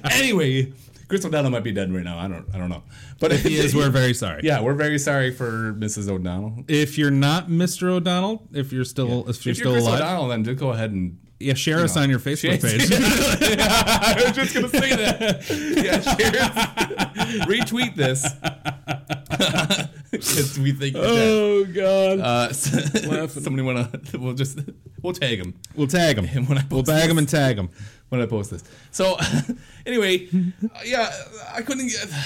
anyway, 0.11 0.73
Chris 1.13 1.23
O'Donnell 1.25 1.51
might 1.51 1.63
be 1.63 1.71
dead 1.71 1.93
right 1.93 2.03
now. 2.03 2.17
I 2.17 2.27
don't. 2.27 2.47
I 2.55 2.57
don't 2.57 2.69
know. 2.69 2.81
But 3.19 3.31
If 3.31 3.43
he 3.43 3.55
is, 3.57 3.75
we're 3.75 3.91
very 3.91 4.15
sorry. 4.15 4.41
yeah, 4.43 4.61
we're 4.61 4.73
very 4.73 4.97
sorry 4.97 5.29
for 5.31 5.71
Mrs. 5.77 6.09
O'Donnell. 6.09 6.65
If 6.67 6.97
you're 6.97 7.11
not 7.11 7.49
Mr. 7.49 7.89
O'Donnell, 7.89 8.47
if 8.51 8.73
you're 8.73 8.83
still 8.83 9.29
if 9.29 9.45
you're 9.45 9.51
if 9.51 9.59
you're 9.59 9.65
still 9.67 9.71
Chris 9.73 9.85
alive, 9.85 9.99
O'Donnell, 10.01 10.27
then 10.29 10.43
just 10.43 10.59
go 10.59 10.71
ahead 10.71 10.89
and 10.89 11.19
Yeah, 11.39 11.53
share 11.53 11.81
us 11.81 11.95
on 11.97 12.09
your 12.09 12.17
Facebook 12.17 12.59
page. 12.63 12.89
I 12.91 14.23
was 14.25 14.31
just 14.35 14.55
gonna 14.55 14.69
say 14.69 14.95
that. 14.95 15.47
Yeah, 15.85 16.01
share, 16.01 17.45
retweet 17.45 17.93
this 17.95 18.23
because 20.11 20.57
we 20.59 20.71
think. 20.71 20.95
you're 20.95 21.05
oh 21.05 21.65
God. 21.65 22.19
Uh, 22.19 22.53
somebody 22.53 23.61
wanna? 23.61 23.91
We'll 24.15 24.33
just 24.33 24.57
we'll 25.03 25.13
tag 25.13 25.37
him 25.39 25.53
we'll 25.75 25.87
tag 25.87 26.17
him. 26.17 26.25
and 26.35 26.47
when 26.49 26.57
I 26.57 26.63
We'll 26.69 26.81
post 26.81 26.87
bag 26.87 27.07
them 27.09 27.17
this- 27.17 27.31
and 27.33 27.41
tag 27.43 27.57
him 27.59 27.69
when 28.09 28.21
I 28.21 28.25
post 28.25 28.51
this. 28.51 28.63
So 28.91 29.17
anyway, 29.85 30.27
uh, 30.63 30.67
yeah, 30.85 31.11
I 31.53 31.61
couldn't 31.61 31.87
get. 31.89 32.07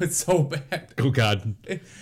It's 0.00 0.16
so 0.16 0.42
bad. 0.42 0.88
Oh 0.98 1.10
God. 1.10 1.54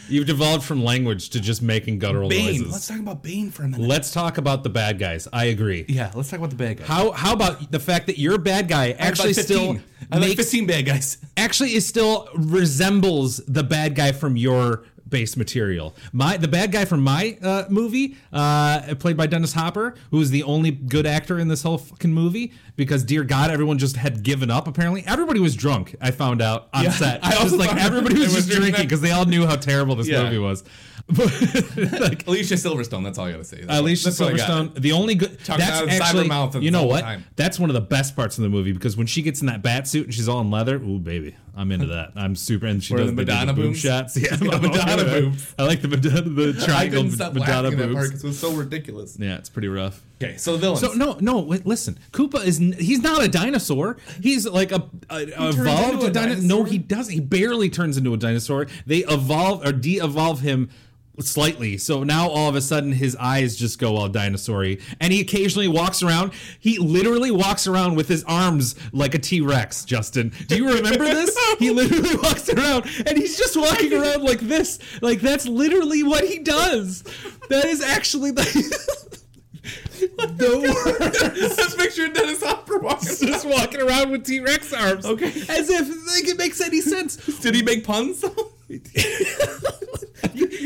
You've 0.09 0.27
devolved 0.27 0.65
from 0.65 0.83
language 0.85 1.29
to 1.31 1.41
just 1.41 1.61
making 1.61 1.99
guttural 1.99 2.31
Bane. 2.31 2.47
noises. 2.47 2.73
Let's 2.73 2.89
talk 2.89 2.99
about 2.99 3.23
Bane 3.23 3.51
for 3.51 3.65
a 3.65 3.69
minute. 3.69 3.87
Let's 3.87 4.11
talk 4.11 4.39
about 4.39 4.63
the 4.63 4.71
bad 4.71 4.99
guys. 4.99 5.29
I 5.35 5.47
agree. 5.47 5.85
yeah, 5.89 6.11
let's 6.15 6.31
talk 6.31 6.39
about 6.39 6.49
the 6.51 6.57
bad 6.57 6.79
guy. 6.79 6.85
How 6.87 7.11
how 7.11 7.35
about 7.35 7.71
the 7.71 7.81
fact 7.81 8.07
that 8.07 8.17
your 8.19 8.39
bad 8.39 8.69
guy 8.69 8.93
actually 8.93 9.35
still 9.35 9.81
I 10.11 10.17
like 10.17 10.29
makes 10.29 10.37
15 10.37 10.67
bad 10.67 10.87
guys. 10.87 11.19
actually 11.37 11.75
is 11.75 11.85
still 11.87 12.29
resembles 12.35 13.39
the 13.47 13.63
bad 13.65 13.95
guy 13.95 14.13
from 14.13 14.37
your 14.39 14.85
base 15.15 15.37
material. 15.37 15.95
My 16.13 16.37
the 16.37 16.49
bad 16.49 16.73
guy 16.73 16.85
from 16.85 17.03
my 17.05 17.39
uh, 17.41 17.65
movie, 17.71 18.17
uh, 18.33 18.95
played 18.99 19.17
by 19.17 19.29
Dennis 19.29 19.53
Hopper, 19.53 19.95
who 20.11 20.21
is 20.21 20.31
the 20.31 20.43
only 20.43 20.73
good 20.73 21.07
actor 21.07 21.39
in 21.39 21.47
this 21.49 21.63
whole 21.63 21.79
fucking 21.79 22.13
movie. 22.13 22.53
Because 22.77 23.05
dear 23.05 23.23
God, 23.23 23.53
everyone 23.53 23.79
just 23.79 23.97
had 23.97 24.25
given 24.25 24.51
up. 24.51 24.67
Apparently, 24.67 25.05
everybody 25.07 25.39
was 25.39 25.55
drunk. 25.55 25.95
I 26.01 26.11
found 26.11 26.43
out 26.43 26.69
on 26.75 26.83
Yeah, 26.83 26.91
set. 26.91 27.25
I 27.25 27.37
also 27.37 27.57
like 27.57 27.73
everybody 27.77 28.19
was 28.19 28.35
just 28.35 28.49
drinking 28.51 28.83
because 28.83 29.01
they 29.01 29.13
all 29.13 29.25
knew 29.25 29.47
how 29.47 29.55
terrible 29.55 29.95
this 29.95 30.09
Yeah. 30.09 30.25
movie 30.25 30.39
was. 30.39 30.65
Like, 31.15 32.27
Alicia 32.27 32.55
Silverstone. 32.55 33.05
That's 33.05 33.19
all 33.19 33.27
I 33.27 33.33
gotta 33.33 33.45
say. 33.45 33.61
That's 33.63 33.79
Alicia 33.79 34.05
that's 34.05 34.21
what 34.21 34.35
I 34.35 34.37
got. 34.37 34.49
Silverstone, 34.51 34.81
the 34.81 34.93
only 34.93 35.15
good. 35.15 35.39
Talking 35.45 35.65
that's 35.65 35.77
out 35.79 35.85
of 35.85 35.91
cyber 35.91 36.01
actually, 36.01 36.29
mouth 36.29 36.57
you 36.63 36.71
know 36.71 36.85
what? 36.87 37.03
time. 37.03 37.25
That's 37.37 37.59
one 37.59 37.71
of 37.71 37.75
the 37.75 37.81
best 37.81 38.17
parts 38.17 38.39
of 38.39 38.43
the 38.45 38.49
movie 38.51 38.73
because 38.73 38.97
when 38.97 39.07
she 39.07 39.23
gets 39.23 39.41
in 39.41 39.47
that 39.49 39.63
bat 39.63 39.87
suit 39.87 40.07
and 40.07 40.15
she's 40.15 40.29
all 40.29 40.41
in 40.41 40.51
leather, 40.51 40.77
ooh 40.77 40.99
baby, 40.99 41.37
I'm 41.55 41.71
into 41.73 41.87
that. 41.89 42.13
I'm 42.17 42.35
super. 42.37 42.67
And 42.67 42.83
she 42.83 42.95
does 42.95 43.07
the 43.09 43.13
Madonna 43.13 43.53
boom 43.53 43.67
boobs? 43.67 43.79
shots. 43.81 44.17
Yeah, 44.25 44.31
She's 44.31 44.41
got 44.41 44.55
I'm 44.55 44.63
Madonna 44.63 45.04
boobs. 45.21 45.55
I 45.59 45.65
like 45.65 45.83
the 45.83 45.89
Madonna, 45.89 46.23
the 46.23 46.53
triangle 46.65 47.03
couldn't 47.03 47.17
stop 47.17 47.35
Madonna 47.35 47.69
at 47.69 47.79
that 47.79 47.93
part 47.93 48.13
it 48.15 48.23
was 48.23 48.39
so 48.39 48.53
ridiculous. 48.53 49.17
Yeah, 49.19 49.37
it's 49.37 49.49
pretty 49.49 49.69
rough. 49.69 50.03
Okay, 50.23 50.37
so 50.37 50.53
the 50.53 50.59
villains. 50.59 50.81
So 50.81 50.93
no, 50.93 51.17
no. 51.21 51.41
Wait, 51.41 51.67
listen, 51.67 51.99
Koopa 52.13 52.45
is 52.45 52.61
n- 52.61 52.73
he's 52.79 53.01
not 53.01 53.23
a 53.23 53.29
dinosaur. 53.29 53.97
He's 54.23 54.47
like 54.47 54.73
a, 54.73 54.89
a 55.11 55.23
evolved 55.49 55.95
into 55.95 56.07
a 56.07 56.11
dinosaur. 56.11 56.45
No, 56.45 56.65
he 56.65 56.79
doesn't. 56.79 57.13
He 57.13 57.21
barely 57.21 57.69
turns 57.69 57.97
into 57.97 58.15
a 58.15 58.17
dinosaur. 58.17 58.67
They 58.87 58.99
evolve 58.99 59.67
or 59.67 59.73
de-evolve 59.73 60.41
him 60.41 60.71
slightly. 61.21 61.77
So 61.79 62.03
now 62.03 62.29
all 62.29 62.49
of 62.49 62.55
a 62.57 62.61
sudden 62.61 62.93
his 62.93 63.17
eyes 63.17 63.57
just 63.57 63.79
go 63.79 63.97
all 63.97 64.09
dinosaur-y. 64.09 64.79
And 65.01 65.13
he 65.13 65.21
occasionally 65.21 65.69
walks 65.69 66.03
around. 66.03 66.33
He 66.59 66.79
literally 66.79 67.31
walks 67.31 67.67
around 67.67 67.95
with 67.95 68.09
his 68.09 68.25
arms 68.25 68.75
like 68.93 69.15
a 69.15 69.19
T-Rex, 69.19 69.85
Justin. 69.85 70.33
Do 70.49 70.57
you 70.57 70.75
remember 70.75 71.05
this? 71.05 71.37
He 71.59 71.71
literally 71.71 72.17
walks 72.23 72.49
around 72.49 72.85
and 73.07 73.17
he's 73.17 73.39
just 73.39 73.57
walking 73.57 73.93
around 73.93 74.25
like 74.25 74.41
this. 74.41 74.81
Like 75.01 75.21
that's 75.21 75.47
literally 75.47 76.03
what 76.03 76.25
he 76.25 76.41
does. 76.41 77.03
That 77.49 77.67
is 77.67 77.81
actually 77.81 78.33
the 78.33 78.43
the 79.63 80.61
worst 80.61 81.59
Let's 81.59 81.75
picture 81.77 82.09
Dennis 82.09 82.43
Hopper 82.43 82.79
walking. 82.79 83.09
just 83.09 83.47
walking 83.47 83.81
around 83.81 84.11
with 84.11 84.25
T 84.25 84.41
Rex 84.41 84.73
arms. 84.73 85.07
Okay. 85.07 85.27
As 85.27 85.71
if 85.71 85.89
like, 85.89 86.29
it 86.29 86.39
makes 86.39 86.61
any 86.61 86.81
sense. 86.81 87.17
Did 87.41 87.55
he 87.55 87.63
make 87.63 87.85
puns? 87.85 88.25
though? 88.69 88.79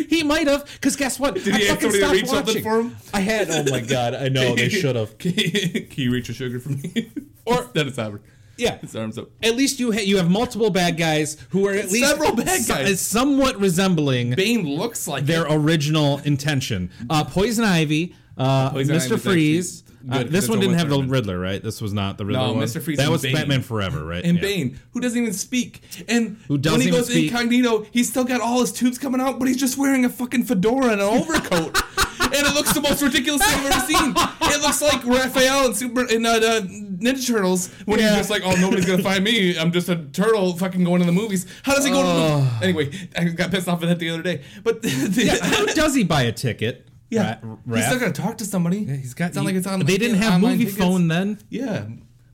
he 0.09 0.23
might 0.23 0.47
have, 0.47 0.65
because 0.75 0.97
guess 0.97 1.19
what? 1.19 1.35
Did 1.35 1.55
he 1.57 1.67
have 1.67 1.81
somebody 1.81 2.01
to 2.01 2.11
reach 2.11 2.27
something 2.27 2.63
for 2.63 2.81
him? 2.81 2.97
I 3.13 3.21
had. 3.21 3.51
Oh 3.51 3.65
my 3.71 3.81
god! 3.81 4.15
I 4.15 4.29
know 4.29 4.55
they 4.55 4.69
should 4.81 4.97
have. 4.97 5.19
Can 5.19 5.33
you, 5.35 5.51
can 5.87 6.03
you 6.05 6.13
reach 6.13 6.29
a 6.29 6.33
sugar 6.35 6.61
for 6.61 6.71
me? 6.71 7.11
Or- 7.45 7.65
Dennis 7.75 7.97
Hopper. 7.97 8.21
Yeah. 8.57 8.79
His 8.79 8.97
arms 8.97 9.17
up. 9.19 9.29
At 9.43 9.55
least 9.57 9.79
you 9.79 9.93
ha- 9.93 10.01
you 10.03 10.17
have 10.17 10.29
multiple 10.29 10.71
bad 10.71 10.97
guys 10.97 11.37
who 11.51 11.65
are 11.69 11.75
at 11.75 11.93
least 11.93 12.09
Several 12.09 12.35
bad 12.35 12.61
so- 12.61 12.75
guys. 12.75 13.01
somewhat 13.01 13.57
resembling 13.61 14.35
Bane 14.35 14.67
looks 14.67 15.07
like 15.07 15.27
their 15.27 15.47
it. 15.47 15.53
original 15.53 16.19
intention. 16.25 16.91
Uh, 17.09 17.23
Poison 17.23 17.65
Ivy, 17.65 18.17
uh, 18.37 18.71
Poison 18.71 18.97
Mr. 18.97 19.13
Ivy's 19.13 19.23
Freeze. 19.23 19.85
Actually 20.11 20.29
Uh, 20.29 20.31
this 20.31 20.49
one 20.49 20.61
didn't 20.61 20.75
a 20.75 20.79
have 20.79 20.89
the. 20.91 21.03
Riddler, 21.03 21.39
right? 21.39 21.63
This 21.63 21.81
was 21.81 21.93
not 21.93 22.19
the 22.19 22.27
Riddler 22.27 22.47
No, 22.49 22.53
one. 22.55 22.65
Mr. 22.65 22.81
Freeze 22.83 22.99
That 22.99 23.11
was 23.11 23.23
Bane. 23.23 23.35
Batman 23.35 23.63
Forever, 23.63 24.05
right? 24.05 24.25
and 24.25 24.37
Yeah. 24.37 24.43
Bane, 24.43 24.81
who 24.93 25.01
doesn't 25.01 25.21
even 25.21 25.33
speak, 25.33 25.83
and 26.09 26.37
Who 26.49 26.59
when 26.59 26.81
he 26.81 26.91
goes 26.91 27.09
speak. 27.09 27.31
incognito, 27.31 27.87
he's 27.91 28.09
still 28.09 28.25
got 28.25 28.41
all 28.41 28.61
his 28.61 28.73
tubes 28.73 28.99
coming 28.99 29.21
out, 29.21 29.39
but 29.39 29.49
he's 29.49 29.57
just 29.57 29.77
wearing 29.79 30.05
a 30.05 30.09
fucking 30.09 30.45
fedora 30.45 30.93
and 30.93 31.01
an 31.01 31.07
overcoat, 31.09 31.77
and 32.21 32.35
it 32.35 32.55
looks 32.55 32.73
the 32.73 32.81
most 32.81 33.03
ridiculous 33.03 33.45
thing 33.45 33.59
I've 33.61 33.73
ever 33.73 33.87
seen. 33.87 34.15
It 34.51 34.63
looks 34.63 34.81
like 34.83 35.05
Raphael 35.05 35.67
in 35.67 35.75
Super 35.75 36.05
in 36.07 36.25
uh, 36.27 36.31
uh, 36.31 36.61
Ninja 36.63 37.27
Turtles 37.27 37.69
when 37.85 38.01
Yeah. 38.01 38.09
he's 38.11 38.19
just 38.19 38.31
like, 38.31 38.43
"Oh, 38.45 38.55
nobody's 38.61 38.87
gonna 38.87 39.03
find 39.03 39.23
me. 39.25 39.59
I'm 39.59 39.73
just 39.73 39.89
a 39.89 39.97
turtle, 39.97 40.57
fucking 40.57 40.85
going 40.85 41.01
to 41.01 41.07
the 41.07 41.13
movies." 41.13 41.47
How 41.63 41.75
does 41.75 41.85
he 41.85 41.91
go? 41.91 42.01
to 42.03 42.07
the 42.09 42.39
movies? 42.39 42.63
Anyway, 42.63 43.09
I 43.17 43.25
got 43.25 43.51
pissed 43.51 43.69
off 43.69 43.83
at 43.83 43.89
that 43.89 43.99
the 43.99 44.11
other 44.11 44.23
day, 44.23 44.43
but 44.65 44.83
the, 44.83 45.23
Yeah, 45.25 45.45
how 45.47 45.67
does 45.67 45.95
he 45.95 46.03
buy 46.05 46.23
a 46.23 46.33
ticket? 46.33 46.88
Yeah, 47.11 47.39
Ra- 47.43 47.77
he's 47.77 47.87
still 47.87 47.99
gonna 47.99 48.13
talk 48.13 48.39
to 48.39 48.45
somebody. 48.45 48.85
He's 48.85 49.15
got. 49.15 49.27
It's 49.29 49.37
not 49.37 49.43
he- 49.43 49.47
like 49.49 49.55
it's 49.57 49.67
on. 49.67 49.81
They 49.81 49.97
didn't 49.99 50.19
have 50.19 50.41
movie 50.41 50.59
tickets. 50.67 50.77
phone 50.77 51.09
then. 51.09 51.39
Yeah, 51.49 51.87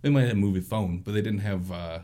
they 0.02 0.10
might 0.10 0.26
have 0.28 0.36
Moviefone, 0.36 1.04
but 1.04 1.14
they 1.14 1.22
didn't 1.22 1.40
have. 1.40 1.70
uh 1.70 1.98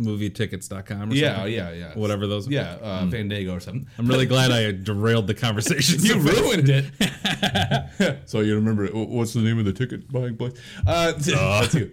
Movietickets.com. 0.00 1.10
Or 1.10 1.14
Yeah, 1.14 1.34
something? 1.36 1.54
yeah, 1.54 1.72
yeah. 1.72 1.94
Whatever 1.94 2.26
those. 2.28 2.46
are. 2.48 2.52
Yeah, 2.52 2.76
uh, 2.80 3.10
Fandango 3.10 3.54
or 3.54 3.60
something. 3.60 3.88
I'm 3.98 4.06
really 4.06 4.26
glad 4.34 4.50
I 4.52 4.70
derailed 4.72 5.26
the 5.26 5.34
conversation. 5.34 6.00
You 6.04 6.20
ruined 6.20 6.68
it. 6.68 8.20
so 8.28 8.40
you 8.40 8.54
remember 8.54 8.86
what's 8.88 9.32
the 9.32 9.40
name 9.40 9.58
of 9.58 9.64
the 9.64 9.72
ticket 9.72 10.10
buying 10.12 10.36
place? 10.36 10.52
Uh, 10.86 11.12
that's 11.12 11.74
you. 11.74 11.90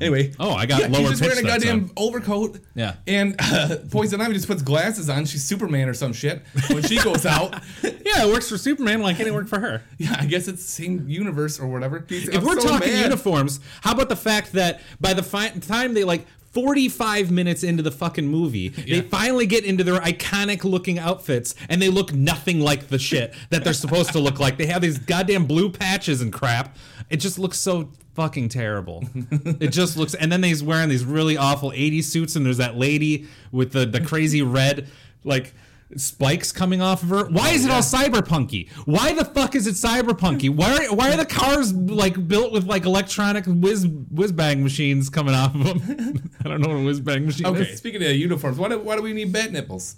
Anyway. 0.00 0.32
Oh, 0.38 0.52
I 0.52 0.66
got 0.66 0.80
yeah, 0.80 0.86
lower 0.88 1.00
he's 1.10 1.20
just 1.20 1.22
wearing 1.22 1.38
a 1.38 1.42
goddamn 1.48 1.86
time. 1.88 1.92
overcoat. 1.96 2.60
Yeah. 2.74 2.94
And 3.06 3.36
uh, 3.40 3.76
Poison 3.90 4.20
Ivy 4.20 4.34
just 4.34 4.46
puts 4.46 4.62
glasses 4.62 5.08
on. 5.10 5.24
She's 5.26 5.44
Superman 5.44 5.88
or 5.88 5.94
some 5.94 6.12
shit 6.12 6.42
when 6.70 6.82
she 6.82 6.98
goes 7.02 7.26
out. 7.26 7.54
Yeah, 8.04 8.26
it 8.26 8.32
works 8.32 8.48
for 8.50 8.58
Superman. 8.58 9.00
Why 9.00 9.14
can't 9.14 9.28
it 9.28 9.32
work 9.32 9.48
for 9.48 9.58
her? 9.58 9.82
Yeah, 9.96 10.16
I 10.18 10.26
guess 10.26 10.46
it's 10.48 10.62
the 10.64 10.70
same 10.70 11.08
universe 11.08 11.58
or 11.58 11.66
whatever. 11.68 12.04
If 12.08 12.34
I'm 12.36 12.44
we're 12.44 12.60
so 12.60 12.68
talking 12.68 12.92
mad. 12.92 13.04
uniforms, 13.04 13.60
how 13.80 13.92
about 13.92 14.08
the 14.10 14.16
fact 14.16 14.52
that 14.52 14.80
by 15.00 15.14
the 15.14 15.22
fi- 15.22 15.48
time 15.48 15.94
they 15.94 16.04
like 16.04 16.26
45 16.52 17.30
minutes 17.30 17.62
into 17.62 17.82
the 17.82 17.90
fucking 17.90 18.26
movie, 18.26 18.68
they 18.68 19.00
finally 19.00 19.46
get 19.46 19.64
into 19.64 19.82
their 19.84 20.00
iconic 20.00 20.64
looking 20.64 20.98
outfits 20.98 21.54
and 21.70 21.80
they 21.80 21.88
look 21.88 22.12
nothing 22.12 22.60
like 22.60 22.88
the 22.88 22.98
shit 22.98 23.32
that 23.50 23.64
they're 23.64 23.72
supposed 23.72 24.12
to 24.12 24.18
look 24.18 24.38
like. 24.38 24.58
They 24.58 24.66
have 24.66 24.82
these 24.82 24.98
goddamn 24.98 25.46
blue 25.46 25.70
patches 25.70 26.20
and 26.20 26.30
crap. 26.32 26.76
It 27.08 27.16
just 27.16 27.38
looks 27.38 27.58
so 27.58 27.88
fucking 28.14 28.48
terrible. 28.48 29.04
it 29.14 29.68
just 29.68 29.96
looks 29.96 30.14
and 30.14 30.30
then 30.30 30.42
he's 30.42 30.62
wearing 30.62 30.88
these 30.88 31.04
really 31.04 31.36
awful 31.36 31.70
80s 31.70 32.04
suits 32.04 32.36
and 32.36 32.44
there's 32.44 32.58
that 32.58 32.76
lady 32.76 33.26
with 33.50 33.72
the 33.72 33.86
the 33.86 34.00
crazy 34.00 34.42
red 34.42 34.88
like 35.24 35.54
spikes 35.96 36.52
coming 36.52 36.80
off 36.80 37.02
of 37.02 37.10
her. 37.10 37.26
Why 37.26 37.50
oh, 37.50 37.54
is 37.54 37.64
it 37.64 37.70
all 37.70 37.80
cyberpunky? 37.80 38.70
Why 38.86 39.12
the 39.12 39.24
fuck 39.24 39.54
is 39.54 39.66
it 39.66 39.74
cyberpunky? 39.74 40.50
Why 40.50 40.86
are, 40.86 40.94
why 40.94 41.12
are 41.12 41.16
the 41.16 41.26
cars 41.26 41.72
like 41.72 42.26
built 42.28 42.52
with 42.52 42.64
like 42.64 42.84
electronic 42.84 43.44
whiz 43.46 43.86
whiz 43.86 44.32
bang 44.32 44.62
machines 44.62 45.08
coming 45.08 45.34
off 45.34 45.54
of 45.54 45.64
them? 45.64 46.30
I 46.44 46.48
don't 46.48 46.60
know 46.60 46.68
what 46.68 46.78
a 46.78 46.84
whiz 46.84 47.00
bang 47.00 47.26
machine 47.26 47.46
Okay, 47.46 47.62
is. 47.62 47.78
speaking 47.78 48.02
of 48.02 48.10
uniforms, 48.12 48.58
why 48.58 48.68
do, 48.68 48.78
why 48.78 48.96
do 48.96 49.02
we 49.02 49.12
need 49.12 49.32
bat 49.32 49.52
nipples? 49.52 49.96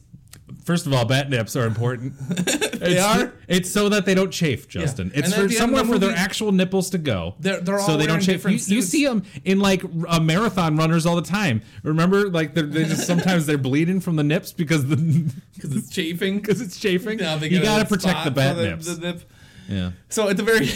First 0.65 0.87
of 0.87 0.93
all, 0.93 1.05
bat 1.05 1.31
nips 1.31 1.57
are 1.57 1.67
important. 1.67 2.15
They 2.85 2.99
are? 2.99 3.33
It's 3.49 3.71
so 3.71 3.89
that 3.89 4.05
they 4.05 4.15
don't 4.15 4.31
chafe, 4.31 4.69
Justin. 4.69 5.11
Yeah. 5.15 5.21
It's 5.21 5.29
for 5.33 5.37
the 5.37 5.43
end 5.45 5.53
of 5.53 5.57
somewhere 5.57 5.85
for 5.85 5.99
their 5.99 6.15
actual 6.15 6.53
nipples 6.53 6.91
to 6.91 6.99
go. 6.99 7.35
They're- 7.41 7.61
they're 7.61 7.79
so 7.79 7.93
all 7.93 7.97
they 7.99 8.07
don't 8.07 8.21
chafe. 8.21 8.45
You, 8.45 8.51
you 8.77 8.83
see 8.83 9.07
them 9.07 9.23
in 9.47 9.59
like 9.59 9.83
uh, 10.07 10.21
marathon 10.21 10.77
runners 10.77 11.07
all 11.07 11.17
the 11.17 11.23
time. 11.23 11.63
Remember, 11.83 12.29
like 12.29 12.53
they're, 12.53 12.67
they 12.67 12.85
just 12.85 13.07
sometimes 13.07 13.47
they're 13.47 13.57
bleeding 13.57 14.01
from 14.01 14.17
the 14.17 14.23
nips 14.25 14.53
because 14.53 14.87
the 14.87 14.97
Because 15.55 15.75
it's 15.77 15.89
chafing. 15.89 16.37
because 16.41 16.61
it's 16.61 16.79
chafing. 16.79 17.17
They 17.19 17.49
you 17.49 17.63
got 17.63 17.79
to 17.79 17.87
protect 17.87 18.25
the 18.25 18.31
bat 18.31 18.55
for 18.57 18.63
the- 18.63 18.69
nips. 18.69 18.95
the 18.97 19.01
nip. 19.01 19.23
yeah. 19.67 19.93
So 20.11 20.29
at 20.29 20.37
the 20.37 20.43
very, 20.43 20.69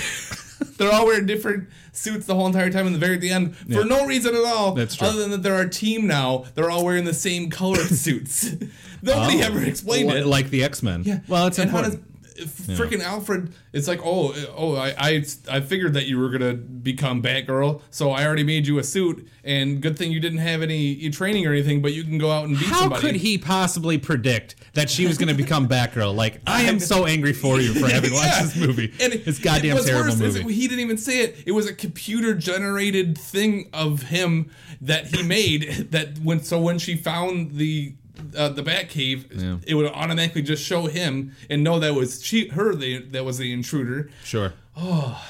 they're 0.78 0.90
all 0.92 1.04
wearing 1.04 1.26
different 1.26 1.68
suits 1.92 2.24
the 2.24 2.34
whole 2.34 2.46
entire 2.46 2.70
time. 2.70 2.86
In 2.86 2.94
the 2.94 2.98
very 2.98 3.16
at 3.16 3.20
the 3.20 3.30
end, 3.30 3.54
for 3.54 3.84
no 3.84 4.06
reason 4.06 4.34
at 4.34 4.44
all. 4.46 4.72
That's 4.72 4.96
true. 4.96 5.08
Other 5.08 5.18
than 5.18 5.30
that, 5.32 5.42
they're 5.42 5.60
a 5.60 5.68
team 5.68 6.06
now. 6.06 6.46
They're 6.54 6.70
all 6.70 6.86
wearing 6.86 7.04
the 7.04 7.12
same 7.12 7.50
colored 7.50 7.88
suits. 7.88 8.54
Nobody 9.02 9.42
oh. 9.42 9.46
ever 9.46 9.62
explained 9.64 10.10
Li- 10.10 10.20
it. 10.20 10.26
like 10.26 10.50
the 10.50 10.64
X 10.64 10.82
Men. 10.82 11.02
yeah. 11.04 11.20
Well, 11.28 11.46
it's 11.46 11.58
and 11.58 11.70
how 11.70 11.78
important. 11.78 12.04
does 12.04 12.08
freaking 12.46 13.02
Alfred? 13.02 13.52
It's 13.72 13.88
like, 13.88 14.00
oh, 14.04 14.32
oh, 14.56 14.76
I, 14.76 14.94
I, 14.98 15.24
I 15.50 15.60
figured 15.60 15.94
that 15.94 16.06
you 16.06 16.18
were 16.18 16.28
gonna 16.30 16.54
become 16.54 17.22
Batgirl, 17.22 17.82
so 17.90 18.10
I 18.10 18.24
already 18.24 18.44
made 18.44 18.66
you 18.66 18.78
a 18.78 18.84
suit. 18.84 19.28
And 19.44 19.80
good 19.80 19.98
thing 19.98 20.12
you 20.12 20.20
didn't 20.20 20.38
have 20.38 20.62
any 20.62 21.08
training 21.10 21.46
or 21.46 21.52
anything, 21.52 21.80
but 21.80 21.94
you 21.94 22.04
can 22.04 22.18
go 22.18 22.30
out 22.30 22.46
and 22.46 22.58
beat 22.58 22.68
How 22.68 22.80
somebody. 22.80 23.00
could 23.02 23.16
he 23.16 23.38
possibly 23.38 23.98
predict 23.98 24.56
that 24.74 24.90
she 24.90 25.06
was 25.06 25.16
going 25.16 25.28
to 25.28 25.34
become 25.34 25.66
Batgirl? 25.68 26.14
Like, 26.14 26.40
I 26.46 26.62
am 26.62 26.78
so 26.78 27.06
angry 27.06 27.32
for 27.32 27.60
you 27.60 27.72
for 27.72 27.88
having 27.88 28.12
watched 28.12 28.42
this 28.42 28.56
movie. 28.56 28.92
And 29.00 29.14
it's 29.14 29.38
goddamn 29.38 29.74
what's 29.74 29.86
terrible 29.86 30.10
worse 30.10 30.20
is 30.20 30.36
movie. 30.36 30.54
he 30.54 30.68
didn't 30.68 30.80
even 30.80 30.98
say 30.98 31.20
it. 31.20 31.42
It 31.46 31.52
was 31.52 31.66
a 31.66 31.74
computer 31.74 32.34
generated 32.34 33.16
thing 33.16 33.70
of 33.72 34.02
him 34.02 34.50
that 34.80 35.06
he 35.06 35.22
made. 35.22 35.88
That 35.88 36.18
when 36.18 36.42
so 36.42 36.60
when 36.60 36.78
she 36.78 36.96
found 36.96 37.52
the 37.52 37.94
uh, 38.36 38.48
the 38.50 38.62
Batcave, 38.62 39.62
it 39.66 39.74
would 39.74 39.86
automatically 39.86 40.42
just 40.42 40.64
show 40.64 40.86
him 40.86 41.34
and 41.48 41.62
know 41.62 41.78
that 41.78 41.94
was 41.94 42.22
she 42.22 42.48
her 42.48 42.74
the, 42.74 42.98
that 42.98 43.24
was 43.24 43.38
the 43.38 43.52
intruder. 43.52 44.10
sure. 44.24 44.52
Oh. 44.76 45.22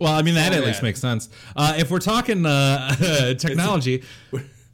Well, 0.00 0.12
I 0.12 0.22
mean 0.22 0.34
that 0.34 0.52
So 0.52 0.58
at 0.58 0.66
least 0.66 0.82
makes 0.82 1.00
sense. 1.00 1.28
Uh, 1.54 1.74
if 1.78 1.90
we're 1.90 2.00
talking 2.00 2.44
uh, 2.44 3.34
technology, 3.38 4.02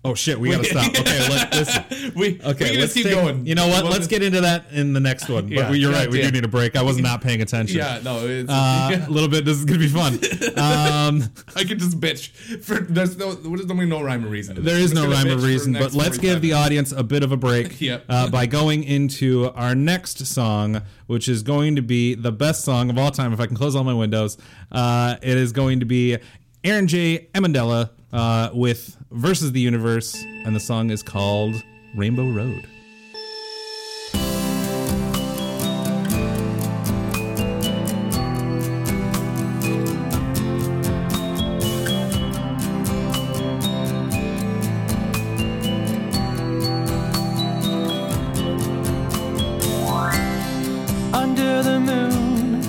oh 0.05 0.15
shit, 0.15 0.39
we 0.41 0.51
gotta 0.51 0.65
stop. 0.65 0.89
Okay, 0.99 1.19
let, 1.29 1.53
listen. 1.53 2.13
we 2.17 2.41
okay. 2.43 2.73
We 2.73 2.79
let's 2.79 2.95
keep 2.95 3.05
take- 3.05 3.15
going. 3.15 3.47
You 3.47 3.55
know 3.55 3.69
what? 3.69 3.85
Let's 3.85 4.07
get 4.07 4.23
into 4.23 4.41
that 4.41 4.65
in 4.73 4.93
the 4.93 5.01
next 5.01 5.29
one. 5.29 5.45
But 5.45 5.53
Yeah, 5.53 5.71
you're 5.73 5.93
right. 5.93 6.11
We 6.11 6.19
yeah. 6.21 6.27
do 6.27 6.33
need 6.33 6.45
a 6.45 6.49
break. 6.49 6.77
I 6.77 6.83
was 6.83 6.99
not 6.99 7.21
paying 7.23 7.43
attention. 7.43 7.77
Yeah, 7.81 8.01
no, 8.03 8.27
it's, 8.27 8.51
Uh, 8.51 8.89
yeah. 8.93 9.07
A 9.09 9.11
little 9.11 9.29
bit. 9.29 9.45
This 9.45 9.59
is 9.59 9.65
gonna 9.65 9.79
be 9.79 9.89
fun. 9.89 10.15
Um, 10.59 11.23
I 11.57 11.65
could 11.65 11.79
just 11.79 12.01
bitch 12.01 12.29
for 12.63 12.81
there's 12.81 13.17
no 13.17 13.33
there's 13.33 13.67
no, 13.67 13.75
no 13.75 14.03
rhyme 14.03 14.25
or 14.25 14.29
reason. 14.29 14.63
there 14.65 14.79
is 14.79 14.93
no 14.93 15.03
rhyme 15.09 15.27
or 15.27 15.31
bitch 15.31 15.35
for 15.35 15.41
the 15.41 15.47
reason, 15.47 15.73
but 15.75 15.93
let's 15.95 16.19
give 16.19 16.41
the 16.43 16.53
audience 16.55 16.93
a 16.93 17.03
bit 17.03 17.23
of 17.23 17.33
a 17.33 17.37
break 17.37 17.81
Yep. 17.81 18.05
uh, 18.09 18.29
by 18.31 18.47
going 18.47 18.85
into 18.85 19.51
our 19.55 19.75
next 19.75 20.25
song, 20.27 20.83
which 21.07 21.29
is 21.29 21.43
going 21.43 21.77
to 21.77 21.83
be 21.83 22.15
the 22.15 22.33
best 22.33 22.65
song 22.65 22.91
of 22.91 22.99
all 22.99 23.11
time. 23.11 23.33
If 23.33 23.41
I 23.41 23.47
can 23.47 23.57
close 23.57 23.75
all 23.77 23.85
my 23.85 23.95
windows, 23.95 24.37
uh, 24.73 25.17
it 25.23 25.37
is 25.37 25.53
going 25.53 25.81
to 25.81 25.87
be 25.87 26.19
Aaron 26.65 26.87
J. 26.87 27.29
Amendola 27.35 27.91
uh, 28.13 28.51
with 28.53 28.97
"Versus 29.11 29.53
the 29.53 29.61
Universe," 29.61 30.15
and 30.45 30.55
the 30.55 30.61
song 30.61 30.91
is 30.91 31.03
called 31.03 31.63
"Rainbow 31.95 32.29
Road." 32.29 32.67
under 51.13 51.63
the 51.63 51.79
moon, 51.79 52.63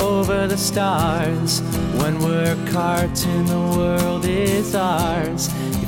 over 0.00 0.46
the 0.46 0.56
stars. 0.56 1.60
When 2.00 2.18
we're 2.20 2.56
cartoon, 2.70 3.46
the 3.46 3.58
world 3.76 4.05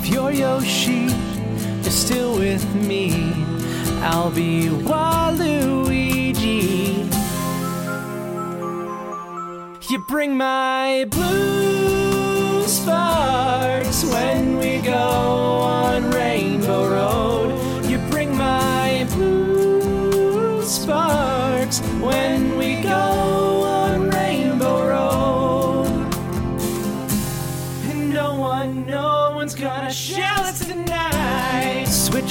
your 0.08 0.32
Yoshi 0.32 1.06
is 1.86 1.94
still 1.94 2.38
with 2.38 2.64
me, 2.74 3.32
I'll 4.00 4.30
be 4.30 4.68
Waluigi. 4.68 6.18
You 9.90 10.04
bring 10.06 10.36
my 10.36 11.06
blue 11.10 12.66
sparks 12.66 14.04
when 14.04 14.58
we 14.58 14.78
go 14.78 14.92
on 14.92 16.10
Rainbow 16.10 16.88
Road. 16.88 17.86
You 17.86 17.98
bring 18.10 18.36
my 18.36 19.06
blue 19.14 20.62
sparks 20.62 21.80
when 22.00 22.56
we 22.56 22.80
go 22.82 23.37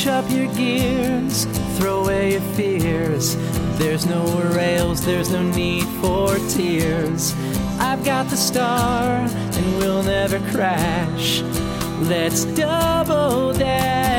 Up 0.07 0.31
your 0.31 0.47
gears, 0.55 1.43
throw 1.77 2.03
away 2.03 2.31
your 2.31 2.41
fears. 2.55 3.35
There's 3.77 4.05
no 4.05 4.23
rails, 4.55 5.05
there's 5.05 5.29
no 5.29 5.43
need 5.43 5.83
for 6.01 6.37
tears. 6.49 7.35
I've 7.77 8.03
got 8.05 8.29
the 8.29 8.37
star, 8.37 9.03
and 9.03 9.77
we'll 9.77 10.03
never 10.03 10.39
crash. 10.51 11.41
Let's 12.01 12.45
double 12.45 13.53
dash. 13.53 14.16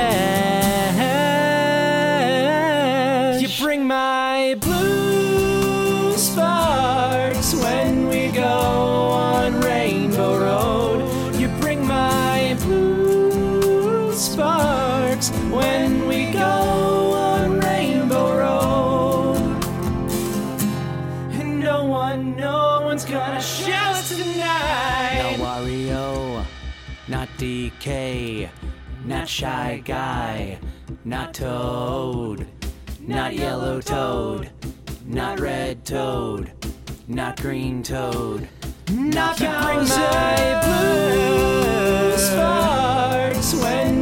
Not 27.88 29.27
Shy 29.27 29.81
Guy, 29.83 30.59
not 31.07 31.33
Toad, 31.33 32.46
not 33.01 33.35
Yellow 33.35 33.81
Toad, 33.81 34.51
not 35.07 35.40
Red 35.40 35.87
Toad, 35.87 36.53
not 37.07 37.40
Green 37.40 37.83
Toad. 37.83 38.46
Not 38.90 39.40
my 39.40 40.61
blue 40.66 42.18
sparks 42.18 43.55
when 43.55 43.97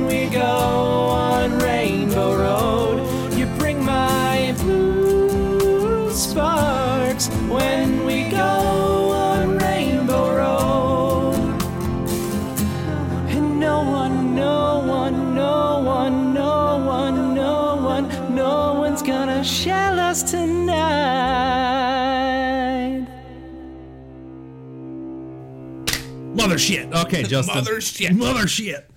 Mother 26.57 26.65
shit. 26.65 26.93
Okay, 26.93 27.23
Justin. 27.29 27.55
Mother 27.57 27.81
shit. 27.81 28.15
Mother 28.15 28.47
shit. 28.49 28.91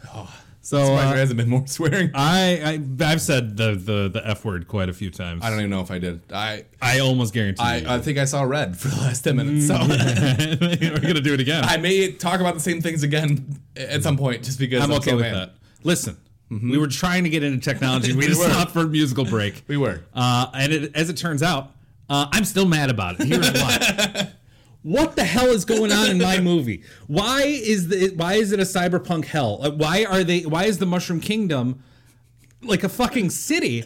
So 0.61 0.77
Why 0.93 1.05
uh, 1.05 1.09
there 1.09 1.17
hasn't 1.17 1.37
been 1.37 1.49
more 1.49 1.65
swearing? 1.67 2.11
I, 2.13 2.79
I 3.01 3.03
I've 3.11 3.21
said 3.21 3.57
the, 3.57 3.73
the 3.73 4.09
the 4.13 4.21
f 4.27 4.45
word 4.45 4.67
quite 4.67 4.87
a 4.89 4.93
few 4.93 5.09
times. 5.09 5.43
I 5.43 5.49
don't 5.49 5.59
even 5.59 5.71
know 5.71 5.79
if 5.81 5.89
I 5.89 5.97
did. 5.99 6.21
I 6.31 6.65
I 6.81 6.99
almost 6.99 7.33
guarantee. 7.33 7.63
I. 7.63 7.95
I 7.95 7.99
think 7.99 8.17
I 8.19 8.25
saw 8.25 8.43
red 8.43 8.77
for 8.77 8.89
the 8.89 8.97
last 8.97 9.21
ten 9.23 9.37
minutes. 9.37 9.67
So 9.67 9.73
we're 9.79 10.99
gonna 10.99 11.21
do 11.21 11.33
it 11.33 11.39
again. 11.39 11.63
I 11.63 11.77
may 11.77 12.11
talk 12.11 12.39
about 12.39 12.53
the 12.53 12.59
same 12.59 12.81
things 12.81 13.03
again 13.03 13.59
at 13.75 14.03
some 14.03 14.17
point, 14.17 14.43
just 14.43 14.59
because 14.59 14.83
I'm 14.83 14.91
I'm 14.91 14.97
okay 14.97 15.11
so 15.11 15.15
with 15.15 15.25
mad. 15.25 15.33
that. 15.35 15.53
Listen, 15.83 16.17
we 16.51 16.77
were 16.77 16.87
trying 16.87 17.23
to 17.23 17.29
get 17.29 17.41
into 17.41 17.59
technology. 17.67 18.11
We 18.11 18.19
We 18.19 18.27
just 18.27 18.39
were. 18.41 18.49
stopped 18.49 18.71
for 18.71 18.81
a 18.81 18.87
musical 18.87 19.25
break. 19.25 19.63
We 19.67 19.77
were. 19.77 20.01
Uh, 20.13 20.47
and 20.53 20.71
it, 20.73 20.95
as 20.95 21.09
it 21.09 21.15
turns 21.17 21.41
out, 21.41 21.71
uh, 22.09 22.27
I'm 22.31 22.43
still 22.45 22.65
mad 22.65 22.89
about 22.91 23.19
it. 23.19 23.25
Here's 23.27 23.51
why. 23.53 24.33
What 24.81 25.15
the 25.17 25.25
hell 25.25 25.47
is 25.47 25.65
going 25.65 25.91
on 25.91 26.09
in 26.09 26.17
my 26.19 26.39
movie? 26.51 26.83
Why 27.07 27.41
is 27.43 27.89
the 27.89 28.13
why 28.15 28.35
is 28.35 28.51
it 28.53 28.59
a 28.59 28.63
cyberpunk 28.63 29.25
hell? 29.25 29.59
Like, 29.59 29.73
why 29.73 30.05
are 30.05 30.23
they? 30.23 30.41
Why 30.41 30.65
is 30.65 30.77
the 30.77 30.85
Mushroom 30.85 31.19
Kingdom 31.19 31.83
like 32.61 32.83
a 32.83 32.89
fucking 32.89 33.29
city 33.29 33.81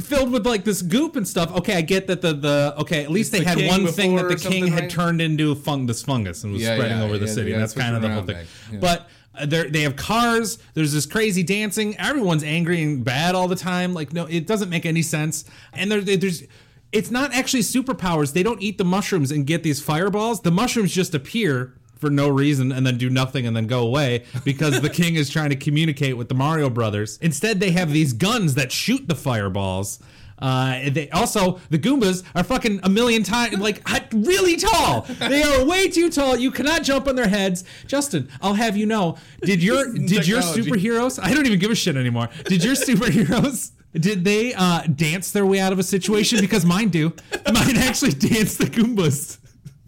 filled 0.00 0.32
with 0.32 0.46
like 0.46 0.62
this 0.64 0.82
goop 0.82 1.16
and 1.16 1.26
stuff? 1.26 1.52
Okay, 1.56 1.74
I 1.76 1.80
get 1.80 2.06
that 2.06 2.22
the 2.22 2.32
the 2.32 2.74
okay 2.78 3.02
at 3.02 3.10
least 3.10 3.34
It's 3.34 3.44
they 3.44 3.54
the 3.54 3.62
had 3.66 3.70
one 3.82 3.86
thing 3.92 4.14
that 4.16 4.28
the 4.28 4.36
king 4.36 4.68
had 4.68 4.82
right? 4.82 4.90
turned 4.90 5.20
into 5.20 5.54
fungus 5.56 6.02
fungus 6.02 6.44
and 6.44 6.52
was 6.52 6.62
Yeah, 6.62 6.76
spreading 6.76 6.98
yeah, 6.98 7.04
over 7.04 7.18
the 7.18 7.26
city. 7.28 7.50
yeah, 7.50 7.58
That's 7.58 7.72
kind 7.74 7.96
of 7.96 8.02
the 8.02 8.08
whole 8.10 8.22
thing. 8.22 8.46
yeah. 8.72 8.78
But 8.78 9.08
uh, 9.34 9.46
they 9.46 9.82
have 9.82 9.96
cars. 9.96 10.58
There's 10.74 10.92
this 10.92 11.06
crazy 11.06 11.42
dancing. 11.42 11.96
Everyone's 11.98 12.42
angry 12.44 12.82
and 12.82 13.04
bad 13.04 13.34
all 13.34 13.48
the 13.48 13.56
time. 13.56 13.94
Like 13.94 14.12
no, 14.12 14.26
it 14.26 14.46
doesn't 14.46 14.70
make 14.70 14.86
any 14.86 15.02
sense. 15.02 15.44
And 15.72 15.90
there, 15.90 16.00
there's. 16.00 16.44
It's 16.92 17.10
not 17.10 17.32
actually 17.32 17.62
superpowers. 17.62 18.32
They 18.32 18.42
don't 18.42 18.60
eat 18.60 18.78
the 18.78 18.84
mushrooms 18.84 19.30
and 19.30 19.46
get 19.46 19.62
these 19.62 19.80
fireballs. 19.80 20.40
The 20.40 20.50
mushrooms 20.50 20.92
just 20.92 21.14
appear 21.14 21.74
for 21.96 22.10
no 22.10 22.28
reason 22.28 22.72
and 22.72 22.86
then 22.86 22.96
do 22.96 23.10
nothing 23.10 23.46
and 23.46 23.54
then 23.54 23.66
go 23.66 23.86
away 23.86 24.24
because 24.44 24.80
the 24.80 24.90
king 25.00 25.14
is 25.16 25.28
trying 25.30 25.50
to 25.50 25.56
communicate 25.56 26.16
with 26.16 26.28
the 26.28 26.34
Mario 26.34 26.70
brothers. 26.70 27.18
Instead, 27.20 27.60
they 27.60 27.70
have 27.72 27.92
these 27.92 28.12
guns 28.12 28.54
that 28.54 28.72
shoot 28.72 29.06
the 29.06 29.14
fireballs. 29.14 30.00
Uh, 30.40 30.88
they 30.90 31.10
also 31.10 31.60
the 31.68 31.78
Goombas 31.78 32.24
are 32.34 32.42
fucking 32.42 32.80
a 32.82 32.88
million 32.88 33.22
times 33.22 33.58
like 33.58 33.82
really 34.12 34.56
tall. 34.56 35.02
They 35.02 35.42
are 35.42 35.64
way 35.66 35.88
too 35.88 36.10
tall. 36.10 36.36
You 36.36 36.50
cannot 36.50 36.82
jump 36.82 37.06
on 37.06 37.14
their 37.14 37.28
heads. 37.28 37.64
Justin, 37.86 38.28
I'll 38.40 38.54
have 38.54 38.76
you 38.76 38.86
know. 38.86 39.18
Did 39.42 39.62
your 39.62 39.92
did 39.92 40.26
your 40.26 40.40
superheroes? 40.40 41.22
I 41.22 41.34
don't 41.34 41.46
even 41.46 41.58
give 41.58 41.70
a 41.70 41.74
shit 41.74 41.96
anymore. 41.96 42.30
Did 42.46 42.64
your 42.64 42.74
superheroes? 42.88 43.72
Did 43.92 44.24
they 44.24 44.54
uh, 44.54 44.82
dance 44.82 45.32
their 45.32 45.44
way 45.46 45.58
out 45.60 45.72
of 45.72 45.78
a 45.78 45.82
situation? 45.82 46.40
Because 46.40 46.64
mine 46.64 46.88
do. 46.90 47.12
Mine 47.52 47.76
actually 47.76 48.12
dance 48.12 48.56
the 48.56 48.66
Goombas 48.66 49.38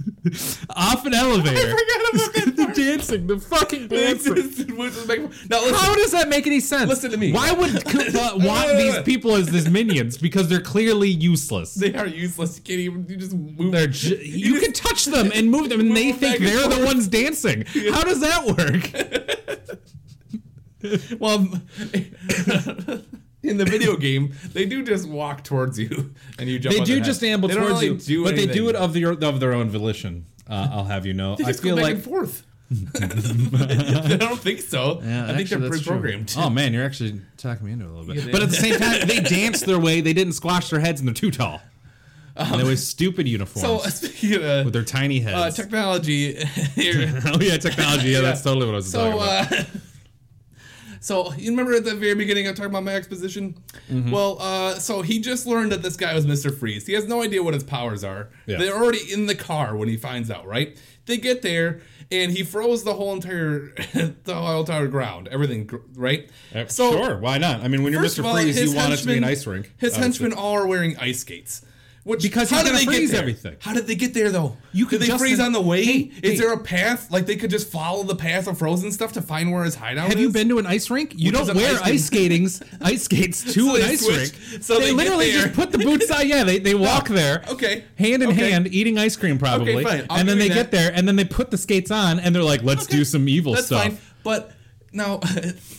off 0.71 1.07
an 1.07 1.15
elevator. 1.15 1.57
I 1.57 1.71
forgot 1.71 2.15
about 2.15 2.35
that. 2.35 2.57
The 2.57 2.83
dancing, 2.83 3.27
the 3.29 3.39
fucking 3.39 3.87
dancing. 3.89 4.35
now 4.35 5.61
listen, 5.61 5.75
How 5.75 5.95
does 5.95 6.11
that 6.11 6.29
make 6.29 6.47
any 6.49 6.59
sense? 6.59 6.89
Listen 6.89 7.13
to 7.13 7.17
me. 7.17 7.33
Why 7.33 7.53
would 7.53 7.71
Koopa 7.85 8.45
want 8.45 8.77
these 8.77 8.99
people 9.03 9.37
as 9.37 9.49
his 9.49 9.69
minions? 9.69 10.19
Because 10.19 10.49
they're 10.49 10.61
clearly 10.61 11.09
useless. 11.09 11.75
they 11.75 11.95
are 11.95 12.07
useless. 12.09 12.57
You 12.59 12.63
can't 12.65 12.81
even. 12.81 13.07
You 13.09 13.17
just 13.17 13.35
move. 13.35 13.71
They're 13.71 13.87
ju- 13.87 14.17
you 14.17 14.59
can 14.61 14.73
touch 14.73 15.05
them 15.05 15.31
and 15.33 15.49
move 15.51 15.69
them, 15.69 15.79
and 15.79 15.89
Move 15.93 15.99
they 15.99 16.13
think 16.13 16.41
they're 16.41 16.69
the 16.69 16.85
ones 16.85 17.07
dancing. 17.07 17.65
How 17.93 18.03
does 18.03 18.19
that 18.21 18.45
work? 18.47 18.91
well, 21.21 21.47
in 23.43 23.57
the 23.59 23.65
video 23.65 23.97
game, 23.97 24.35
they 24.53 24.65
do 24.67 24.83
just 24.85 25.09
walk 25.09 25.43
towards 25.45 25.79
you 25.79 26.15
and 26.39 26.49
you 26.49 26.59
jump. 26.59 26.75
They 26.75 26.81
on 26.81 26.87
do 26.87 26.95
their 26.97 27.05
just 27.05 27.21
head. 27.21 27.31
amble 27.31 27.49
They 27.49 27.55
don't 27.55 27.65
towards 27.69 27.83
really 27.83 27.95
you, 27.95 27.99
do 27.99 28.25
but 28.25 28.37
they 28.37 28.47
do 28.47 28.69
it 28.69 28.77
of 28.77 28.93
their 28.95 29.13
of 29.13 29.41
their 29.41 29.53
own 29.53 29.69
volition. 29.71 30.27
Uh, 30.49 30.53
Uh, 30.55 30.69
I'll 30.73 30.85
have 30.85 31.07
you 31.07 31.15
know. 31.15 31.37
They 31.37 31.45
I 31.45 31.49
just 31.49 31.63
feel 31.63 31.77
go 31.77 31.83
back 31.83 31.85
like 31.87 31.95
and 31.97 32.05
forth. 32.05 32.45
I 33.01 34.17
don't 34.17 34.39
think 34.41 34.61
so. 34.61 35.01
Yeah, 35.03 35.25
I 35.25 35.27
think 35.29 35.41
actually, 35.41 35.61
they're 35.61 35.71
that's 35.71 35.83
pre-programmed. 35.83 36.35
Oh 36.39 36.49
man, 36.51 36.73
you're 36.73 36.85
actually 36.85 37.21
talking 37.37 37.67
me 37.67 37.73
into 37.73 37.85
it 37.85 37.89
a 37.89 37.93
little 37.93 38.07
bit. 38.15 38.25
Yeah, 38.25 38.33
but 38.33 38.43
at 38.43 38.49
the 38.51 38.57
same 38.57 38.79
time, 38.79 39.07
they 39.07 39.21
danced 39.21 39.67
their 39.67 39.79
way. 39.79 40.01
They 40.01 40.13
didn't 40.15 40.33
squash 40.35 40.71
their 40.71 40.81
heads, 40.81 41.01
and 41.01 41.07
they're 41.09 41.15
too 41.15 41.31
tall. 41.31 41.61
and 42.35 42.59
they 42.59 42.65
wear 42.65 42.77
stupid 42.77 43.29
uniforms 43.29 43.61
So 43.85 43.91
speaking 43.91 44.43
of 44.43 44.65
with 44.65 44.73
their 44.73 44.85
tiny 44.85 45.23
uh, 45.25 45.43
heads. 45.45 45.57
technology, 45.57 46.39
oh 46.39 47.39
yeah, 47.41 47.59
technology. 47.59 48.09
Yeah, 48.09 48.17
Yeah. 48.17 48.21
that's 48.23 48.43
totally 48.43 48.65
what 48.67 48.73
I 48.73 48.77
was 48.77 48.91
So, 48.91 49.11
talking 49.19 49.57
about. 49.59 49.67
So 51.03 51.33
you 51.35 51.51
remember 51.51 51.75
at 51.75 51.85
the 51.85 51.97
very 51.97 52.15
beginning 52.15 52.47
I'm 52.47 52.55
talking 52.55 52.71
about 52.71 52.85
my 52.85 52.95
exposition? 52.95 53.61
Mm-hmm. 53.91 54.13
Well, 54.13 54.37
uh, 54.41 54.75
so 54.77 55.03
he 55.03 55.21
just 55.21 55.47
learned 55.47 55.73
that 55.73 55.83
this 55.83 55.97
guy 55.97 56.15
was 56.15 56.27
Mister 56.27 56.51
Freeze. 56.51 56.87
He 56.87 56.93
has 56.93 57.09
no 57.09 57.23
idea 57.23 57.43
what 57.43 57.55
his 57.55 57.65
powers 57.65 58.05
are. 58.05 58.31
Yeah. 58.47 58.59
They're 58.59 58.77
already 58.77 59.13
in 59.13 59.27
the 59.27 59.35
car 59.35 59.77
when 59.77 59.89
he 59.89 59.97
finds 59.97 60.31
out. 60.31 60.47
Right? 60.47 60.81
They 61.07 61.17
get 61.17 61.43
there 61.43 61.81
and 62.13 62.31
he 62.31 62.45
froze 62.45 62.85
the 62.85 62.95
whole 62.95 63.13
entire 63.13 63.73
the 64.25 64.35
whole 64.35 64.61
entire 64.61 64.87
ground, 64.87 65.27
everything. 65.29 65.69
Right? 65.95 66.31
Uh, 66.55 66.67
sure, 66.67 67.19
why 67.19 67.39
not? 67.39 67.63
I 67.63 67.69
mean, 67.69 67.83
when 67.83 67.93
you're 67.93 68.03
all, 68.03 68.09
Freeze, 68.09 68.63
you 68.63 68.77
want 68.77 68.93
it 68.93 68.99
to 68.99 69.07
be 69.07 69.17
an 69.17 69.25
ice 69.25 69.45
rink. 69.45 69.73
His 69.79 69.95
obviously. 69.95 70.29
henchmen 70.29 70.33
all 70.33 70.53
are 70.53 70.67
wearing 70.69 70.97
ice 70.99 71.21
skates. 71.21 71.65
Which, 72.05 72.21
Because 72.23 72.51
how 72.51 72.65
did 72.65 72.75
they 72.75 72.81
get 72.85 72.87
freeze 72.87 73.11
there? 73.13 73.21
everything. 73.21 73.57
How 73.61 73.73
did 73.73 73.87
they 73.87 73.95
get 73.95 74.13
there 74.13 74.31
though? 74.31 74.57
You 74.73 74.89
did 74.89 75.03
they 75.03 75.17
freeze 75.17 75.39
on 75.39 75.53
the 75.53 75.61
way? 75.61 75.85
Hey, 75.85 75.99
is 76.23 76.33
hey. 76.33 76.37
there 76.37 76.53
a 76.53 76.59
path? 76.59 77.13
Like 77.13 77.27
they 77.27 77.37
could 77.37 77.51
just 77.51 77.71
follow 77.71 78.03
the 78.03 78.17
path 78.17 78.49
of 78.49 78.59
frozen 78.59 78.91
stuff 78.91 79.13
to 79.13 79.23
find 79.23 79.53
where 79.53 79.63
his 79.63 79.77
hideout 79.77 80.09
Have 80.09 80.15
is? 80.17 80.21
you 80.21 80.31
been 80.31 80.49
to 80.49 80.59
an 80.59 80.67
ice 80.67 80.91
rink? 80.91 81.13
You 81.17 81.31
Which 81.31 81.47
don't 81.47 81.55
wear 81.57 81.75
ice 81.77 81.83
ice 81.83 82.11
skatings, 82.11 82.61
ice 82.81 83.05
skates 83.05 83.45
to 83.55 83.67
So 83.69 83.77
an 83.77 83.83
ice 83.83 84.01
switch- 84.05 84.17
rink. 84.17 84.63
so 84.65 84.81
they, 84.81 84.87
they 84.87 84.93
literally 84.93 85.31
just 85.31 85.53
put 85.55 85.71
the 85.71 85.79
boots 85.79 86.11
on. 86.11 86.27
Yeah, 86.27 86.43
they, 86.43 86.59
they 86.59 86.75
walk 86.75 87.07
there. 87.09 87.45
Okay. 87.49 87.85
Hand 87.97 88.25
in 88.25 88.31
Okay. 88.31 88.51
hand, 88.51 88.67
eating 88.75 88.99
ice 88.99 89.15
cream 89.15 89.39
probably. 89.39 89.85
I'll 89.87 90.07
And 90.19 90.29
then 90.29 90.39
they 90.39 90.49
you 90.49 90.55
get 90.55 90.73
there, 90.73 90.91
and 90.93 91.07
then 91.07 91.15
they 91.15 91.25
put 91.25 91.53
the 91.53 91.59
skates 91.59 91.93
on, 91.93 92.19
and 92.19 92.35
they're 92.35 92.43
like, 92.43 92.65
"Let's 92.65 92.85
Okay. 92.85 92.97
do 92.97 93.05
some 93.05 93.29
evil 93.29 93.55
That's 93.55 93.67
stuff." 93.67 93.83
fine. 93.85 93.99
But 94.25 94.51
now 94.93 95.21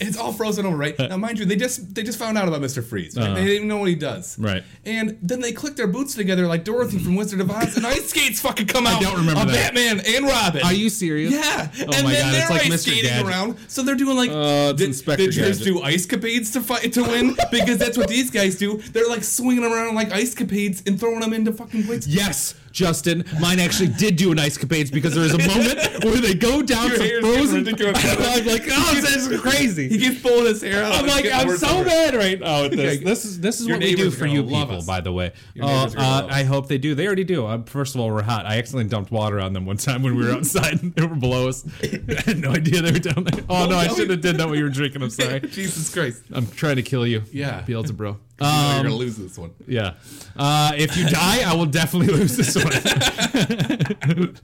it's 0.01 0.17
all 0.17 0.33
frozen 0.33 0.65
over, 0.65 0.75
right? 0.75 0.97
Now, 0.97 1.17
mind 1.17 1.39
you, 1.39 1.45
they 1.45 1.55
just 1.55 1.93
they 1.95 2.03
just 2.03 2.17
found 2.19 2.37
out 2.37 2.47
about 2.47 2.61
Mister 2.61 2.81
Freeze. 2.81 3.15
Right? 3.15 3.25
Uh-huh. 3.25 3.33
They 3.35 3.41
didn't 3.41 3.55
even 3.55 3.67
know 3.67 3.77
what 3.77 3.89
he 3.89 3.95
does. 3.95 4.37
Right. 4.39 4.63
And 4.85 5.17
then 5.21 5.39
they 5.41 5.51
click 5.51 5.75
their 5.75 5.87
boots 5.87 6.15
together 6.15 6.47
like 6.47 6.63
Dorothy 6.63 6.99
from 6.99 7.15
Wizard 7.15 7.41
of 7.41 7.51
Oz, 7.51 7.77
and 7.77 7.85
ice 7.85 8.09
skates 8.09 8.41
fucking 8.41 8.67
come 8.67 8.87
out. 8.87 8.97
I 9.01 9.03
don't 9.03 9.17
remember 9.17 9.41
of 9.41 9.47
that. 9.51 9.73
Batman 9.73 10.01
and 10.05 10.25
Robin. 10.25 10.61
Are 10.63 10.73
you 10.73 10.89
serious? 10.89 11.31
Yeah. 11.31 11.69
Oh 11.73 11.81
and 11.81 12.03
my 12.03 12.11
then 12.11 12.23
God, 12.23 12.33
they're 12.33 12.41
it's 12.41 12.49
like 12.49 12.61
ice 12.61 12.67
Mr. 12.69 12.77
skating 12.79 13.03
Gadget. 13.09 13.27
around. 13.27 13.57
So 13.67 13.83
they're 13.83 13.95
doing 13.95 14.17
like 14.17 14.29
Oh, 14.31 14.69
it's 14.71 14.79
did, 14.79 14.87
Inspector 14.87 15.23
did 15.25 15.31
just 15.31 15.59
Gadget. 15.59 15.73
do 15.75 15.81
ice 15.83 16.05
capades 16.07 16.53
to 16.53 16.61
fight 16.61 16.93
to 16.93 17.03
win 17.03 17.35
because 17.51 17.77
that's 17.77 17.97
what 17.97 18.07
these 18.07 18.31
guys 18.31 18.57
do. 18.57 18.77
They're 18.77 19.07
like 19.09 19.23
swinging 19.23 19.63
around 19.63 19.95
like 19.95 20.11
ice 20.11 20.33
capades 20.35 20.85
and 20.87 20.99
throwing 20.99 21.19
them 21.19 21.33
into 21.33 21.51
fucking 21.53 21.83
plates. 21.85 22.07
Yes, 22.07 22.55
Justin. 22.73 23.23
Mine 23.39 23.59
actually 23.59 23.89
did 23.89 24.15
do 24.15 24.31
an 24.31 24.39
ice 24.39 24.57
capades 24.57 24.91
because 24.91 25.13
there 25.13 25.23
was 25.23 25.33
a 25.33 25.47
moment 25.47 26.03
where 26.03 26.19
they 26.19 26.33
go 26.33 26.61
down 26.61 26.89
Your 26.89 26.97
some 26.97 27.21
frozen. 27.21 27.67
I'm 27.67 28.45
like, 28.45 28.63
oh, 28.69 28.91
this 28.95 29.15
is 29.15 29.39
crazy. 29.39 29.87
He 29.87 29.99
keeps 29.99 30.21
pulling 30.21 30.47
his 30.47 30.61
hair 30.61 30.83
out. 30.83 30.95
I'm 30.95 31.07
like, 31.07 31.25
I'm 31.31 31.55
so 31.55 31.83
mad 31.83 32.15
right 32.15 32.39
now 32.39 32.65
at 32.65 32.71
this. 32.71 32.95
Okay. 32.97 33.03
This 33.03 33.25
is 33.25 33.39
this 33.39 33.61
is 33.61 33.67
Your 33.67 33.77
what 33.77 33.83
we 33.83 33.95
do 33.95 34.09
for 34.09 34.25
you 34.25 34.43
people, 34.43 34.77
us. 34.77 34.85
by 34.85 35.01
the 35.01 35.13
way. 35.13 35.33
Uh, 35.61 35.65
neighbors 35.67 35.93
are 35.93 35.97
gonna 35.97 36.27
uh, 36.27 36.35
I 36.35 36.43
hope 36.43 36.67
they 36.67 36.79
do. 36.79 36.95
They 36.95 37.05
already 37.05 37.23
do. 37.23 37.45
Uh, 37.45 37.61
first 37.63 37.93
of 37.93 38.01
all, 38.01 38.09
we're 38.09 38.23
hot. 38.23 38.45
I 38.47 38.57
accidentally 38.57 38.89
dumped 38.89 39.11
water 39.11 39.39
on 39.39 39.53
them 39.53 39.65
one 39.67 39.77
time 39.77 40.01
when 40.01 40.15
we 40.15 40.25
were 40.25 40.31
outside 40.31 40.81
and 40.81 40.93
they 40.95 41.05
were 41.05 41.15
below 41.15 41.47
us. 41.47 41.63
I 41.83 42.21
had 42.25 42.39
no 42.39 42.51
idea 42.51 42.81
they 42.81 42.91
were 42.91 42.99
down 42.99 43.23
there. 43.25 43.43
Oh 43.49 43.67
no, 43.67 43.77
I 43.77 43.87
shouldn't 43.87 44.11
have 44.11 44.21
did 44.21 44.37
that 44.37 44.49
when 44.49 44.57
you 44.57 44.63
were 44.63 44.71
drinking. 44.71 45.03
I'm 45.03 45.11
sorry. 45.11 45.39
Jesus 45.41 45.93
Christ. 45.93 46.23
I'm 46.31 46.47
trying 46.47 46.77
to 46.77 46.83
kill 46.83 47.05
you. 47.05 47.21
Yeah. 47.31 47.61
Beelzebub. 47.61 48.19
You 48.43 48.49
know 48.51 48.67
you're 48.69 48.77
Um, 48.79 48.83
gonna 48.83 48.95
lose 48.95 49.17
this 49.17 49.37
one. 49.37 49.51
yeah. 49.67 49.93
Uh, 50.35 50.71
if 50.77 50.97
you 50.97 51.07
die, 51.09 51.41
I 51.49 51.53
will 51.55 51.65
definitely 51.65 52.13
lose 52.17 52.35
this 52.35 52.55
one. 52.55 52.73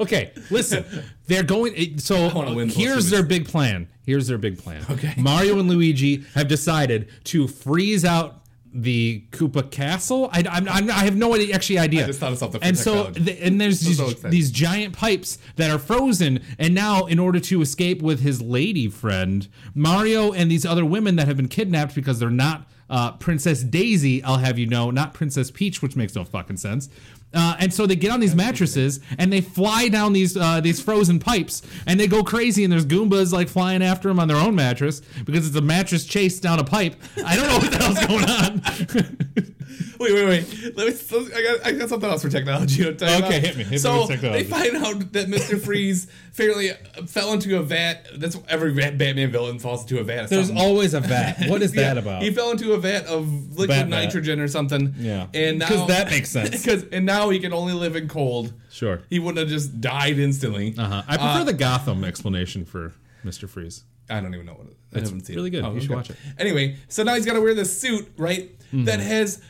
okay, 0.00 0.32
listen. 0.50 0.84
They're 1.26 1.42
going. 1.42 1.98
So 1.98 2.32
wanna 2.34 2.54
win 2.54 2.68
both 2.68 2.76
here's 2.76 3.10
their 3.10 3.22
big 3.22 3.46
plan. 3.48 3.88
Here's 4.04 4.26
their 4.26 4.38
big 4.38 4.58
plan. 4.58 4.84
Okay. 4.90 5.14
Mario 5.16 5.58
and 5.58 5.68
Luigi 5.68 6.24
have 6.34 6.48
decided 6.48 7.08
to 7.24 7.46
freeze 7.48 8.04
out 8.04 8.41
the 8.72 9.24
Koopa 9.30 9.70
Castle. 9.70 10.30
I, 10.32 10.44
I'm, 10.50 10.68
I'm, 10.68 10.90
I 10.90 11.04
have 11.04 11.16
no 11.16 11.34
idea, 11.34 11.54
actually 11.54 11.78
idea. 11.78 12.04
I 12.04 12.06
just 12.06 12.20
thought 12.20 12.32
of 12.32 12.38
something 12.38 12.62
And 12.62 12.76
so, 12.78 13.10
the, 13.10 13.42
and 13.42 13.60
there's 13.60 13.80
these, 13.80 13.98
so 13.98 14.10
these 14.28 14.50
giant 14.50 14.94
pipes 14.94 15.38
that 15.56 15.70
are 15.70 15.78
frozen. 15.78 16.40
And 16.58 16.74
now, 16.74 17.06
in 17.06 17.18
order 17.18 17.40
to 17.40 17.60
escape 17.60 18.02
with 18.02 18.20
his 18.20 18.40
lady 18.40 18.88
friend, 18.88 19.48
Mario 19.74 20.32
and 20.32 20.50
these 20.50 20.64
other 20.64 20.84
women 20.84 21.16
that 21.16 21.28
have 21.28 21.36
been 21.36 21.48
kidnapped 21.48 21.94
because 21.94 22.18
they're 22.18 22.30
not 22.30 22.66
uh, 22.88 23.12
Princess 23.12 23.62
Daisy, 23.62 24.22
I'll 24.22 24.38
have 24.38 24.58
you 24.58 24.66
know, 24.66 24.90
not 24.90 25.14
Princess 25.14 25.50
Peach, 25.50 25.80
which 25.80 25.96
makes 25.96 26.14
no 26.14 26.24
fucking 26.24 26.58
sense. 26.58 26.88
Uh, 27.34 27.56
and 27.60 27.72
so 27.72 27.86
they 27.86 27.96
get 27.96 28.10
on 28.10 28.20
these 28.20 28.34
mattresses 28.34 29.00
and 29.18 29.32
they 29.32 29.40
fly 29.40 29.88
down 29.88 30.12
these 30.12 30.36
uh, 30.36 30.60
these 30.60 30.80
frozen 30.82 31.18
pipes 31.18 31.62
and 31.86 31.98
they 31.98 32.06
go 32.06 32.22
crazy 32.22 32.62
and 32.64 32.72
there's 32.72 32.84
Goombas 32.86 33.32
like 33.32 33.48
flying 33.48 33.82
after 33.82 34.08
them 34.08 34.18
on 34.20 34.28
their 34.28 34.36
own 34.36 34.54
mattress 34.54 35.00
because 35.24 35.46
it's 35.46 35.56
a 35.56 35.62
mattress 35.62 36.04
chase 36.04 36.38
down 36.40 36.58
a 36.58 36.64
pipe. 36.64 36.94
I 37.24 37.36
don't 37.36 37.46
know 37.48 37.58
what 37.58 37.70
the 37.70 37.78
hell's 37.78 38.06
going 38.06 38.28
on. 38.28 39.52
Wait, 39.98 40.12
wait, 40.12 40.26
wait. 40.26 40.76
Let 40.76 40.88
me. 40.88 40.92
so- 40.94 41.24
I 41.34 41.42
got, 41.42 41.66
I 41.66 41.72
got 41.72 41.88
something 41.88 42.10
else 42.10 42.22
for 42.22 42.28
technology. 42.28 42.82
to 42.82 42.92
tell 42.94 43.08
you 43.08 43.24
Okay, 43.24 43.38
about. 43.38 43.46
hit 43.46 43.56
me. 43.56 43.62
Hit 43.62 43.70
me 43.72 43.78
so 43.78 44.00
with 44.00 44.08
technology. 44.10 44.42
they 44.42 44.50
find 44.50 44.76
out 44.84 45.12
that 45.12 45.28
Mister 45.28 45.56
Freeze 45.56 46.08
fairly 46.32 46.72
uh, 46.72 46.74
fell 47.06 47.32
into 47.32 47.56
a 47.56 47.62
vat. 47.62 48.08
That's 48.16 48.34
what 48.34 48.48
every 48.50 48.72
Batman 48.74 49.30
villain 49.30 49.60
falls 49.60 49.82
into 49.82 50.00
a 50.00 50.04
vat. 50.04 50.26
There's 50.28 50.48
something. 50.48 50.62
always 50.64 50.94
a 50.94 51.00
vat. 51.00 51.36
What 51.48 51.62
is 51.62 51.72
Yeah, 51.74 51.94
that 51.94 51.98
about? 51.98 52.22
He 52.22 52.32
fell 52.32 52.50
into 52.50 52.72
a 52.72 52.78
vat 52.78 53.06
of 53.06 53.28
liquid 53.50 53.68
Bat 53.68 53.88
vat. 53.88 54.04
nitrogen 54.04 54.40
or 54.40 54.48
something. 54.48 54.92
Yeah. 54.98 55.28
and 55.34 55.60
now 55.60 55.68
'Cause 55.68 55.86
that 55.88 56.10
makes 56.10 56.30
sense. 56.30 56.50
Because 56.64 56.84
and 56.90 57.06
now 57.06 57.21
he 57.30 57.38
can 57.38 57.52
only 57.52 57.72
live 57.72 57.96
in 57.96 58.08
cold. 58.08 58.52
Sure. 58.70 59.02
He 59.10 59.18
wouldn't 59.18 59.38
have 59.38 59.48
just 59.48 59.80
died 59.80 60.18
instantly. 60.18 60.74
Uh-huh. 60.76 61.02
I 61.08 61.16
prefer 61.16 61.44
the 61.44 61.52
Gotham 61.52 62.04
explanation 62.04 62.64
for 62.64 62.92
Mr. 63.24 63.48
Freeze. 63.48 63.84
I 64.10 64.20
don't 64.20 64.34
even 64.34 64.46
know 64.46 64.54
what 64.54 64.66
it 64.66 64.70
is. 64.72 64.76
I 64.94 64.98
It's 64.98 65.08
haven't 65.10 65.26
seen 65.26 65.36
really 65.36 65.48
it. 65.48 65.52
good. 65.52 65.64
Oh, 65.64 65.74
You 65.74 65.80
should 65.80 65.90
watch 65.90 66.10
it. 66.10 66.16
Mm-hmm. 66.16 66.40
Anyway, 66.40 66.76
so 66.88 67.02
now 67.02 67.14
he's 67.14 67.24
got 67.24 67.34
to 67.34 67.40
wear 67.40 67.54
this 67.54 67.78
suit, 67.80 68.10
right? 68.16 68.50
That 68.72 69.00
has 69.00 69.42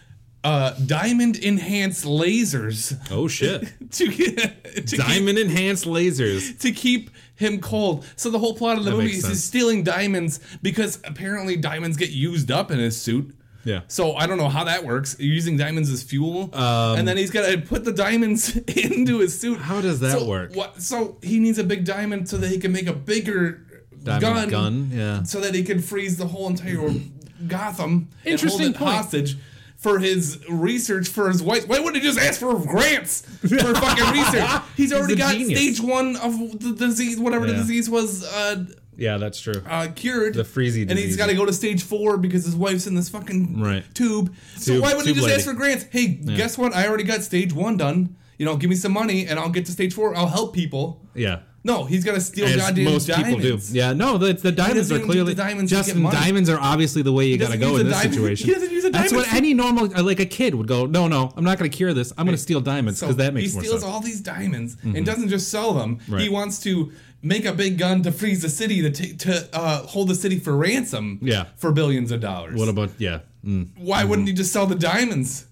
uh, 0.45 0.73
diamond 0.87 1.37
enhanced 1.37 2.05
lasers 2.05 2.97
Oh 3.13 3.29
shit! 3.29 3.63
to, 3.93 4.07
to 4.09 4.11
keep 4.11 4.99
Diamond 4.99 5.39
enhanced 5.39 5.85
lasers. 5.85 6.59
to 6.61 6.73
keep 6.73 7.11
him 7.37 7.61
cold. 7.61 8.05
So 8.17 8.31
the 8.31 8.41
whole 8.41 8.55
plot 8.57 8.79
of 8.79 8.85
the 8.85 8.91
That 8.91 8.97
movie 8.97 9.11
is 9.13 9.21
sense. 9.23 9.35
he's 9.35 9.45
stealing 9.45 9.85
diamonds 9.85 10.41
because 10.61 10.99
apparently 11.05 11.57
diamonds 11.57 11.97
get 11.97 12.11
used 12.11 12.51
up 12.51 12.71
in 12.73 12.79
his 12.81 13.01
suit. 13.01 13.33
Yeah. 13.64 13.83
So 13.88 14.14
I 14.14 14.27
don't 14.27 14.38
know 14.38 14.48
how 14.48 14.64
that 14.64 14.85
works. 14.85 15.16
Using 15.20 15.57
diamonds 15.57 15.90
as 15.90 16.03
fuel, 16.03 16.51
Um, 16.55 16.98
and 16.98 17.07
then 17.07 17.16
he's 17.16 17.31
got 17.31 17.48
to 17.48 17.59
put 17.59 17.85
the 17.85 17.92
diamonds 17.92 18.57
into 18.66 19.18
his 19.20 19.38
suit. 19.38 19.59
How 19.59 19.81
does 19.81 20.01
that 20.01 20.12
So 20.18 20.27
work? 20.27 20.55
What? 20.55 20.83
So 20.83 21.16
he 21.22 21.38
needs 21.38 21.59
a 21.59 21.64
big 21.64 21.85
diamond 21.85 22.29
so 22.29 22.37
that 22.38 22.48
he 22.48 22.59
can 22.59 22.72
make 22.72 22.87
a 22.87 22.92
bigger 22.92 23.66
Diamond 24.03 24.51
gun, 24.51 24.51
gun, 24.51 24.90
yeah. 24.92 25.22
so 25.22 25.40
that 25.40 25.55
he 25.55 25.62
can 25.62 25.81
freeze 25.81 26.16
the 26.16 26.27
whole 26.27 26.48
entire 26.48 26.90
Gotham. 27.46 28.09
Interesting 28.25 28.66
and 28.66 28.77
hold 28.77 28.88
it 28.90 28.94
point. 28.94 28.96
hostage. 29.05 29.37
For 29.77 29.98
his 29.98 30.38
research 30.48 31.09
for 31.09 31.29
his 31.29 31.42
wife, 31.42 31.66
why 31.66 31.81
wouldn't 31.81 31.96
he 31.96 32.09
just 32.09 32.16
ask 32.18 32.38
for 32.38 32.57
grants 32.57 33.22
for 33.40 33.48
fucking 33.75 34.12
research? 34.12 34.62
He's 34.77 34.92
already 34.92 35.14
a 35.14 35.16
got 35.16 35.33
genius. 35.35 35.59
stage 35.59 35.81
one 35.81 36.14
of 36.16 36.38
the 36.61 36.72
disease, 36.72 37.18
whatever 37.18 37.46
the 37.46 37.55
disease 37.55 37.90
was, 37.90 38.22
uh, 38.25 38.64
Yeah, 38.97 39.17
that's 39.17 39.41
true. 39.41 39.55
uh, 39.69 39.89
cured. 39.95 40.35
The 40.35 40.43
freezy 40.45 40.89
And 40.89 40.99
he's 40.99 41.17
got 41.17 41.29
to 41.29 41.35
go 41.35 41.47
to 41.47 41.53
stage 41.53 41.83
four 41.83 42.17
because 42.19 42.45
his 42.45 42.55
wife's 42.55 42.87
in 42.87 42.95
this 42.95 43.09
fucking 43.09 43.61
Right. 43.61 43.85
tube. 43.95 44.35
So 44.57 44.75
Tube- 44.75 44.83
why 44.83 44.95
wouldn't 44.95 45.09
he 45.09 45.15
just 45.21 45.29
ask 45.35 45.45
for 45.47 45.55
grants? 45.55 45.87
Hey, 45.91 46.07
guess 46.09 46.59
what? 46.59 46.75
I 46.75 46.87
already 46.87 47.05
got 47.05 47.23
stage 47.23 47.53
one 47.53 47.77
done. 47.77 48.17
You 48.39 48.47
know, 48.47 48.57
give 48.57 48.69
me 48.71 48.77
some 48.77 48.93
money 48.93 49.27
and 49.27 49.39
I'll 49.39 49.51
get 49.51 49.67
to 49.67 49.73
stage 49.73 49.95
four. 49.95 50.15
I'll 50.17 50.27
help 50.27 50.53
people. 50.55 51.01
Yeah. 51.15 51.41
No, 51.65 51.85
he's 51.85 52.05
got 52.05 52.15
to 52.15 52.21
steal 52.21 52.47
As 52.47 52.57
goddamn 52.57 52.85
most 52.87 53.07
diamonds. 53.07 53.37
people 53.41 53.57
do. 53.59 53.63
Yeah, 53.71 53.93
no, 53.93 54.19
the, 54.19 54.33
the 54.33 54.51
diamonds 54.51 54.91
are 54.91 54.99
clearly 54.99 55.33
diamonds 55.33 55.71
to 55.71 55.77
Justin. 55.77 56.03
Diamonds 56.03 56.51
are 56.51 56.59
obviously 56.59 57.03
the 57.03 57.13
way 57.13 57.27
you 57.29 57.39
gotta 57.39 57.57
go 57.57 57.77
in 57.77 57.87
this 57.87 57.95
diamond- 57.95 58.15
situation. 58.15 58.49
he 58.49 58.55
doesn't 58.55 58.73
use 58.73 58.83
the 58.83 58.91
That's 58.91 59.13
what 59.13 59.33
any 59.33 59.55
normal, 59.55 59.87
like 60.03 60.19
a 60.19 60.27
kid, 60.27 60.57
would 60.57 60.67
go. 60.67 60.87
No, 60.87 61.07
no, 61.07 61.33
I'm 61.37 61.45
not 61.45 61.59
gonna 61.59 61.69
cure 61.71 61.95
this. 61.95 62.13
I'm 62.19 62.27
gonna 62.27 62.37
steal 62.37 62.61
diamonds 62.61 62.99
So 62.99 63.07
because 63.07 63.17
that 63.19 63.33
makes 63.33 63.53
more 63.55 63.63
sense. 63.63 63.73
he 63.75 63.79
steals 63.79 63.85
all 63.95 64.01
these 64.01 64.21
diamonds 64.21 64.77
and 64.83 65.07
doesn't 65.07 65.29
just 65.29 65.51
sell 65.53 65.73
them. 65.75 66.01
He 66.19 66.29
wants 66.29 66.59
to 66.65 66.91
make 67.23 67.45
a 67.45 67.53
big 67.53 67.79
gun 67.79 68.03
to 68.03 68.13
freeze 68.13 68.43
the 68.43 68.49
city 68.49 68.83
to 68.83 68.91
t- 68.91 69.15
to 69.17 69.49
uh, 69.53 69.83
hold 69.87 70.09
the 70.09 70.15
city 70.15 70.39
for 70.39 70.57
ransom. 70.57 71.19
Yeah. 71.23 71.45
for 71.57 71.73
billions 71.73 72.11
of 72.13 72.21
dollars. 72.21 72.59
what 72.59 72.69
about 72.69 72.91
yeah? 72.99 73.21
Mm. 73.45 73.69
Why 73.79 74.05
wouldn't 74.05 74.29
he 74.29 74.35
just 74.35 74.53
sell 74.53 74.67
the 74.67 74.75
diamonds? 74.77 75.47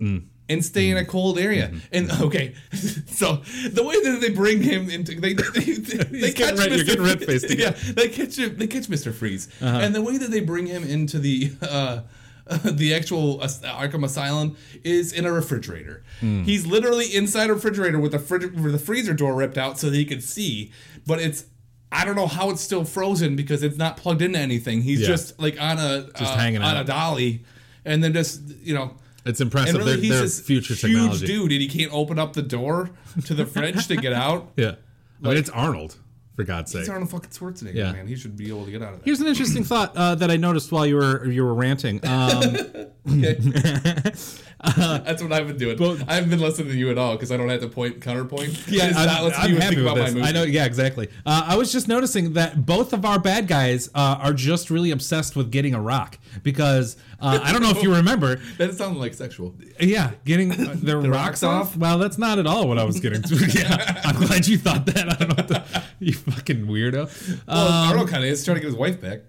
Mm. 0.00 0.24
and 0.48 0.64
stay 0.64 0.90
in 0.90 0.96
a 0.96 1.04
cold 1.04 1.38
area. 1.38 1.68
Mm-hmm. 1.68 1.78
And 1.92 2.10
okay, 2.22 2.54
so 3.06 3.36
the 3.70 3.82
way 3.84 4.00
that 4.02 4.18
they 4.20 4.30
bring 4.30 4.60
him 4.62 4.90
into 4.90 5.20
they 5.20 5.34
they, 5.34 5.60
they 6.20 6.32
getting 6.40 6.58
red- 6.58 6.72
you're 6.72 6.84
getting 6.84 7.04
red-faced 7.04 7.48
Yeah. 7.58 7.68
Uh-huh. 7.68 7.92
they 7.94 8.08
catch. 8.08 8.36
They 8.36 8.66
catch 8.66 8.88
Mister 8.88 9.12
Freeze, 9.12 9.48
and 9.60 9.94
the 9.94 10.02
way 10.02 10.18
that 10.18 10.30
they 10.30 10.40
bring 10.40 10.66
him 10.66 10.82
into 10.84 11.18
the. 11.18 11.52
Uh, 11.62 12.00
the 12.64 12.94
actual 12.94 13.38
Arkham 13.38 14.04
Asylum 14.04 14.56
is 14.84 15.12
in 15.12 15.24
a 15.26 15.32
refrigerator. 15.32 16.02
Hmm. 16.20 16.42
He's 16.44 16.66
literally 16.66 17.06
inside 17.14 17.50
a 17.50 17.54
refrigerator 17.54 17.98
with 17.98 18.12
the 18.12 18.18
with 18.62 18.72
the 18.72 18.78
freezer 18.78 19.14
door 19.14 19.34
ripped 19.34 19.58
out 19.58 19.78
so 19.78 19.90
that 19.90 19.96
he 19.96 20.04
could 20.04 20.22
see. 20.22 20.72
But 21.06 21.20
it's 21.20 21.44
I 21.90 22.04
don't 22.04 22.16
know 22.16 22.26
how 22.26 22.50
it's 22.50 22.62
still 22.62 22.84
frozen 22.84 23.36
because 23.36 23.62
it's 23.62 23.76
not 23.76 23.96
plugged 23.96 24.22
into 24.22 24.38
anything. 24.38 24.82
He's 24.82 25.00
Yeah. 25.00 25.08
just 25.08 25.38
like 25.40 25.60
on 25.60 25.78
a 25.78 26.08
Just 26.18 26.32
uh, 26.32 26.36
hanging 26.36 26.62
on 26.62 26.76
out. 26.76 26.82
a 26.82 26.84
dolly, 26.84 27.44
and 27.84 28.02
then 28.02 28.12
just 28.12 28.40
you 28.62 28.74
know 28.74 28.94
It's 29.26 29.40
impressive. 29.40 29.74
And 29.74 29.78
really, 29.84 29.92
their 29.96 30.00
he's 30.00 30.10
their 30.12 30.20
this 30.22 30.40
future 30.40 30.74
huge 30.74 30.80
technology. 30.92 31.26
dude, 31.26 31.52
and 31.52 31.60
he 31.60 31.68
can't 31.68 31.92
open 31.92 32.18
up 32.18 32.32
the 32.32 32.42
door 32.42 32.90
to 33.26 33.34
the 33.34 33.44
fridge 33.46 33.86
to 33.88 33.96
get 33.96 34.12
out. 34.12 34.52
Yeah. 34.56 34.76
I 35.24 35.28
mean, 35.28 35.36
it's 35.36 35.50
Arnold, 35.50 35.96
for 36.36 36.44
God's 36.44 36.72
sake. 36.72 36.80
He's 36.80 36.88
Arnold 36.88 37.10
fucking 37.10 37.30
Schwarzenegger, 37.30 37.74
Yeah. 37.74 37.92
man. 37.92 38.06
He 38.06 38.16
should 38.16 38.36
be 38.36 38.48
able 38.48 38.64
to 38.64 38.70
get 38.70 38.82
out 38.82 38.94
of 38.94 38.98
there. 39.00 39.04
Here's 39.04 39.20
an 39.20 39.26
interesting 39.26 39.64
thought 39.64 39.96
uh, 39.96 40.14
that 40.16 40.30
I 40.30 40.36
noticed 40.36 40.72
while 40.72 40.86
you 40.86 40.96
were 40.96 41.24
you 41.26 41.44
were 41.44 41.54
ranting. 41.54 42.00
Um, 42.08 42.42
That's 44.76 45.20
what 45.20 45.32
I've 45.32 45.48
been 45.48 45.56
doing. 45.56 46.04
I 46.06 46.14
haven't 46.14 46.30
been 46.30 46.38
listening 46.38 46.68
to 46.68 46.76
you 46.76 46.90
at 46.90 46.98
all 46.98 47.14
because 47.14 47.32
I 47.32 47.36
don't 47.36 47.48
have 47.48 47.60
to 47.62 47.68
point 47.68 48.00
counterpoint. 48.00 48.68
yeah, 48.68 48.92
I'm, 48.94 49.32
I'm 49.34 49.56
happy 49.56 49.76
with 49.76 49.86
about 49.86 49.96
this. 49.96 50.14
my 50.14 50.20
movie. 50.20 50.28
I 50.28 50.32
know. 50.32 50.44
Yeah, 50.44 50.66
exactly. 50.66 51.08
Uh, 51.26 51.44
I 51.48 51.56
was 51.56 51.72
just 51.72 51.88
noticing 51.88 52.34
that 52.34 52.64
both 52.64 52.92
of 52.92 53.04
our 53.04 53.18
bad 53.18 53.48
guys 53.48 53.88
uh, 53.92 54.18
are 54.20 54.32
just 54.32 54.70
really 54.70 54.92
obsessed 54.92 55.34
with 55.34 55.50
getting 55.50 55.74
a 55.74 55.80
rock 55.80 56.16
because 56.44 56.96
uh, 57.20 57.40
I 57.42 57.50
don't 57.52 57.60
know 57.62 57.70
if 57.70 57.82
you 57.82 57.92
remember. 57.92 58.36
That 58.58 58.72
sounded 58.74 59.00
like 59.00 59.14
sexual. 59.14 59.52
Yeah, 59.80 60.12
getting 60.24 60.52
uh, 60.52 60.76
their 60.76 61.00
The 61.02 61.10
rocks 61.10 61.42
rocks 61.42 61.42
off. 61.42 61.66
off? 61.72 61.76
Well, 61.76 61.98
that's 61.98 62.18
not 62.18 62.38
at 62.38 62.46
all 62.46 62.68
what 62.68 62.78
I 62.78 62.84
was 62.84 63.00
getting 63.00 63.22
to. 63.22 63.34
yeah, 63.34 64.00
I'm 64.04 64.14
glad 64.24 64.46
you 64.46 64.58
thought 64.58 64.86
that. 64.86 65.08
I 65.08 65.14
don't 65.16 65.28
know 65.30 65.34
what 65.34 65.48
the, 65.48 65.81
you 66.06 66.12
fucking 66.14 66.66
weirdo. 66.66 67.08
Well, 67.46 67.66
Um, 67.68 67.88
Arnold 67.90 68.08
kind 68.08 68.24
of 68.24 68.30
is 68.30 68.44
trying 68.44 68.56
to 68.56 68.60
get 68.60 68.66
his 68.66 68.76
wife 68.76 69.00
back. 69.00 69.20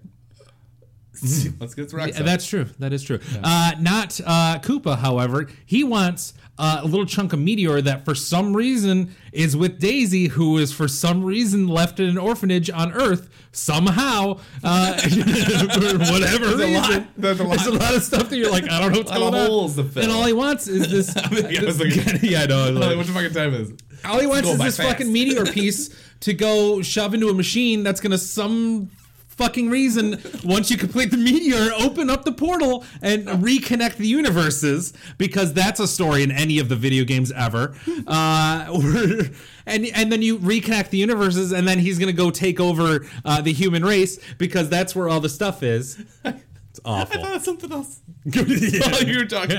Let's 1.60 1.74
get 1.74 1.92
Yeah, 1.92 2.04
off. 2.04 2.12
that's 2.16 2.46
true. 2.46 2.66
That 2.78 2.92
is 2.92 3.02
true. 3.02 3.18
Uh, 3.42 3.72
not 3.80 4.20
uh, 4.24 4.58
Koopa, 4.60 4.98
however. 4.98 5.48
He 5.66 5.84
wants 5.84 6.34
uh, 6.58 6.80
a 6.82 6.86
little 6.86 7.06
chunk 7.06 7.32
of 7.32 7.38
meteor 7.40 7.80
that, 7.82 8.04
for 8.04 8.14
some 8.14 8.54
reason, 8.54 9.14
is 9.32 9.56
with 9.56 9.78
Daisy, 9.80 10.28
who 10.28 10.58
is 10.58 10.72
for 10.72 10.86
some 10.88 11.24
reason 11.24 11.66
left 11.68 11.98
in 12.00 12.08
an 12.08 12.18
orphanage 12.18 12.70
on 12.70 12.92
Earth 12.92 13.28
somehow, 13.52 14.38
uh, 14.62 14.96
for 14.98 15.08
whatever 16.12 16.46
a 16.46 16.56
reason. 16.56 16.74
lot. 16.74 17.04
There's 17.16 17.40
a 17.40 17.44
lot. 17.44 17.56
There's 17.58 17.66
a 17.66 17.72
lot 17.72 17.94
of 17.94 18.02
stuff 18.02 18.28
that 18.30 18.36
you're 18.36 18.50
like, 18.50 18.68
I 18.70 18.80
don't 18.80 18.92
know 18.92 18.98
what's 18.98 19.10
A 19.12 19.14
going 19.14 19.34
on. 19.34 20.02
And 20.04 20.12
all 20.12 20.24
he 20.26 20.32
wants 20.32 20.68
is 20.68 20.90
this. 20.90 21.14
Yeah, 21.50 21.60
I 21.62 21.64
was 21.64 21.78
this- 21.78 21.96
looking- 22.06 22.30
yeah, 22.30 22.42
I 22.42 22.46
know. 22.46 22.64
I 22.66 22.70
Like, 22.70 22.86
like- 22.88 22.96
what 22.98 23.06
the 23.06 23.12
fucking 23.12 23.32
time 23.32 23.54
is? 23.54 23.72
all 24.04 24.20
he 24.20 24.26
wants 24.26 24.48
is 24.48 24.58
this 24.58 24.76
fast. 24.76 24.88
fucking 24.88 25.10
meteor 25.12 25.46
piece 25.46 25.88
to 26.20 26.34
go 26.34 26.82
shove 26.82 27.14
into 27.14 27.28
a 27.30 27.34
machine 27.34 27.82
that's 27.82 28.00
gonna 28.02 28.18
some 28.18 28.90
fucking 29.36 29.68
reason 29.70 30.20
once 30.44 30.70
you 30.70 30.76
complete 30.76 31.10
the 31.10 31.16
meteor 31.16 31.70
open 31.80 32.08
up 32.08 32.24
the 32.24 32.32
portal 32.32 32.84
and 33.02 33.26
reconnect 33.26 33.96
the 33.96 34.06
universes 34.06 34.92
because 35.18 35.52
that's 35.52 35.80
a 35.80 35.88
story 35.88 36.22
in 36.22 36.30
any 36.30 36.58
of 36.58 36.68
the 36.68 36.76
video 36.76 37.04
games 37.04 37.32
ever 37.32 37.74
uh 38.06 38.66
or- 38.72 39.26
and 39.66 39.86
and 39.94 40.12
then 40.12 40.22
you 40.22 40.38
reconnect 40.38 40.90
the 40.90 40.98
universes 40.98 41.52
and 41.52 41.66
then 41.66 41.78
he's 41.78 41.98
gonna 41.98 42.12
go 42.12 42.30
take 42.30 42.60
over 42.60 43.04
uh, 43.24 43.40
the 43.40 43.52
human 43.52 43.84
race 43.84 44.18
because 44.38 44.68
that's 44.68 44.94
where 44.94 45.08
all 45.08 45.20
the 45.20 45.28
stuff 45.28 45.62
is 45.62 45.98
it's 46.24 46.80
awful 46.84 47.20
I 47.20 47.24
thought 47.24 47.42
something 47.44 47.72
else. 47.72 48.00
While 48.34 49.02
you 49.04 49.18
were 49.18 49.24
talking. 49.26 49.58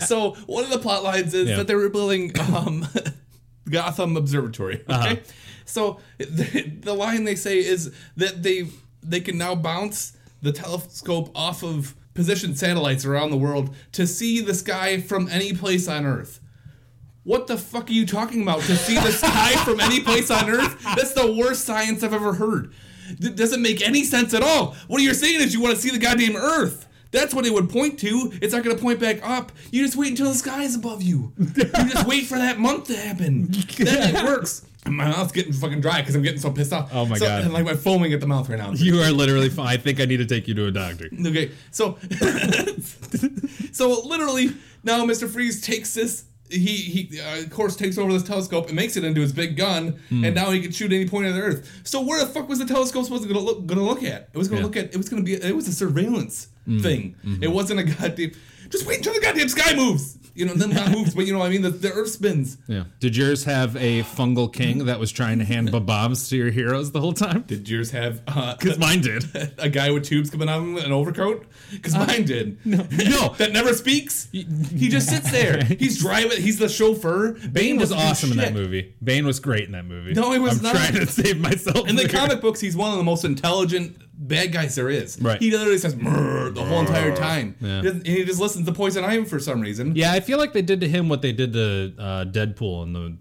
so 0.00 0.32
one 0.46 0.64
of 0.64 0.70
the 0.70 0.78
plot 0.78 1.02
lines 1.04 1.32
is 1.34 1.48
Yeah. 1.48 1.56
that 1.58 1.66
they 1.66 1.74
were 1.74 1.88
building 1.88 2.32
um, 2.40 2.86
Gotham 3.68 4.16
Observatory. 4.16 4.76
Okay, 4.88 5.12
Uh-huh. 5.12 5.16
so 5.64 6.00
the, 6.18 6.72
the 6.80 6.92
line 6.94 7.24
they 7.24 7.34
say 7.36 7.58
is 7.58 7.92
that 8.16 8.42
they 8.42 8.68
they 9.02 9.20
can 9.20 9.38
now 9.38 9.54
bounce 9.54 10.16
the 10.40 10.52
telescope 10.52 11.30
off 11.34 11.62
of 11.62 11.94
positioned 12.14 12.58
satellites 12.58 13.04
around 13.04 13.30
the 13.30 13.36
world 13.36 13.74
to 13.92 14.06
see 14.06 14.40
the 14.40 14.54
sky 14.54 15.00
from 15.00 15.28
any 15.28 15.52
place 15.52 15.88
on 15.88 16.04
Earth. 16.04 16.40
What 17.24 17.46
the 17.46 17.56
fuck 17.56 17.88
are 17.88 17.92
you 17.92 18.04
talking 18.04 18.42
about? 18.42 18.60
To 18.62 18.76
see 18.76 18.96
the 18.96 19.12
sky 19.12 19.50
from 19.64 19.80
any 19.80 20.00
place 20.00 20.30
on 20.30 20.50
Earth? 20.50 20.82
That's 20.82 21.12
the 21.12 21.32
worst 21.32 21.64
science 21.64 22.02
I've 22.02 22.12
ever 22.12 22.32
heard. 22.34 22.72
It 23.08 23.36
doesn't 23.36 23.62
make 23.62 23.86
any 23.86 24.04
sense 24.04 24.34
at 24.34 24.42
all. 24.42 24.74
What 24.88 25.02
you're 25.02 25.14
saying 25.14 25.40
is 25.40 25.54
you 25.54 25.60
want 25.60 25.76
to 25.76 25.80
see 25.80 25.90
the 25.90 25.98
goddamn 25.98 26.36
Earth. 26.36 26.88
That's 27.12 27.34
what 27.34 27.44
it 27.44 27.52
would 27.52 27.68
point 27.68 27.98
to. 28.00 28.32
It's 28.40 28.54
not 28.54 28.64
going 28.64 28.74
to 28.74 28.82
point 28.82 28.98
back 28.98 29.18
up. 29.22 29.52
You 29.70 29.84
just 29.84 29.96
wait 29.96 30.10
until 30.10 30.28
the 30.28 30.34
sky 30.34 30.62
is 30.62 30.74
above 30.74 31.02
you. 31.02 31.32
You 31.38 31.64
just 31.64 32.06
wait 32.06 32.24
for 32.24 32.38
that 32.38 32.58
month 32.58 32.86
to 32.86 32.96
happen. 32.96 33.48
Then 33.50 34.16
it 34.16 34.24
works. 34.24 34.64
My 34.84 35.06
mouth's 35.08 35.30
getting 35.32 35.52
fucking 35.52 35.80
dry 35.80 36.00
because 36.00 36.14
I'm 36.16 36.22
getting 36.22 36.40
so 36.40 36.50
pissed 36.50 36.72
off. 36.72 36.90
Oh 36.92 37.06
my 37.06 37.16
So- 37.16 37.26
God. 37.26 37.42
And 37.44 37.52
like 37.52 37.64
my 37.64 37.74
foaming 37.74 38.12
at 38.12 38.20
the 38.20 38.26
mouth 38.26 38.48
right 38.48 38.58
now. 38.58 38.72
you 38.72 39.00
are 39.00 39.10
literally 39.12 39.48
fine. 39.48 39.68
i 39.68 39.76
think 39.76 40.00
i 40.00 40.04
need 40.04 40.16
to 40.18 40.26
take 40.26 40.48
you 40.48 40.54
to 40.54 40.66
a 40.66 40.70
doctor 40.72 41.08
Okay, 41.26 41.52
so 41.70 41.98
so 43.72 44.00
literally 44.06 44.50
now 44.82 45.04
Mr. 45.06 45.28
Freeze 45.28 45.60
takes 45.60 45.94
this. 45.94 46.24
He 46.50 46.58
he 46.76 47.20
uh, 47.20 47.38
of 47.38 47.50
course 47.50 47.76
takes 47.76 47.96
over 47.96 48.12
this 48.12 48.22
telescope 48.24 48.66
and 48.66 48.76
makes 48.76 48.96
it 48.98 49.04
into 49.04 49.22
his 49.22 49.32
big 49.32 49.56
gun, 49.56 49.98
Hmm. 50.10 50.24
and 50.24 50.34
now 50.34 50.50
he 50.50 50.60
can 50.60 50.70
shoot 50.70 50.92
any 50.92 51.08
point 51.08 51.26
of 51.26 51.34
the 51.34 51.40
Earth. 51.40 51.80
So 51.84 52.02
where 52.02 52.20
the 52.22 52.30
fuck 52.30 52.46
was 52.48 52.58
the 52.58 52.66
telescope 52.66 53.04
supposed 53.04 53.22
to 53.26 53.32
look 53.32 53.64
gonna 53.64 53.82
look 53.82 54.02
at? 54.02 54.28
It 54.34 54.36
was 54.38 54.48
gonna 54.48 54.60
Yeah. 54.60 54.66
look 54.66 54.76
at. 54.76 54.86
It 54.92 54.96
was 54.98 55.08
gonna 55.08 55.22
be. 55.22 55.32
It 55.34 55.56
was 55.56 55.66
a 55.68 55.72
surveillance 55.72 56.48
thing. 56.66 57.16
Mm-hmm. 57.24 57.42
It 57.42 57.50
wasn't 57.52 57.80
a 57.80 57.84
goddamn. 57.84 58.32
Just 58.72 58.86
wait 58.86 58.96
until 58.98 59.12
the 59.14 59.20
goddamn 59.20 59.48
sky 59.48 59.74
moves. 59.76 60.18
You 60.34 60.46
know, 60.46 60.54
then 60.54 60.70
not 60.70 60.90
moves, 60.96 61.14
but 61.14 61.26
you 61.26 61.32
know 61.34 61.40
what 61.40 61.46
I 61.46 61.50
mean. 61.50 61.60
The, 61.60 61.68
the 61.68 61.92
Earth 61.92 62.08
spins. 62.08 62.56
Yeah. 62.66 62.84
Did 63.00 63.16
yours 63.16 63.44
have 63.44 63.76
a 63.76 64.02
fungal 64.02 64.50
king 64.50 64.86
that 64.86 64.98
was 64.98 65.12
trying 65.12 65.38
to 65.40 65.44
hand 65.44 65.70
bombs 65.86 66.28
to 66.30 66.36
your 66.36 66.50
heroes 66.50 66.90
the 66.92 67.00
whole 67.00 67.12
time? 67.12 67.42
Did 67.42 67.68
yours 67.68 67.90
have 67.90 68.22
uh, 68.26 68.56
Because 68.58 68.78
mine 68.78 69.02
did. 69.02 69.24
a 69.58 69.68
guy 69.68 69.90
with 69.90 70.04
tubes 70.04 70.30
coming 70.30 70.48
out 70.48 70.58
of 70.58 70.64
him, 70.64 70.76
an 70.78 70.90
overcoat? 70.90 71.44
Because 71.70 71.94
mine 71.94 72.24
did. 72.24 72.58
Uh, 72.66 72.82
no. 72.90 73.34
that 73.36 73.50
never 73.52 73.74
speaks. 73.74 74.28
He 74.32 74.88
just 74.88 75.08
sits 75.10 75.30
there. 75.30 75.62
He's 75.64 75.98
driving. 75.98 76.40
He's 76.40 76.58
the 76.58 76.68
chauffeur. 76.68 77.32
Bane 77.32 77.76
was 77.76 77.90
doesn't 77.90 77.98
do 77.98 78.10
awesome 78.10 78.30
in 78.32 78.36
that 78.38 78.54
movie. 78.54 78.94
Bane 79.04 79.26
was 79.26 79.38
great 79.38 79.64
in 79.64 79.72
that 79.72 79.84
movie. 79.84 80.14
No, 80.14 80.32
he 80.32 80.38
was 80.38 80.58
I'm 80.58 80.62
not. 80.62 80.76
trying 80.76 80.94
to 80.94 81.06
save 81.06 81.38
myself. 81.40 81.86
In 81.88 81.96
the 81.96 82.08
comic 82.08 82.40
books, 82.40 82.60
he's 82.60 82.76
one 82.76 82.90
of 82.90 82.96
the 82.96 83.04
most 83.04 83.24
intelligent 83.24 83.98
bad 84.28 84.52
guys 84.52 84.74
there 84.74 84.88
is. 84.88 85.20
Right. 85.20 85.40
He 85.40 85.50
literally 85.50 85.78
says 85.78 85.94
"Mrr" 85.94 86.54
the 86.54 86.64
whole 86.64 86.80
entire 86.80 87.14
time. 87.14 87.56
Yeah. 87.60 87.82
He 87.82 87.88
And 87.88 88.06
he 88.06 88.24
just 88.24 88.40
listens 88.40 88.66
to 88.66 88.72
Poison 88.72 89.04
Ivy 89.04 89.24
for 89.24 89.38
some 89.38 89.60
reason. 89.60 89.94
Yeah, 89.96 90.12
I 90.12 90.20
feel 90.20 90.38
like 90.38 90.52
they 90.52 90.62
did 90.62 90.80
to 90.80 90.88
him 90.88 91.08
what 91.08 91.22
they 91.22 91.32
did 91.32 91.52
to 91.54 91.94
uh, 91.98 92.24
Deadpool 92.24 92.84
in 92.84 92.92
the 92.92 93.16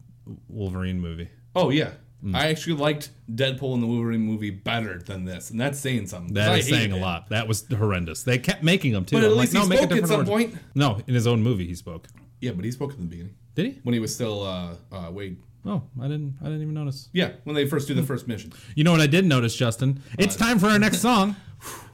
Wolverine 0.47 0.99
movie. 0.99 1.29
Oh 1.55 1.69
yeah. 1.69 1.91
Hmm. 2.21 2.35
I 2.35 2.49
actually 2.49 2.75
liked 2.75 3.09
Deadpool 3.33 3.73
in 3.73 3.81
the 3.81 3.87
Wolverine 3.87 4.21
movie 4.21 4.51
better 4.51 4.99
than 4.99 5.25
this, 5.25 5.49
and 5.49 5.59
that's 5.59 5.79
saying 5.79 6.05
something. 6.05 6.35
That 6.35 6.51
I 6.51 6.57
is 6.57 6.67
saying 6.69 6.91
a 6.91 6.97
it. 6.97 7.01
lot. 7.01 7.29
That 7.29 7.47
was 7.47 7.65
horrendous. 7.67 8.21
They 8.23 8.37
kept 8.37 8.61
making 8.61 8.93
them 8.93 9.05
too. 9.05 9.15
But 9.15 9.23
at 9.23 9.31
I'm 9.31 9.37
least 9.37 9.53
like, 9.55 9.63
he 9.63 9.69
no, 9.69 9.75
spoke 9.75 9.91
at 9.97 10.07
some 10.07 10.15
origin. 10.27 10.33
point. 10.51 10.55
No, 10.75 11.01
in 11.07 11.15
his 11.15 11.25
own 11.25 11.41
movie 11.41 11.65
he 11.65 11.73
spoke. 11.73 12.07
Yeah, 12.41 12.51
but 12.51 12.65
he 12.65 12.71
spoke 12.71 12.93
in 12.93 12.99
the 12.99 13.05
beginning 13.05 13.35
Did 13.55 13.65
he? 13.67 13.79
when 13.83 13.93
he 13.93 13.99
was 13.99 14.13
still 14.13 14.43
uh, 14.43 14.75
uh, 14.91 15.09
Wade. 15.11 15.37
Oh, 15.63 15.83
I 16.01 16.07
didn't. 16.07 16.37
I 16.41 16.45
didn't 16.45 16.63
even 16.63 16.73
notice. 16.73 17.07
Yeah, 17.13 17.33
when 17.43 17.55
they 17.55 17.67
first 17.67 17.87
do 17.87 17.93
the 17.93 18.01
first 18.01 18.27
mission. 18.27 18.51
You 18.75 18.83
know 18.83 18.91
what 18.91 18.99
I 18.99 19.05
did 19.05 19.25
notice, 19.25 19.55
Justin? 19.55 20.01
It's 20.17 20.35
time 20.35 20.57
for 20.57 20.65
our 20.67 20.79
next 20.79 20.99
song. 21.01 21.35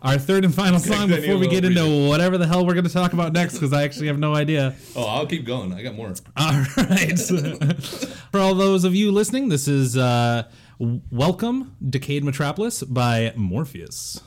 Our 0.01 0.17
third 0.17 0.45
and 0.45 0.55
final 0.55 0.79
song 0.79 1.09
before 1.09 1.37
we 1.37 1.49
get 1.49 1.65
into 1.65 2.07
whatever 2.07 2.37
the 2.37 2.47
hell 2.47 2.65
we're 2.65 2.75
going 2.75 2.87
to 2.87 2.93
talk 2.93 3.11
about 3.11 3.33
next 3.33 3.55
because 3.55 3.73
I 3.73 3.83
actually 3.83 4.07
have 4.07 4.17
no 4.17 4.33
idea. 4.33 4.73
Oh, 4.95 5.03
I'll 5.05 5.27
keep 5.27 5.45
going. 5.45 5.73
I 5.73 5.83
got 5.83 5.95
more. 5.95 6.07
All 6.37 6.65
right. 6.77 7.19
For 8.31 8.39
all 8.39 8.55
those 8.55 8.85
of 8.85 8.95
you 8.95 9.11
listening, 9.11 9.49
this 9.49 9.67
is 9.67 9.97
uh, 9.97 10.43
Welcome, 10.79 11.75
Decayed 11.85 12.23
Metropolis 12.23 12.83
by 12.83 13.33
Morpheus. 13.35 14.21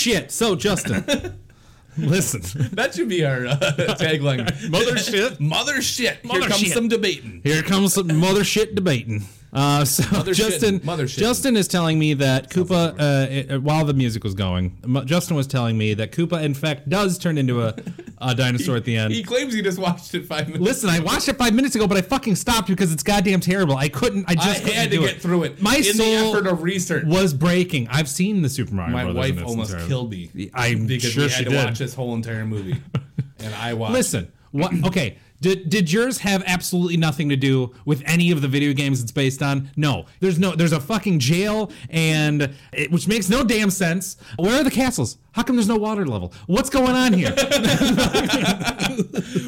Shit. 0.00 0.32
So 0.32 0.56
Justin, 0.56 1.04
listen. 1.98 2.42
That 2.72 2.94
should 2.94 3.08
be 3.08 3.24
our 3.24 3.46
uh, 3.46 3.56
tagline. 3.98 4.70
Mother 4.70 4.96
shit. 4.98 5.40
Mother 5.40 5.82
shit. 5.82 6.18
Here 6.24 6.40
comes 6.40 6.58
shit. 6.58 6.72
some 6.72 6.88
debating. 6.88 7.40
Here 7.44 7.62
comes 7.62 7.94
some 7.94 8.16
mother 8.18 8.44
shit 8.44 8.74
debating. 8.74 9.24
Uh, 9.52 9.84
so 9.84 10.04
Mother 10.16 10.32
Justin, 10.32 10.80
mother. 10.84 11.06
Justin 11.06 11.56
is 11.56 11.66
telling 11.66 11.98
me 11.98 12.14
that 12.14 12.50
Koopa, 12.50 12.94
uh, 13.00 13.26
it- 13.28 13.62
while 13.62 13.84
the 13.84 13.92
music 13.94 14.22
was 14.22 14.34
going, 14.34 14.78
M- 14.84 15.04
Justin 15.06 15.34
was 15.36 15.48
telling 15.48 15.76
me 15.76 15.92
that 15.94 16.12
Koopa, 16.12 16.40
in 16.42 16.54
fact, 16.54 16.88
does 16.88 17.18
turn 17.18 17.36
into 17.36 17.62
a, 17.62 17.74
a 18.18 18.32
dinosaur 18.36 18.76
at 18.76 18.84
the 18.84 18.96
end. 18.96 19.12
He 19.12 19.24
claims 19.24 19.52
he 19.52 19.60
just 19.60 19.78
watched 19.78 20.14
it 20.14 20.24
five 20.26 20.46
minutes. 20.46 20.64
Listen, 20.64 20.88
I 20.88 21.00
watched 21.00 21.28
it 21.28 21.36
five 21.36 21.52
minutes 21.52 21.74
ago, 21.74 21.88
but 21.88 21.96
I 21.96 22.02
fucking 22.02 22.36
stopped 22.36 22.68
because 22.68 22.92
it's 22.92 23.02
goddamn 23.02 23.40
terrible. 23.40 23.76
I 23.76 23.88
couldn't. 23.88 24.26
I 24.28 24.32
I 24.32 24.34
just 24.36 24.60
couldn't 24.62 24.76
had 24.76 24.90
to 24.92 24.96
do 24.98 25.02
get 25.02 25.16
it. 25.16 25.22
through 25.22 25.42
it. 25.42 25.60
My 25.60 25.78
in 25.78 25.82
soul 25.82 26.06
the 26.06 26.12
effort 26.28 26.46
of 26.46 26.62
research. 26.62 27.04
was 27.06 27.34
breaking. 27.34 27.88
I've 27.88 28.08
seen 28.08 28.42
the 28.42 28.48
Super 28.48 28.74
Mario 28.74 28.92
My 28.92 29.02
Brothers. 29.02 29.32
wife 29.32 29.44
almost 29.48 29.76
killed 29.88 30.12
me. 30.12 30.50
I'm 30.54 30.86
because 30.86 31.10
sure 31.10 31.24
we 31.24 31.28
she 31.28 31.34
had 31.34 31.44
to 31.46 31.50
did. 31.50 31.64
watch 31.64 31.78
this 31.80 31.94
whole 31.94 32.14
entire 32.14 32.46
movie, 32.46 32.80
and 33.40 33.52
I 33.56 33.74
watched. 33.74 33.94
Listen, 33.94 34.30
what? 34.52 34.72
Okay, 34.86 35.18
did 35.40 35.68
did 35.70 35.90
yours 35.90 36.18
have 36.18 36.42
absolutely 36.46 36.96
nothing 36.96 37.28
to 37.30 37.36
do 37.36 37.74
with 37.84 38.02
any 38.04 38.30
of 38.30 38.42
the 38.42 38.48
video 38.48 38.72
games 38.72 39.02
it's 39.02 39.12
based 39.12 39.42
on? 39.42 39.70
No, 39.76 40.06
there's 40.20 40.38
no. 40.38 40.54
There's 40.54 40.72
a 40.72 40.80
fucking 40.80 41.18
jail, 41.18 41.72
and 41.88 42.54
it, 42.72 42.90
which 42.90 43.08
makes 43.08 43.28
no 43.28 43.42
damn 43.42 43.70
sense. 43.70 44.16
Where 44.38 44.60
are 44.60 44.64
the 44.64 44.70
castles? 44.70 45.16
How 45.32 45.42
come 45.42 45.56
there's 45.56 45.68
no 45.68 45.76
water 45.76 46.06
level? 46.06 46.32
What's 46.46 46.70
going 46.70 46.94
on 46.94 47.12
here? 47.12 47.30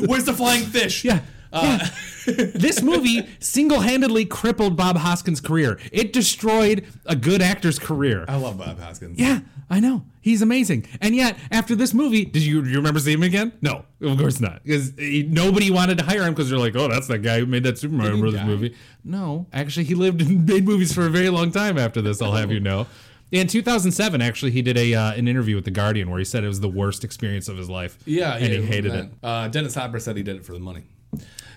Where's 0.07 0.25
the 0.25 0.35
flying 0.37 0.65
fish? 0.65 1.05
Yeah. 1.05 1.21
Yeah. 1.53 1.89
this 2.27 2.83
movie 2.83 3.29
single-handedly 3.41 4.27
crippled 4.27 4.77
Bob 4.77 4.97
Hoskins' 4.97 5.41
career. 5.41 5.79
It 5.91 6.13
destroyed 6.13 6.87
a 7.07 7.17
good 7.17 7.43
actor's 7.43 7.79
career. 7.79 8.25
I 8.29 8.37
love 8.37 8.59
Bob 8.59 8.79
Hoskins. 8.79 9.19
Yeah, 9.19 9.41
I 9.69 9.81
know. 9.81 10.05
He's 10.21 10.41
amazing. 10.41 10.87
And 11.01 11.17
yet, 11.17 11.37
after 11.51 11.75
this 11.75 11.93
movie, 11.93 12.25
did 12.25 12.43
you, 12.43 12.63
you 12.63 12.77
remember 12.77 13.01
seeing 13.01 13.19
him 13.19 13.25
again? 13.25 13.53
No, 13.61 13.85
of 14.01 14.19
course 14.19 14.41
not. 14.41 14.63
Because 14.63 14.93
nobody 14.97 15.71
wanted 15.71 15.99
to 15.99 16.05
hire 16.05 16.23
him 16.23 16.33
because 16.33 16.49
they're 16.49 16.59
like, 16.59 16.77
oh, 16.77 16.89
that's 16.89 17.09
that 17.09 17.19
guy 17.19 17.41
who 17.41 17.47
made 17.47 17.65
that 17.65 17.79
Super 17.79 17.95
Mario 17.95 18.19
Brothers 18.19 18.41
die? 18.41 18.47
movie. 18.47 18.77
No, 19.05 19.47
actually, 19.53 19.85
he 19.85 19.95
lived 19.95 20.23
and 20.23 20.47
made 20.49 20.65
movies 20.65 20.95
for 20.95 21.07
a 21.07 21.11
very 21.11 21.29
long 21.29 21.51
time 21.51 21.77
after 21.77 22.01
this, 22.01 22.23
I'll 22.23 22.33
have 22.33 22.53
you 22.53 22.61
know. 22.61 22.87
In 23.33 23.47
2007, 23.47 24.21
actually, 24.21 24.51
he 24.51 24.61
did 24.61 24.77
a 24.77 24.95
uh, 24.95 25.15
an 25.15 25.27
interview 25.27 25.57
with 25.57 25.65
The 25.65 25.71
Guardian 25.71 26.11
where 26.11 26.19
he 26.19 26.25
said 26.25 26.45
it 26.45 26.49
was 26.49 26.61
the 26.61 26.69
worst 26.69 27.03
experience 27.03 27.49
of 27.49 27.57
his 27.57 27.71
life. 27.71 27.99
Yeah, 28.05 28.37
and 28.37 28.53
he 28.53 28.61
hated 28.61 28.95
it. 28.95 29.11
Uh, 29.23 29.49
Dennis 29.49 29.75
Hopper 29.75 29.99
said 29.99 30.19
he 30.19 30.23
did 30.23 30.37
it 30.37 30.45
for 30.45 30.53
the 30.53 30.61
money. 30.61 30.85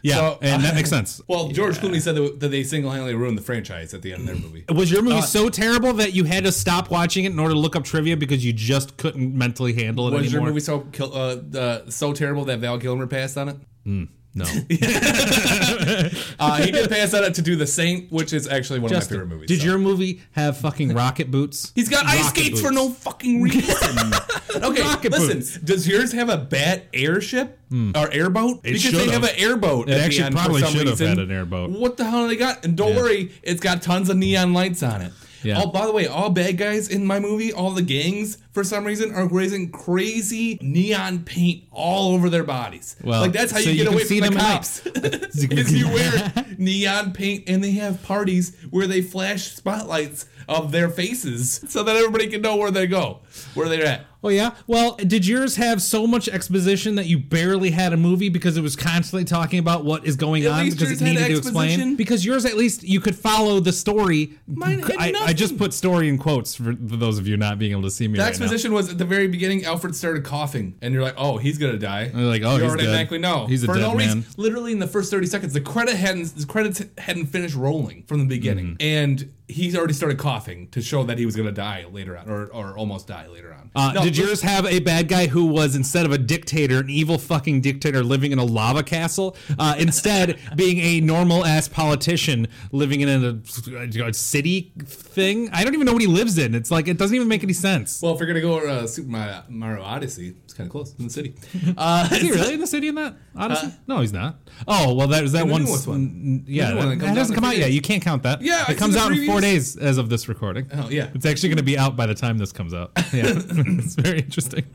Yeah, 0.05 0.15
So, 0.17 0.37
and 0.43 0.63
that 0.63 0.75
makes 0.75 0.89
sense. 0.91 1.19
Well, 1.27 1.47
George 1.47 1.77
Clooney 1.77 1.99
said 1.99 2.13
that, 2.15 2.39
that 2.39 2.49
they 2.49 2.61
single-handedly 2.63 3.15
ruined 3.15 3.39
the 3.39 3.41
franchise 3.41 3.91
at 3.95 4.03
the 4.03 4.13
end 4.13 4.21
of 4.21 4.27
their 4.27 4.35
movie. 4.35 4.63
Was 4.71 4.91
your 4.91 5.01
movie 5.01 5.17
Uh, 5.17 5.21
so 5.21 5.49
terrible 5.49 5.93
that 5.93 6.13
you 6.13 6.25
had 6.25 6.43
to 6.43 6.51
stop 6.51 6.91
watching 6.91 7.25
it 7.25 7.31
in 7.31 7.39
order 7.39 7.55
to 7.55 7.59
look 7.59 7.75
up 7.75 7.83
trivia 7.85 8.15
because 8.15 8.45
you 8.45 8.53
just 8.53 8.97
couldn't 8.97 9.33
mentally 9.35 9.73
handle 9.73 10.07
it 10.07 10.13
Was 10.13 10.31
your 10.31 10.43
movie 10.43 10.59
so 10.59 10.85
uh, 10.99 11.57
uh, 11.57 11.89
so 11.89 12.13
terrible 12.13 12.45
that 12.45 12.59
Val 12.59 12.77
Kilmer 12.77 13.07
passed 13.07 13.35
on 13.35 13.49
it? 13.49 14.07
No. 14.35 14.45
Uh, 16.37 16.57
he 16.61 16.71
did 16.71 16.89
pass 16.89 17.13
on 17.13 17.23
it 17.23 17.33
to 17.35 17.41
do 17.41 17.55
The 17.55 17.65
Saint, 17.65 18.11
which 18.11 18.33
is 18.33 18.47
actually 18.47 18.79
one 18.79 18.91
of 18.91 18.97
my 18.97 19.03
favorite 19.03 19.27
movies. 19.27 19.47
did 19.47 19.59
so. 19.61 19.65
your 19.67 19.77
movie 19.77 20.21
have 20.33 20.57
fucking 20.57 20.93
rocket 20.93 21.31
boots? 21.31 21.71
He's 21.75 21.87
got 21.89 22.05
ice 22.05 22.25
Rocket 22.25 22.39
skates 22.41 22.61
for 22.61 22.71
no 22.71 22.89
fucking 22.89 23.41
reason. 23.41 24.13
okay, 24.55 24.81
Rocket 24.81 25.11
listen. 25.11 25.37
boots. 25.39 25.57
Does 25.57 25.87
yours 25.87 26.11
have 26.11 26.29
a 26.29 26.37
bat 26.37 26.85
airship 26.93 27.57
or 27.73 28.11
airboat? 28.11 28.63
because 28.63 28.83
they 28.83 28.89
should've. 28.91 29.23
an 29.23 29.29
airboat. 29.37 29.87
It 29.89 29.93
at 29.93 29.97
the 29.97 30.03
actually 30.03 30.23
end 30.25 30.35
probably 30.35 30.61
should 30.63 30.87
have 30.87 30.99
reason. 30.99 31.07
had 31.07 31.19
an 31.19 31.31
airboat. 31.31 31.69
What 31.71 31.97
the 31.97 32.05
hell 32.05 32.23
do 32.23 32.27
they 32.27 32.35
got? 32.35 32.63
And 32.65 32.75
don't 32.75 32.91
Yeah. 32.93 33.01
worry, 33.01 33.31
it's 33.43 33.61
got 33.61 33.81
tons 33.81 34.09
of 34.09 34.17
neon 34.17 34.53
lights 34.53 34.83
on 34.83 35.01
it. 35.01 35.13
Yeah. 35.45 35.61
Oh, 35.61 35.67
by 35.67 35.85
the 35.85 35.91
way, 35.91 36.07
all 36.07 36.31
bad 36.31 36.57
guys 36.57 36.89
in 36.89 37.05
my 37.05 37.19
movie, 37.19 37.53
all 37.53 37.71
the 37.71 37.83
gangs, 37.83 38.39
for 38.51 38.63
some 38.63 38.83
reason, 38.83 39.13
are 39.13 39.27
raising 39.27 39.71
crazy 39.71 40.57
neon 40.61 41.23
paint 41.23 41.65
all 41.71 42.13
over 42.13 42.29
their 42.29 42.43
bodies. 42.43 42.95
Well, 43.03 43.21
like 43.21 43.31
that's 43.31 43.51
how 43.51 43.59
so 43.59 43.69
you 43.69 43.75
you 43.75 43.83
get 43.83 43.89
can 43.89 43.93
away 43.93 44.05
from 44.05 44.33
the 44.33 44.39
cops. 44.39 44.85
is 44.85 45.73
you 45.73 45.87
wear 45.89 46.33
neon 46.57 47.13
paint 47.13 47.43
and 47.47 47.63
they 47.63 47.71
have 47.71 48.01
parties 48.03 48.57
where 48.71 48.87
they 48.87 49.01
flash 49.01 49.53
spotlights 49.53 50.25
of 50.47 50.71
their 50.71 50.89
faces 50.89 51.63
so 51.67 51.83
that 51.83 51.95
everybody 51.95 52.27
can 52.27 52.41
know 52.41 52.55
where 52.55 52.71
they 52.71 52.87
go, 52.87 53.19
where 53.53 53.67
they're 53.69 53.85
at. 53.85 54.05
Oh 54.23 54.29
yeah. 54.29 54.55
Well, 54.65 54.95
did 54.95 55.27
yours 55.27 55.57
have 55.57 55.83
so 55.83 56.07
much 56.07 56.27
exposition 56.27 56.95
that 56.95 57.05
you 57.05 57.19
barely 57.19 57.69
had 57.69 57.93
a 57.93 57.97
movie 57.97 58.29
because 58.29 58.57
it 58.57 58.61
was 58.61 58.75
constantly 58.75 59.23
talking 59.23 59.59
about 59.59 59.85
what 59.85 60.03
is 60.03 60.15
going 60.15 60.45
At 60.45 60.51
on 60.51 60.69
because 60.71 60.99
it 60.99 61.03
needed 61.03 61.27
to 61.27 61.37
explain? 61.37 61.95
Because 61.95 62.25
yours 62.25 62.43
at 62.43 62.55
least 62.57 62.81
you 62.81 62.99
could 62.99 63.15
follow 63.15 63.59
the 63.59 63.71
story. 63.71 64.31
Mine 64.47 64.79
had 64.79 64.95
I, 64.97 65.13
I 65.25 65.33
just 65.33 65.59
put 65.59 65.75
story 65.75 66.09
in 66.09 66.17
quotes 66.17 66.55
for, 66.55 66.73
those 66.73 67.19
of 67.19 67.27
you 67.27 67.37
not 67.37 67.59
being 67.59 67.73
able 67.73 67.83
to 67.83 67.91
see 67.91 68.07
me 68.07 68.17
The 68.17 68.23
right 68.23 68.29
exposition 68.29 68.73
was 68.73 68.89
at 68.89 68.97
the 68.97 69.05
very 69.05 69.27
beginning. 69.27 69.63
Alfred 69.63 69.95
started 69.95 70.23
coughing, 70.23 70.75
and 70.81 70.91
you're 70.91 71.03
like, 71.03 71.15
"Oh, 71.17 71.37
he's 71.37 71.59
gonna 71.59 71.77
die." 71.77 72.09
You're 72.11 72.23
like, 72.23 72.41
"Oh, 72.41 72.55
you 72.55 72.61
he's 72.63 72.69
already 72.69 72.83
dead. 72.85 72.89
automatically 72.89 73.19
know. 73.19 73.45
He's 73.45 73.61
a 73.63 73.67
for 73.67 73.75
dead 73.75 73.81
no 73.81 73.93
reason. 73.95 74.19
man. 74.21 74.27
Literally 74.37 74.71
in 74.71 74.79
the 74.79 74.87
first 74.87 75.11
thirty 75.11 75.27
seconds, 75.27 75.53
the 75.53 75.61
credit 75.61 75.97
hadn't 75.97 76.35
the 76.35 76.47
credits 76.47 76.83
hadn't 76.97 77.27
finished 77.27 77.53
rolling 77.55 78.01
from 78.07 78.17
the 78.21 78.25
beginning, 78.25 78.65
Mm-hmm. 78.77 78.81
and 78.81 79.31
he's 79.47 79.75
already 79.77 79.93
started 79.93 80.17
coughing 80.17 80.34
to 80.43 80.81
show 80.81 81.03
that 81.03 81.17
he 81.17 81.25
was 81.25 81.35
gonna 81.35 81.51
die 81.51 81.85
later 81.91 82.17
on, 82.17 82.29
or, 82.29 82.45
or 82.47 82.77
almost 82.77 83.07
die 83.07 83.27
later 83.27 83.53
on. 83.53 83.71
Uh, 83.75 83.93
No, 83.93 84.03
did 84.03 84.17
yours 84.17 84.41
have 84.41 84.65
a 84.65 84.79
bad 84.79 85.07
guy 85.07 85.27
who 85.27 85.45
was 85.45 85.75
instead 85.75 86.05
of 86.05 86.11
a 86.11 86.17
dictator, 86.17 86.79
an 86.79 86.89
evil 86.89 87.17
fucking 87.17 87.61
dictator 87.61 88.03
living 88.03 88.31
in 88.31 88.39
a 88.39 88.43
lava 88.43 88.83
castle, 88.83 89.35
uh, 89.57 89.75
instead 89.79 90.37
being 90.55 90.79
a 90.79 90.99
normal 91.01 91.45
ass 91.45 91.67
politician 91.67 92.47
living 92.71 93.01
in 93.01 93.09
a, 93.09 94.03
a 94.07 94.13
city 94.13 94.71
thing? 94.85 95.49
I 95.51 95.63
don't 95.63 95.73
even 95.73 95.85
know 95.85 95.93
what 95.93 96.01
he 96.01 96.07
lives 96.07 96.37
in. 96.37 96.53
It's 96.53 96.71
like 96.71 96.87
it 96.87 96.97
doesn't 96.97 97.15
even 97.15 97.27
make 97.27 97.43
any 97.43 97.53
sense. 97.53 98.01
Well, 98.01 98.13
if 98.13 98.19
you're 98.19 98.27
gonna 98.27 98.41
go 98.41 98.59
uh, 98.67 98.87
Super 98.87 99.09
Mario, 99.09 99.43
Mario 99.49 99.83
Odyssey, 99.83 100.35
it's 100.43 100.53
kind 100.53 100.67
of 100.67 100.71
close 100.71 100.93
in 100.99 101.05
the 101.05 101.09
city. 101.11 101.35
Uh, 101.77 102.07
Is 102.11 102.21
he 102.21 102.31
really 102.31 102.53
in 102.53 102.59
the 102.59 102.67
city 102.67 102.87
in 102.87 102.95
that? 102.95 103.15
Honestly, 103.35 103.71
no, 103.87 103.99
he's 103.99 104.13
not. 104.13 104.37
Oh 104.67 104.93
well, 104.93 105.07
that 105.07 105.21
was 105.21 105.31
that 105.33 105.47
one. 105.47 105.65
one. 105.65 106.43
Yeah, 106.47 106.69
new 106.71 106.77
one 106.77 106.89
that, 106.89 106.95
that 106.95 106.99
comes 106.99 107.01
that 107.01 107.07
out 107.09 107.17
hasn't 107.17 107.35
come 107.35 107.43
out 107.45 107.57
yet. 107.57 107.71
You 107.71 107.81
can't 107.81 108.01
count 108.03 108.23
that. 108.23 108.41
Yeah, 108.41 108.63
I 108.67 108.71
it 108.73 108.77
comes 108.77 108.95
out 108.95 109.11
in 109.11 109.25
four 109.25 109.41
days 109.41 109.75
as 109.77 109.97
of 109.97 110.09
this 110.09 110.24
recording. 110.27 110.67
Oh, 110.73 110.89
yeah. 110.89 111.09
it's 111.13 111.25
actually 111.25 111.49
going 111.49 111.57
to 111.57 111.63
be 111.63 111.77
out 111.77 111.95
by 111.95 112.05
the 112.05 112.15
time 112.15 112.37
this 112.37 112.51
comes 112.51 112.73
out. 112.73 112.91
Yeah, 113.13 113.23
it's 113.35 113.95
very 113.95 114.19
interesting. 114.19 114.65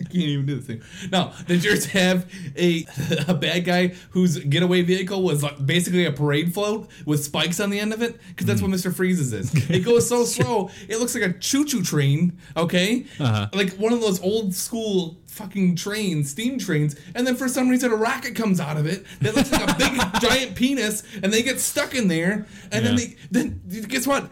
I 0.00 0.04
can't 0.04 0.14
even 0.16 0.46
do 0.46 0.56
this 0.56 0.66
thing. 0.66 0.80
No, 1.12 1.32
did 1.46 1.62
yours 1.62 1.84
have 1.86 2.30
a 2.56 2.86
a 3.28 3.34
bad 3.34 3.64
guy 3.66 3.88
whose 4.10 4.38
getaway 4.38 4.80
vehicle 4.82 5.22
was 5.22 5.42
like 5.42 5.64
basically 5.66 6.06
a 6.06 6.12
parade 6.12 6.54
float 6.54 6.88
with 7.04 7.22
spikes 7.22 7.60
on 7.60 7.68
the 7.68 7.78
end 7.78 7.92
of 7.92 8.00
it? 8.00 8.18
Because 8.28 8.46
that's 8.46 8.62
what 8.62 8.70
Mr. 8.70 8.92
Freeze's 8.94 9.32
is. 9.34 9.52
It 9.70 9.80
goes 9.84 10.08
so 10.08 10.24
slow, 10.24 10.70
it 10.88 10.98
looks 10.98 11.14
like 11.14 11.24
a 11.24 11.32
choo-choo 11.34 11.82
train. 11.82 12.38
Okay, 12.56 13.04
Uh-huh. 13.18 13.48
like 13.52 13.74
one 13.74 13.92
of 13.92 14.00
those 14.00 14.20
old 14.22 14.54
school 14.54 15.18
fucking 15.26 15.76
trains, 15.76 16.30
steam 16.30 16.58
trains. 16.58 16.96
And 17.14 17.26
then 17.26 17.36
for 17.36 17.48
some 17.48 17.68
reason, 17.68 17.92
a 17.92 17.96
rocket 17.96 18.34
comes 18.34 18.58
out 18.60 18.76
of 18.78 18.86
it 18.86 19.04
that 19.20 19.36
looks 19.36 19.52
like 19.52 19.68
a 19.68 19.74
big 19.76 20.20
giant 20.22 20.54
penis, 20.54 21.02
and 21.22 21.30
they 21.32 21.42
get 21.42 21.60
stuck 21.60 21.94
in 21.94 22.08
there. 22.08 22.46
And 22.72 22.86
then 22.86 22.96
they 22.96 23.16
then 23.30 23.60
guess 23.88 24.06
what? 24.06 24.30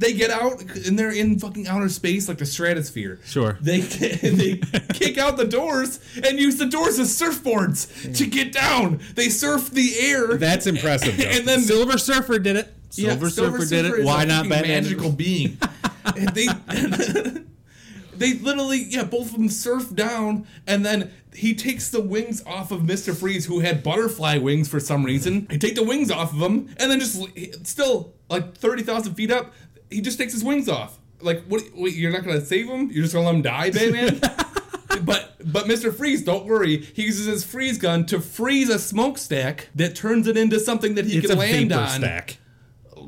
They 0.00 0.14
get 0.14 0.30
out 0.30 0.62
and 0.62 0.98
they're 0.98 1.12
in 1.12 1.38
fucking 1.38 1.68
outer 1.68 1.90
space 1.90 2.26
like 2.26 2.38
the 2.38 2.46
stratosphere. 2.46 3.20
Sure. 3.22 3.58
They 3.60 3.80
they 3.80 4.56
kick 4.94 5.18
out 5.18 5.36
the 5.36 5.44
doors 5.44 6.00
and 6.24 6.38
use 6.38 6.56
the 6.56 6.64
doors 6.64 6.98
as 6.98 7.10
surfboards 7.10 8.16
to 8.16 8.26
get 8.26 8.50
down. 8.50 9.00
They 9.14 9.28
surf 9.28 9.70
the 9.70 9.92
air. 10.00 10.38
That's 10.38 10.66
impressive. 10.66 11.20
And 11.20 11.46
then- 11.46 11.60
Silver 11.60 11.98
Surfer 11.98 12.38
did 12.38 12.56
it. 12.56 12.72
Yeah, 12.92 13.10
Silver 13.10 13.28
Surfer 13.28 13.66
did 13.66 13.84
it. 13.84 13.98
is 14.00 14.06
Why 14.06 14.24
not 14.24 14.46
fucking 14.46 14.50
Batman? 14.50 14.82
Magical 14.84 15.12
being. 15.12 15.58
and 16.16 16.28
they 16.30 16.46
they 18.16 18.34
literally 18.38 18.78
yeah 18.88 19.04
both 19.04 19.26
of 19.26 19.32
them 19.34 19.50
surf 19.50 19.94
down 19.94 20.46
and 20.66 20.84
then 20.84 21.10
he 21.34 21.54
takes 21.54 21.90
the 21.90 22.00
wings 22.00 22.42
off 22.46 22.72
of 22.72 22.80
Mr. 22.80 23.14
Freeze 23.14 23.46
who 23.46 23.60
had 23.60 23.82
butterfly 23.82 24.38
wings 24.38 24.66
for 24.68 24.80
some 24.80 25.04
reason. 25.04 25.46
He 25.50 25.58
take 25.58 25.74
the 25.74 25.84
wings 25.84 26.10
off 26.10 26.32
of 26.32 26.40
him 26.40 26.74
and 26.78 26.90
then 26.90 26.98
just 27.00 27.22
still 27.66 28.14
like 28.30 28.56
thirty 28.56 28.82
thousand 28.82 29.14
feet 29.14 29.30
up. 29.30 29.52
He 29.90 30.00
just 30.00 30.18
takes 30.18 30.32
his 30.32 30.44
wings 30.44 30.68
off. 30.68 30.98
Like 31.20 31.42
what? 31.44 31.62
Wait, 31.74 31.94
you're 31.94 32.12
not 32.12 32.24
gonna 32.24 32.40
save 32.44 32.68
him? 32.68 32.90
You're 32.90 33.02
just 33.02 33.14
gonna 33.14 33.26
let 33.26 33.34
him 33.34 33.42
die, 33.42 33.70
Batman? 33.70 34.20
But 35.04 35.36
but 35.52 35.66
Mr. 35.66 35.94
Freeze, 35.94 36.22
don't 36.22 36.44
worry. 36.46 36.78
He 36.78 37.04
uses 37.04 37.24
his 37.26 37.44
freeze 37.44 37.78
gun 37.78 38.04
to 38.06 38.20
freeze 38.20 38.68
a 38.68 38.78
smokestack 38.78 39.68
that 39.74 39.94
turns 39.94 40.26
it 40.26 40.36
into 40.36 40.58
something 40.60 40.94
that 40.96 41.06
he 41.06 41.18
It's 41.18 41.28
can 41.28 41.38
land 41.38 41.72
on. 41.72 41.88
stack. 41.88 42.38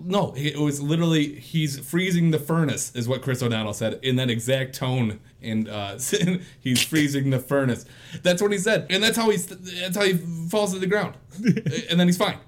No, 0.05 0.33
it 0.37 0.57
was 0.57 0.81
literally 0.81 1.35
he's 1.35 1.79
freezing 1.81 2.31
the 2.31 2.39
furnace, 2.39 2.95
is 2.95 3.09
what 3.09 3.21
Chris 3.21 3.43
O'Donnell 3.43 3.75
said 3.75 3.99
in 4.03 4.17
that 4.17 4.31
exact 4.31 4.75
tone. 4.77 5.21
And 5.43 5.69
uh, 5.69 5.99
he's 6.61 6.83
freezing 6.83 7.31
the 7.31 7.41
furnace. 7.41 7.85
That's 8.23 8.41
what 8.41 8.53
he 8.53 8.59
said, 8.59 8.87
and 8.89 9.03
that's 9.03 9.17
how 9.17 9.29
he's 9.31 9.47
that's 9.47 9.97
how 9.97 10.05
he 10.05 10.15
falls 10.49 10.73
to 10.73 10.79
the 10.79 10.87
ground, 10.87 11.17
and 11.91 11.99
then 12.01 12.07
he's 12.07 12.17
fine. 12.17 12.39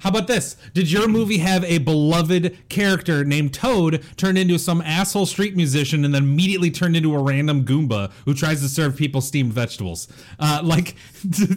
How 0.00 0.10
about 0.10 0.26
this? 0.26 0.56
Did 0.74 0.90
your 0.90 1.08
movie 1.08 1.38
have 1.38 1.62
a 1.64 1.78
beloved 1.78 2.56
character 2.68 3.24
named 3.24 3.54
Toad 3.54 4.04
turn 4.16 4.36
into 4.36 4.58
some 4.58 4.80
asshole 4.80 5.26
street 5.26 5.54
musician 5.56 6.04
and 6.04 6.14
then 6.14 6.22
immediately 6.24 6.70
turned 6.70 6.96
into 6.96 7.14
a 7.14 7.22
random 7.22 7.64
Goomba 7.64 8.10
who 8.24 8.34
tries 8.34 8.60
to 8.62 8.68
serve 8.68 8.96
people 8.96 9.20
steamed 9.20 9.52
vegetables? 9.52 10.08
Uh, 10.38 10.60
like, 10.64 10.96
did 11.30 11.48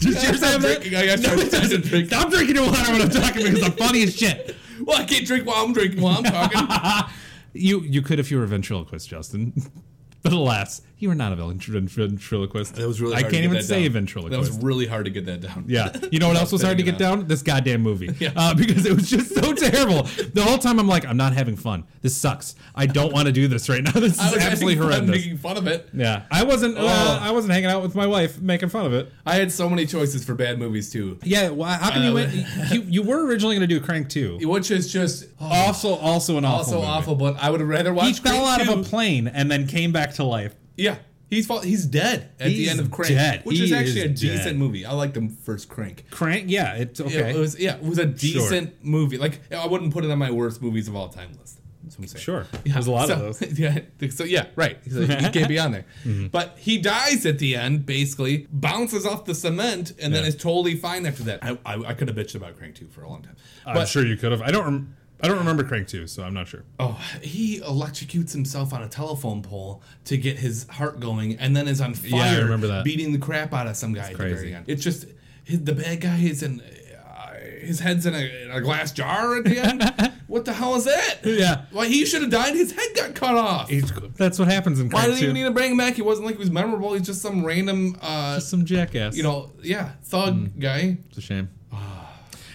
yours 0.00 0.38
Stop 0.38 0.50
have 0.50 0.62
that? 0.62 0.80
drinking. 0.82 0.94
I 0.96 1.06
got 1.06 1.20
No, 1.20 1.36
to 1.36 1.78
drink. 1.78 2.06
Stop 2.08 2.30
drinking 2.30 2.56
your 2.56 2.66
water 2.66 2.92
when 2.92 3.02
I'm 3.02 3.10
talking 3.10 3.44
because 3.44 3.62
I'm 3.62 3.72
funny 3.72 4.02
as 4.02 4.16
shit. 4.16 4.56
Well, 4.84 5.00
I 5.00 5.04
can't 5.04 5.26
drink 5.26 5.46
while 5.46 5.64
I'm 5.64 5.72
drinking 5.72 6.00
while 6.00 6.18
I'm 6.18 6.24
talking. 6.24 7.14
You 7.54 7.80
you 7.80 8.02
could 8.02 8.20
if 8.20 8.30
you 8.30 8.36
were 8.36 8.44
a 8.44 8.46
ventriloquist, 8.46 9.08
Justin. 9.08 9.52
But 10.22 10.32
alas, 10.32 10.82
you 10.98 11.10
are 11.10 11.14
not 11.14 11.32
a 11.32 11.36
ventri- 11.36 11.88
ventriloquist. 11.88 12.74
That 12.74 12.86
was 12.86 13.00
really. 13.00 13.14
I 13.14 13.20
can't 13.22 13.32
to 13.34 13.36
get 13.40 13.44
even 13.44 13.62
say 13.62 13.84
down. 13.84 13.92
ventriloquist. 13.92 14.32
That 14.32 14.38
was 14.54 14.62
really 14.64 14.86
hard 14.86 15.04
to 15.04 15.10
get 15.10 15.26
that 15.26 15.40
down. 15.40 15.64
Yeah. 15.68 15.96
You 16.10 16.18
know 16.18 16.28
what 16.28 16.36
else 16.36 16.52
was 16.52 16.62
hard 16.68 16.78
to 16.78 16.82
get 16.82 16.98
down? 16.98 17.26
This 17.26 17.42
goddamn 17.42 17.82
movie. 17.82 18.08
Uh, 18.36 18.54
because 18.54 18.84
it 18.86 18.92
was 18.94 19.08
just 19.10 19.34
so 19.34 19.52
terrible. 19.52 20.02
The 20.02 20.42
whole 20.42 20.58
time 20.58 20.78
I'm 20.78 20.86
like, 20.86 21.04
I'm 21.06 21.16
not 21.16 21.32
having 21.32 21.56
fun. 21.56 21.84
This 22.02 22.16
sucks. 22.16 22.54
I 22.74 22.86
don't 22.86 23.12
want 23.12 23.26
to 23.26 23.32
do 23.32 23.48
this 23.48 23.68
right 23.68 23.82
now. 23.82 23.90
This 23.92 24.14
is 24.14 24.20
absolutely 24.20 24.74
having 24.74 24.78
fun 24.78 24.86
horrendous. 24.90 25.16
making 25.16 25.38
fun 25.38 25.56
of 25.56 25.66
it. 25.66 25.88
Yeah. 25.92 26.22
I 26.30 26.44
wasn't 26.44 26.76
uh, 26.78 26.82
Oh. 26.82 27.18
I 27.22 27.30
wasn't 27.32 27.52
hanging 27.52 27.70
out 27.70 27.82
with 27.82 27.94
my 27.94 28.06
wife 28.06 28.40
making 28.40 28.68
fun 28.68 28.86
of 28.86 28.92
it. 28.92 29.10
I 29.26 29.36
had 29.36 29.50
so 29.50 29.68
many 29.68 29.86
choices 29.86 30.24
for 30.24 30.34
bad 30.34 30.58
movies 30.58 30.90
too, 30.92 31.18
Yeah, 31.24 31.50
well, 31.50 31.68
how 31.70 31.98
you 32.00 32.10
Uh, 32.10 32.14
went 32.14 32.32
you, 32.72 32.82
you 32.82 33.02
were 33.02 33.24
originally 33.26 33.56
going 33.56 33.68
to 33.68 33.74
do 33.74 33.80
Crank 33.80 34.08
2. 34.08 34.40
which 34.48 34.70
is 34.70 34.92
just 34.92 35.26
Also 35.40 35.94
also 35.94 36.36
an 36.38 36.44
awful 36.44 36.58
also 36.58 36.74
movie. 36.76 36.86
awful. 36.86 37.14
But 37.16 37.36
I 37.42 37.50
would 37.50 37.60
rather 37.62 37.92
watch. 37.94 38.06
He 38.06 38.12
fell 38.14 38.44
Crank 38.44 38.68
out 38.68 38.76
of 38.76 38.80
a 38.80 38.88
plane 38.88 39.26
and 39.28 39.50
then 39.50 39.66
came 39.66 39.90
back 39.92 40.14
to 40.14 40.24
life. 40.24 40.54
Yeah, 40.78 40.96
he's 41.28 41.46
fall, 41.46 41.60
he's 41.60 41.84
dead 41.84 42.30
at 42.40 42.46
the 42.46 42.50
He's 42.54 42.70
end 42.70 42.80
of 42.80 42.90
Crank, 42.90 43.10
dead. 43.12 43.40
which 43.44 43.58
He 43.58 43.64
is 43.64 43.72
actually 43.72 44.00
a 44.02 44.04
is 44.06 44.20
dead. 44.20 44.36
decent 44.38 44.58
movie. 44.58 44.86
I 44.86 44.92
like 44.92 45.12
the 45.14 45.28
first 45.44 45.68
Crank. 45.68 46.04
Crank, 46.10 46.44
yeah, 46.48 46.74
it's 46.74 47.00
okay. 47.00 47.18
Yeah, 47.18 47.26
it 47.26 47.36
was 47.36 47.58
yeah, 47.58 47.74
it 47.76 47.82
was 47.82 47.98
a 47.98 48.06
decent 48.06 48.82
movie. 48.84 49.18
Like 49.18 49.40
I 49.52 49.66
wouldn't 49.66 49.92
put 49.92 50.04
it 50.04 50.10
on 50.10 50.18
my 50.18 50.30
worst 50.30 50.62
movies 50.62 50.88
of 50.88 50.96
all 50.96 51.08
time 51.08 51.30
list. 51.38 51.60
That's 51.84 51.96
what 51.98 52.02
I'm 52.04 52.08
saying. 52.08 52.22
Sure. 52.22 52.46
There's 52.64 52.86
a 52.86 52.90
lot 52.90 53.08
so, 53.08 53.14
of 53.14 53.20
those. 53.40 53.58
Yeah, 53.58 53.78
so 54.10 54.24
yeah, 54.24 54.46
right. 54.56 54.78
So 54.90 55.00
he 55.06 55.30
can't 55.30 55.48
be 55.48 55.58
on 55.58 55.72
there. 55.72 55.84
Mm-hmm. 56.04 56.26
But 56.28 56.56
he 56.58 56.76
dies 56.78 57.24
at 57.26 57.38
the 57.38 57.56
end, 57.56 57.86
basically, 57.86 58.46
bounces 58.52 59.06
off 59.06 59.24
the 59.24 59.34
cement, 59.34 59.92
and 60.00 60.14
then 60.14 60.22
Yeah. 60.22 60.28
is 60.28 60.36
totally 60.36 60.74
fine 60.76 61.06
after 61.06 61.22
that. 61.24 61.42
I, 61.42 61.58
I, 61.64 61.74
I 61.88 61.94
could 61.94 62.08
have 62.08 62.16
bitched 62.16 62.34
about 62.34 62.56
Crank 62.58 62.74
2 62.74 62.88
for 62.88 63.02
a 63.02 63.08
long 63.08 63.22
time. 63.22 63.36
I'm 63.66 63.74
But 63.74 63.88
sure 63.88 64.04
you 64.04 64.16
could 64.16 64.32
have. 64.32 64.42
I 64.42 64.50
don't 64.50 64.64
rem- 64.64 64.96
I 65.20 65.26
don't 65.28 65.38
remember 65.38 65.64
Crank 65.64 65.88
2, 65.88 66.06
so 66.06 66.22
I'm 66.22 66.34
not 66.34 66.46
sure. 66.48 66.64
oh, 66.78 67.00
he 67.22 67.60
electrocutes 67.60 68.32
himself 68.32 68.72
on 68.72 68.82
a 68.82 68.88
telephone 68.88 69.42
pole 69.42 69.82
to 70.04 70.16
get 70.16 70.38
his 70.38 70.66
heart 70.68 71.00
going, 71.00 71.36
and 71.38 71.56
then 71.56 71.66
is 71.68 71.80
on 71.80 71.94
fire, 71.94 72.10
Yeah, 72.10 72.36
I 72.36 72.38
remember 72.40 72.68
that. 72.68 72.84
beating 72.84 73.12
the 73.12 73.18
crap 73.18 73.52
out 73.52 73.66
of 73.66 73.76
some 73.76 73.92
guy 73.92 74.10
at 74.10 74.16
the 74.16 74.16
very 74.18 74.54
end. 74.54 74.64
It's 74.68 74.82
just 74.82 75.06
his, 75.44 75.64
the 75.64 75.72
bad 75.72 76.00
guy 76.00 76.18
is 76.18 76.42
in. 76.42 76.60
Uh, 76.60 77.34
his 77.60 77.80
head's 77.80 78.06
in 78.06 78.14
a, 78.14 78.44
in 78.44 78.50
a 78.52 78.60
glass 78.60 78.92
jar 78.92 79.36
at 79.38 79.44
the 79.44 79.58
end. 79.58 80.12
what 80.28 80.44
the 80.44 80.52
hell 80.52 80.76
is 80.76 80.84
that? 80.84 81.16
Yeah. 81.24 81.62
Why 81.72 81.86
he 81.88 82.06
should 82.06 82.22
have 82.22 82.30
died. 82.30 82.54
His 82.54 82.70
head 82.72 82.88
got 82.94 83.14
cut 83.16 83.34
off. 83.34 83.68
That's 84.16 84.38
what 84.38 84.46
happens 84.48 84.78
in 84.78 84.88
Crank 84.88 85.02
Why 85.04 85.10
did 85.10 85.18
2. 85.18 85.26
you 85.26 85.32
need 85.32 85.42
to 85.44 85.50
bring 85.50 85.72
him 85.72 85.76
back? 85.76 85.94
He 85.94 86.02
wasn't 86.02 86.26
like 86.26 86.36
he 86.36 86.40
was 86.40 86.50
memorable. 86.52 86.92
He's 86.94 87.04
just 87.06 87.20
some 87.20 87.44
random, 87.44 87.96
uh, 88.00 88.36
Just 88.36 88.50
some 88.50 88.64
jackass. 88.64 89.16
you 89.16 89.24
know, 89.24 89.50
yeah, 89.62 89.92
thug 90.04 90.60
guy. 90.60 90.98
It's 91.08 91.18
a 91.18 91.20
shame. 91.20 91.48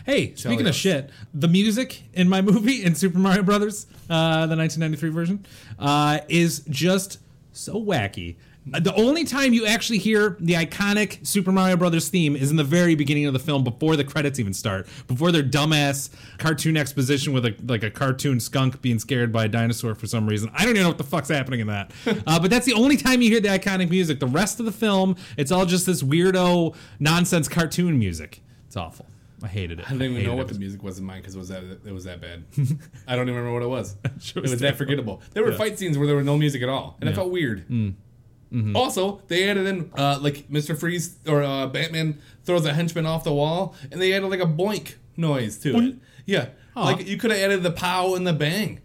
Hey, 0.05 0.35
speaking 0.35 0.67
of 0.67 0.75
shit, 0.75 1.09
the 1.33 1.47
music 1.47 2.03
in 2.13 2.27
my 2.27 2.41
movie 2.51 2.83
in 2.83 2.93
Super 2.93 3.19
Mario 3.19 3.41
Brothers, 3.41 3.87
uh, 4.09 4.47
the 4.47 4.57
1993 4.57 5.09
version, 5.09 5.45
uh, 5.79 6.19
is 6.27 6.59
just 6.69 7.19
so 7.53 7.73
wacky. 7.73 8.35
The 8.65 8.93
only 8.95 9.25
time 9.25 9.53
you 9.53 9.65
actually 9.65 9.97
hear 9.97 10.37
the 10.39 10.53
iconic 10.53 11.25
Super 11.25 11.51
Mario 11.51 11.75
Brothers 11.75 12.07
theme 12.07 12.35
is 12.35 12.49
in 12.49 12.55
the 12.55 12.63
very 12.63 12.95
beginning 12.95 13.25
of 13.25 13.33
the 13.33 13.39
film, 13.39 13.63
before 13.63 13.97
the 13.97 14.05
credits 14.05 14.39
even 14.39 14.53
start, 14.53 14.87
before 15.07 15.33
their 15.33 15.43
dumbass 15.43 16.09
cartoon 16.37 16.77
exposition 16.77 17.33
with 17.33 17.45
a 17.45 17.55
like 17.65 17.83
a 17.83 17.91
cartoon 17.91 18.39
skunk 18.39 18.81
being 18.81 18.99
scared 18.99 19.33
by 19.33 19.45
a 19.45 19.47
dinosaur 19.49 19.95
for 19.95 20.07
some 20.07 20.27
reason. 20.27 20.49
I 20.53 20.59
don't 20.63 20.71
even 20.71 20.83
know 20.83 20.89
what 20.89 20.97
the 20.97 21.03
fuck's 21.03 21.27
happening 21.27 21.59
in 21.59 21.67
that. 21.67 21.91
uh, 22.27 22.39
but 22.39 22.49
that's 22.49 22.65
the 22.65 22.73
only 22.73 22.95
time 22.95 23.21
you 23.21 23.29
hear 23.29 23.41
the 23.41 23.49
iconic 23.49 23.89
music. 23.89 24.21
The 24.21 24.27
rest 24.27 24.61
of 24.61 24.65
the 24.65 24.71
film, 24.71 25.17
it's 25.37 25.51
all 25.51 25.65
just 25.65 25.85
this 25.85 26.01
weirdo 26.01 26.73
nonsense 26.99 27.49
cartoon 27.49 27.99
music. 27.99 28.41
It's 28.67 28.77
awful. 28.77 29.07
I 29.43 29.47
hated 29.47 29.79
it. 29.79 29.85
I 29.87 29.91
didn't 29.91 30.13
even 30.13 30.23
know 30.25 30.35
what 30.35 30.49
it. 30.49 30.53
the 30.53 30.59
music 30.59 30.81
was 30.81 30.97
in 30.99 31.05
mine 31.05 31.19
because 31.21 31.35
it 31.35 31.39
was 31.39 31.49
that 31.49 31.63
it 31.85 31.91
was 31.93 32.05
that 32.05 32.21
bad. 32.21 32.45
I 33.07 33.15
don't 33.17 33.27
even 33.27 33.35
remember 33.43 33.51
what 33.53 33.61
it 33.63 33.67
was. 33.67 33.95
It 34.35 34.41
was 34.41 34.59
that 34.61 34.77
forgettable. 34.77 35.21
There 35.33 35.43
were 35.43 35.51
Yeah. 35.51 35.57
fight 35.57 35.77
scenes 35.77 35.97
where 35.97 36.07
there 36.07 36.15
was 36.15 36.25
no 36.25 36.37
music 36.37 36.61
at 36.63 36.69
all, 36.69 36.97
and 37.01 37.09
it 37.09 37.11
Yeah. 37.11 37.13
Mm. 37.13 37.21
felt 37.21 37.31
weird. 37.31 37.67
Mm-hmm. 37.67 38.75
Also, 38.75 39.21
they 39.27 39.49
added 39.49 39.65
in 39.67 39.91
uh, 39.97 40.17
like 40.21 40.49
Mister 40.49 40.75
Freeze 40.75 41.17
or 41.27 41.43
uh, 41.43 41.67
Batman 41.67 42.19
throws 42.45 42.65
a 42.65 42.73
henchman 42.73 43.05
off 43.05 43.23
the 43.23 43.33
wall, 43.33 43.75
and 43.91 44.01
they 44.01 44.13
added 44.13 44.27
like 44.29 44.39
a 44.39 44.45
boink 44.45 44.95
noise 45.17 45.57
to 45.59 45.77
it. 45.77 45.95
Yeah, 46.25 46.49
like 46.75 47.05
you 47.07 47.17
could 47.17 47.31
have 47.31 47.39
added 47.41 47.63
the 47.63 47.71
pow 47.71 48.15
and 48.15 48.25
the 48.25 48.33
bang 48.33 48.79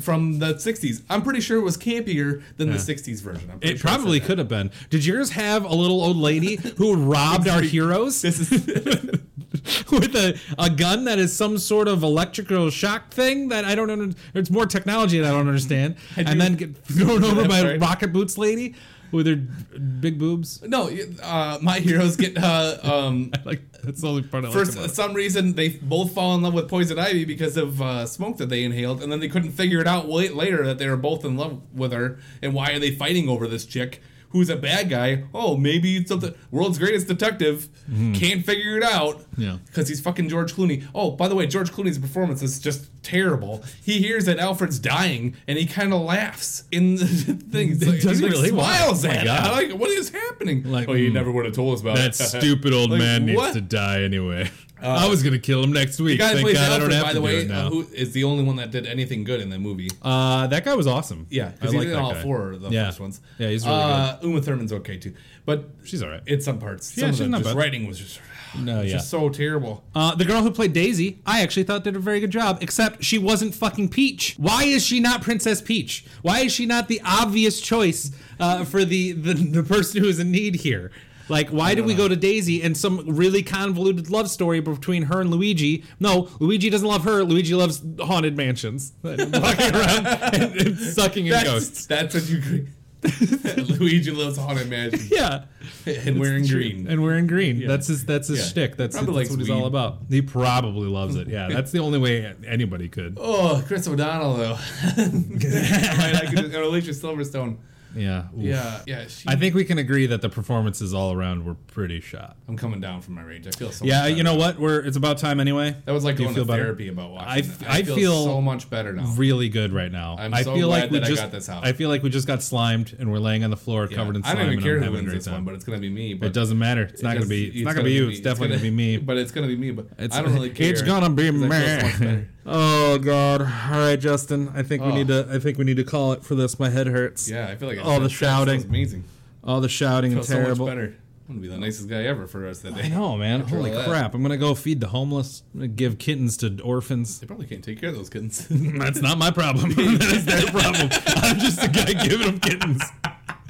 from 0.00 0.38
the 0.38 0.54
'60s. 0.54 1.02
I'm 1.08 1.22
pretty 1.22 1.40
sure 1.40 1.58
it 1.58 1.62
was 1.62 1.76
campier 1.76 2.42
than 2.56 2.70
the 2.70 2.76
'60s 2.78 3.20
version. 3.22 3.50
It 3.60 3.78
sure 3.78 3.90
I 3.90 3.94
probably 3.96 4.20
could 4.20 4.38
have 4.38 4.48
been. 4.48 4.70
Did 4.90 5.04
yours 5.04 5.30
have 5.30 5.64
a 5.64 5.74
little 5.74 6.02
old 6.02 6.16
lady 6.16 6.56
who 6.76 6.94
robbed 6.96 7.48
our 7.48 7.62
heroes 7.62 8.22
This 8.22 8.40
is 8.40 8.50
with 9.90 10.14
a, 10.16 10.38
a 10.58 10.70
gun 10.70 11.04
that 11.04 11.18
is 11.18 11.34
some 11.36 11.58
sort 11.58 11.88
of 11.88 12.02
electrical 12.02 12.70
shock 12.70 13.10
thing 13.10 13.48
that 13.48 13.64
I 13.64 13.74
don't 13.74 13.90
under, 13.90 14.14
It's 14.34 14.50
more 14.50 14.66
technology 14.66 15.18
that 15.18 15.26
I 15.28 15.30
don't 15.36 15.48
understand. 15.48 15.96
do- 16.16 16.22
and 16.26 16.40
then 16.40 16.54
get 16.54 16.76
thrown 16.84 17.24
over 17.30 17.46
by 17.48 17.76
rocket 17.76 18.12
boots 18.12 18.38
lady 18.38 18.74
with 19.12 19.26
her 19.26 19.36
big 19.36 20.18
boobs. 20.18 20.62
no. 20.62 20.90
Uh, 21.22 21.58
my 21.62 21.78
heroes 21.80 22.16
get 22.16 22.36
uh, 22.38 22.78
um, 22.82 23.30
Like 23.44 23.62
that's 23.82 24.02
the 24.02 24.08
only 24.08 24.22
part 24.22 24.44
I 24.44 24.50
For 24.50 24.64
like 24.64 24.76
s- 24.76 24.94
some 24.94 25.14
reason, 25.14 25.54
they 25.54 25.70
both 25.70 26.12
fall 26.14 26.34
in 26.34 26.42
love 26.42 26.54
with 26.54 26.68
poison 26.68 26.98
ivy 26.98 27.24
because 27.24 27.56
of 27.56 27.80
uh, 27.80 28.06
smoke 28.06 28.36
that 28.38 28.48
they 28.48 28.64
inhaled, 28.64 29.02
and 29.02 29.10
then 29.10 29.20
they 29.20 29.28
couldn't 29.28 29.52
figure 29.52 29.80
it 29.80 29.86
out 29.86 30.08
later 30.08 30.64
that 30.66 30.78
they 30.78 30.88
were 30.88 30.96
both 30.96 31.24
in 31.24 31.36
love 31.36 31.60
with 31.74 31.92
her. 31.92 32.18
And 32.42 32.52
why 32.54 32.72
are 32.72 32.78
they 32.78 32.90
fighting 32.90 33.28
over 33.28 33.46
this 33.48 33.64
chick 33.64 34.02
who's 34.30 34.48
a 34.48 34.56
bad 34.56 34.88
guy? 34.88 35.24
Oh, 35.34 35.56
maybe 35.56 35.96
it's 35.96 36.08
something. 36.08 36.34
World's 36.50 36.78
greatest 36.78 37.06
detective 37.08 37.68
can't 38.14 38.44
figure 38.44 38.76
it 38.76 38.82
out. 38.84 39.18
Mm-hmm. 39.18 39.42
Yeah. 39.42 39.56
because 39.66 39.88
he's 39.88 40.00
fucking 40.00 40.28
George 40.28 40.54
Clooney. 40.54 40.86
Oh, 40.94 41.10
by 41.12 41.28
the 41.28 41.34
way, 41.34 41.46
George 41.46 41.72
Clooney's 41.72 41.98
performance 41.98 42.42
is 42.42 42.58
just 42.60 42.88
terrible. 43.02 43.64
He 43.82 43.98
hears 43.98 44.26
that 44.26 44.38
Alfred's 44.38 44.78
dying, 44.78 45.34
and 45.48 45.58
he 45.58 45.66
kind 45.66 45.92
of 45.92 46.00
laughs 46.02 46.64
in 46.70 46.96
the 46.96 47.06
thing. 47.50 47.78
Like, 47.90 48.00
Does 48.00 48.18
he 48.18 48.26
like 48.26 48.32
really? 48.34 48.48
Smiles 48.50 49.04
Oh 49.04 49.08
at 49.08 49.24
it. 49.26 49.28
Like, 49.70 49.78
what 49.80 49.90
is 49.90 50.10
happening? 50.10 50.62
Like, 50.64 50.88
oh, 50.88 50.92
you 50.92 51.10
mm. 51.10 51.14
never 51.14 51.30
would 51.32 51.46
have 51.46 51.54
told 51.54 51.74
us 51.74 51.80
about 51.80 51.96
That 51.96 52.10
it. 52.10 52.14
stupid 52.14 52.72
old 52.72 52.90
Like, 52.90 52.98
man 52.98 53.26
needs 53.26 53.36
what? 53.36 53.54
to 53.54 53.60
die 53.60 54.02
anyway. 54.02 54.50
I 54.82 55.08
was 55.08 55.22
gonna 55.22 55.38
kill 55.38 55.62
him 55.62 55.72
next 55.72 56.00
week. 56.00 56.18
The 56.18 56.24
guy 56.24 56.32
Thank 56.32 56.42
plays 56.44 56.56
God 56.56 56.64
I 56.72 56.78
don't 56.78 56.92
Alfred, 56.92 56.92
have 56.94 57.02
by 57.04 57.08
to 57.08 57.14
the 57.14 57.20
do 57.20 57.24
way, 57.24 57.40
it 57.42 57.48
now. 57.48 57.66
uh, 57.66 57.70
who 57.70 57.86
is 57.92 58.12
the 58.12 58.24
only 58.24 58.44
one 58.44 58.56
that 58.56 58.70
did 58.70 58.86
anything 58.86 59.24
good 59.24 59.40
in 59.40 59.50
that 59.50 59.58
movie. 59.60 59.90
Uh, 60.02 60.46
that 60.48 60.64
guy 60.64 60.74
was 60.74 60.86
awesome. 60.86 61.26
Yeah, 61.30 61.46
I 61.46 61.50
because 61.50 61.72
he 61.72 61.78
like 61.78 61.86
did 61.88 61.96
that 61.96 62.00
all 62.02 62.14
guy. 62.14 62.22
four 62.22 62.52
of 62.52 62.60
the 62.62 62.70
Yeah. 62.70 62.86
first 62.86 63.00
ones. 63.00 63.20
Yeah, 63.38 63.48
he's 63.50 63.64
really 63.66 63.76
good. 63.78 63.82
uh, 63.90 64.18
Uma 64.22 64.40
Thurman's 64.42 64.72
okay 64.72 64.96
too, 64.96 65.14
but 65.44 65.68
She's 65.84 66.02
all 66.02 66.08
right. 66.10 66.22
in 66.26 66.40
some 66.40 66.58
parts. 66.58 66.96
Yeah, 66.96 67.06
some 67.06 67.10
she's 67.12 67.20
of 67.20 67.26
the 67.26 67.30
not 67.30 67.38
just 67.42 67.50
bad. 67.54 67.56
writing 67.60 67.86
was 67.86 67.98
just, 67.98 68.20
No, 68.58 68.80
yeah. 68.82 68.92
just 68.94 69.10
so 69.10 69.28
terrible. 69.28 69.84
Uh, 69.94 70.14
the 70.14 70.24
girl 70.24 70.42
who 70.42 70.50
played 70.50 70.72
Daisy, 70.72 71.20
I 71.24 71.42
actually 71.42 71.62
thought 71.64 71.84
did 71.84 71.94
a 71.94 72.00
very 72.00 72.18
good 72.20 72.30
job, 72.30 72.58
except 72.60 73.04
she 73.04 73.16
wasn't 73.18 73.54
fucking 73.54 73.90
Peach. 73.90 74.34
Why 74.38 74.64
is 74.64 74.84
she 74.84 74.98
not 74.98 75.22
Princess 75.22 75.62
Peach? 75.62 76.04
Why 76.22 76.40
is 76.40 76.52
she 76.52 76.66
not 76.66 76.88
the 76.88 77.00
obvious 77.04 77.60
choice 77.60 78.10
uh, 78.40 78.64
for 78.64 78.84
the, 78.84 79.12
the 79.12 79.34
the 79.34 79.62
person 79.62 80.02
who 80.02 80.08
is 80.08 80.18
in 80.18 80.30
need 80.32 80.56
here? 80.56 80.90
Like, 81.30 81.48
why 81.50 81.74
did 81.74 81.86
we 81.86 81.94
go 81.94 82.08
to 82.08 82.16
Daisy 82.16 82.60
and 82.62 82.76
some 82.76 83.04
really 83.06 83.42
convoluted 83.42 84.10
love 84.10 84.28
story 84.28 84.60
between 84.60 85.04
her 85.04 85.20
and 85.20 85.30
Luigi? 85.30 85.84
No, 86.00 86.28
Luigi 86.40 86.68
doesn't 86.68 86.86
love 86.86 87.04
her. 87.04 87.22
Luigi 87.24 87.54
loves 87.54 87.82
haunted 88.00 88.36
mansions, 88.36 88.92
walking 89.02 89.32
around 89.74 90.06
and, 90.34 90.56
and 90.60 90.78
sucking 90.78 91.26
in 91.26 91.32
That's, 91.32 91.44
ghosts. 91.48 91.86
that's 91.86 92.14
what 92.14 92.28
you. 92.28 92.66
Luigi 93.78 94.10
loves 94.10 94.36
haunted 94.36 94.68
mansions. 94.68 95.10
Yeah, 95.10 95.44
and 95.86 96.20
wearing 96.20 96.46
green. 96.46 96.86
and 96.86 97.02
wearing 97.02 97.26
green. 97.26 97.66
That's 97.66 97.86
his. 97.86 98.04
That's 98.04 98.28
his 98.28 98.40
Yeah. 98.40 98.44
shtick. 98.44 98.76
That's, 98.76 98.94
that's 98.94 99.06
what 99.08 99.26
he's 99.38 99.48
all 99.48 99.64
about. 99.64 100.00
He 100.10 100.20
probably 100.20 100.86
loves 100.88 101.16
it. 101.16 101.28
Yeah, 101.28 101.48
that's 101.48 101.70
the 101.72 101.78
only 101.78 101.98
way 101.98 102.34
anybody 102.46 102.88
could. 102.88 103.16
Oh, 103.18 103.62
Chris 103.66 103.88
O'Donnell 103.88 104.34
though. 104.34 104.58
right, 104.98 106.14
I 106.16 106.26
could, 106.34 106.54
or 106.54 106.62
Alicia 106.62 106.90
Silverstone. 106.90 107.56
Yeah. 107.94 108.24
oof. 108.36 108.42
Yeah, 108.44 108.80
yeah. 108.86 109.06
She, 109.06 109.28
I 109.28 109.36
think 109.36 109.54
we 109.54 109.64
can 109.64 109.78
agree 109.78 110.06
that 110.06 110.20
the 110.22 110.28
performances 110.28 110.94
all 110.94 111.12
around 111.12 111.44
were 111.44 111.54
pretty 111.54 112.00
shot. 112.00 112.36
I'm 112.48 112.56
coming 112.56 112.80
down 112.80 113.00
from 113.02 113.14
my 113.14 113.22
rage. 113.22 113.46
I 113.46 113.50
feel 113.50 113.72
so. 113.72 113.84
Yeah, 113.84 114.06
you 114.06 114.22
know 114.22 114.34
what? 114.34 114.58
We're 114.58 114.80
it's 114.80 114.96
about 114.96 115.18
time 115.18 115.40
anyway. 115.40 115.76
That 115.84 115.92
was 115.92 116.04
like 116.04 116.16
Do 116.16 116.24
going 116.24 116.34
to 116.36 116.44
better? 116.44 116.62
therapy 116.64 116.88
about 116.88 117.10
watching. 117.10 117.28
I 117.28 117.38
f- 117.38 117.62
I, 117.68 117.78
I 117.78 117.82
feel, 117.82 117.94
feel 117.96 118.24
so 118.24 118.40
much 118.40 118.68
better 118.70 118.92
now. 118.92 119.06
Really 119.16 119.48
good 119.48 119.72
right 119.72 119.90
now. 119.90 120.16
I'm 120.18 120.32
I 120.34 120.42
so 120.42 120.54
feel 120.54 120.68
glad 120.68 120.82
like 120.82 120.90
we 120.90 120.98
that 121.00 121.06
I 121.06 121.08
just 121.08 121.22
got 121.22 121.30
this 121.32 121.48
out. 121.48 121.66
I 121.66 121.72
feel 121.72 121.88
like 121.88 122.02
we 122.02 122.10
just 122.10 122.26
got 122.26 122.42
slimed 122.42 122.96
and 122.98 123.10
we're 123.10 123.18
laying 123.18 123.44
on 123.44 123.50
the 123.50 123.56
floor 123.56 123.86
Yeah. 123.90 123.96
covered 123.96 124.16
in 124.16 124.22
slime. 124.22 124.36
I 124.36 124.40
don't 124.40 124.52
even 124.52 124.62
care 124.64 124.80
who 124.80 124.92
wins 124.92 125.12
this 125.12 125.24
time. 125.24 125.34
one, 125.34 125.44
but 125.44 125.54
it's 125.54 125.64
gonna 125.64 125.78
be 125.78 125.90
me. 125.90 126.14
But 126.14 126.26
It 126.26 126.32
doesn't 126.32 126.58
matter. 126.58 126.82
It's 126.84 127.02
not 127.02 127.14
gonna 127.14 127.26
be. 127.26 127.46
It's, 127.48 127.60
not 127.64 127.74
gonna 127.74 127.84
be 127.84 127.92
you. 127.92 128.08
It's, 128.08 128.20
definitely 128.20 128.56
gonna 128.56 128.62
be 128.62 128.70
me. 128.70 128.96
But 128.98 129.16
it's 129.16 129.32
gonna 129.32 129.46
be 129.48 129.56
me. 129.56 129.70
But 129.72 129.88
It's, 129.98 130.14
I 130.16 130.22
don't 130.22 130.32
really 130.34 130.50
care. 130.50 130.70
It's 130.70 130.82
gonna 130.82 131.10
be 131.10 131.30
me. 131.30 132.26
I 132.46 132.50
feel 132.50 132.52
so 132.52 132.58
much 132.58 132.64
better. 132.64 132.94
Oh 132.94 132.98
God! 132.98 133.40
All 133.42 133.78
right, 133.80 133.96
Justin. 133.96 134.50
I 134.54 134.62
think 134.62 134.82
we 134.82 134.90
Oh. 134.90 134.94
need 134.94 135.08
to. 135.08 135.28
I 135.30 135.38
think 135.38 135.58
we 135.58 135.64
need 135.64 135.76
to 135.76 135.84
call 135.84 136.12
it 136.12 136.24
for 136.24 136.34
this. 136.34 136.58
My 136.58 136.70
head 136.70 136.86
hurts. 136.86 137.28
Yeah, 137.28 137.48
I 137.48 137.56
feel 137.56 137.68
like 137.68 137.78
I 137.78 137.82
All 137.82 137.92
said 137.94 137.98
the 138.02 138.04
that 138.08 138.10
shouting. 138.10 138.60
sounds 138.60 138.68
amazing. 138.70 139.04
All 139.44 139.60
the 139.60 139.68
shouting 139.68 140.12
and 140.12 140.20
feel 140.20 140.26
so 140.26 140.34
terrible. 140.42 140.66
much 140.66 140.74
better. 140.76 140.94
I'm 141.28 141.36
gonna 141.36 141.42
be 141.42 141.48
the 141.48 141.58
nicest 141.58 141.88
guy 141.88 142.02
ever 142.06 142.26
for 142.26 142.38
the 142.40 142.46
rest 142.46 142.64
of 142.64 142.74
the 142.74 142.82
day. 142.82 142.88
I 142.88 142.90
know, 142.90 143.16
man. 143.16 143.42
After 143.42 143.54
Holy 143.56 143.70
all 143.70 143.76
that. 143.76 143.88
crap! 143.88 144.14
I'm 144.14 144.22
gonna 144.22 144.36
go 144.36 144.54
feed 144.56 144.80
the 144.80 144.88
homeless. 144.88 145.44
I'm 145.54 145.60
gonna 145.60 145.68
give 145.68 145.96
kittens 145.98 146.36
to 146.38 146.60
orphans. 146.62 147.20
They 147.20 147.26
probably 147.28 147.46
can't 147.46 147.62
take 147.62 147.78
care 147.80 147.90
of 147.90 147.94
those 147.94 148.10
kittens. 148.10 148.46
That's 148.50 149.00
not 149.00 149.16
my 149.16 149.30
problem. 149.30 149.70
that 149.74 150.02
is 150.12 150.24
their 150.24 150.46
problem. 150.46 150.88
I'm 151.06 151.38
just 151.38 151.60
the 151.60 151.68
guy 151.68 151.92
giving 152.04 152.26
them 152.26 152.40
kittens. 152.40 152.82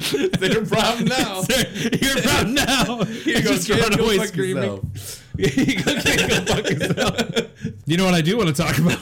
Their 0.39 0.65
problem 0.65 1.05
now. 1.09 1.43
Your 2.01 2.23
problem 2.23 2.55
now. 2.55 3.05
Here 3.05 3.39
You 3.39 3.43
go, 3.43 3.51
just 3.55 3.67
kid, 3.67 3.81
run 3.81 3.93
go 3.97 4.05
away 4.05 4.17
fuck 4.19 4.27
screaming. 4.29 4.63
yourself. 4.65 5.25
you 5.37 5.85
go, 5.85 6.01
kid, 6.01 6.31
go 6.31 6.55
fuck 6.55 6.71
yourself. 6.71 7.75
You 7.87 7.97
know 7.97 8.05
what 8.07 8.15
I 8.15 8.21
do 8.23 8.37
want 8.37 8.55
to 8.55 8.63
talk 8.63 8.79
about? 8.79 8.99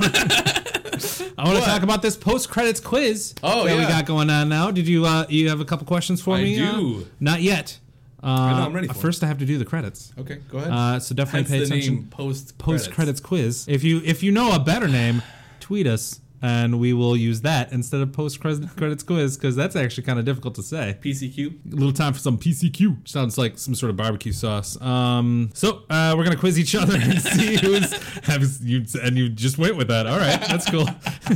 I 1.38 1.44
want 1.44 1.58
to 1.58 1.64
talk 1.64 1.82
about 1.82 2.02
this 2.02 2.16
post 2.16 2.50
credits 2.50 2.80
quiz 2.80 3.34
Oh, 3.42 3.64
that 3.64 3.76
we 3.76 3.82
got 3.82 4.06
going 4.06 4.28
on 4.30 4.48
now. 4.48 4.70
Did 4.72 4.88
you 4.88 5.06
uh, 5.06 5.26
you 5.28 5.48
have 5.50 5.60
a 5.60 5.64
couple 5.64 5.86
questions 5.86 6.20
for 6.20 6.34
I 6.34 6.42
me? 6.42 6.60
Uh, 6.60 6.72
do. 6.72 7.06
not 7.20 7.40
yet. 7.42 7.78
Uh, 8.20 8.26
know, 8.26 8.62
I'm 8.64 8.72
ready 8.72 8.88
for 8.88 8.94
it. 8.94 8.96
First, 8.96 9.22
I 9.22 9.28
have 9.28 9.38
to 9.38 9.46
do 9.46 9.58
the 9.58 9.64
credits. 9.64 10.12
Okay, 10.18 10.40
go 10.50 10.58
ahead. 10.58 10.72
Uh, 10.72 10.98
so 10.98 11.14
definitely 11.14 11.56
Hence 11.56 11.70
pay 11.70 11.76
the 11.76 11.80
attention. 11.86 12.08
post 12.10 12.58
Post 12.58 12.90
credits 12.90 13.20
quiz. 13.20 13.66
If 13.68 13.84
you 13.84 14.02
if 14.04 14.24
you 14.24 14.32
know 14.32 14.52
a 14.52 14.58
better 14.58 14.88
name, 14.88 15.22
tweet 15.60 15.86
us 15.86 16.18
and 16.42 16.78
we 16.78 16.92
will 16.92 17.16
use 17.16 17.40
that 17.42 17.72
instead 17.72 18.00
of 18.00 18.12
post 18.12 18.40
credits 18.40 19.02
quiz 19.02 19.36
because 19.36 19.56
that's 19.56 19.76
actually 19.76 20.04
kind 20.04 20.18
of 20.18 20.24
difficult 20.24 20.54
to 20.56 20.62
say. 20.62 20.98
PCQ. 21.00 21.72
A 21.72 21.76
little 21.76 21.92
time 21.92 22.12
for 22.12 22.18
some 22.18 22.38
PCQ. 22.38 23.08
Sounds 23.08 23.38
like 23.38 23.58
some 23.58 23.74
sort 23.74 23.90
of 23.90 23.96
barbecue 23.96 24.32
sauce. 24.32 24.80
Um, 24.80 25.50
so 25.54 25.82
uh, 25.90 26.14
we're 26.16 26.24
gonna 26.24 26.36
quiz 26.36 26.58
each 26.58 26.74
other 26.74 26.96
and 26.96 27.20
see 27.22 27.56
who's 27.56 27.92
has 28.24 28.60
you 28.62 28.84
and 29.02 29.16
you 29.16 29.28
just 29.28 29.58
went 29.58 29.76
with 29.76 29.88
that. 29.88 30.06
All 30.06 30.18
right, 30.18 30.40
that's 30.48 30.70
cool. 30.70 30.86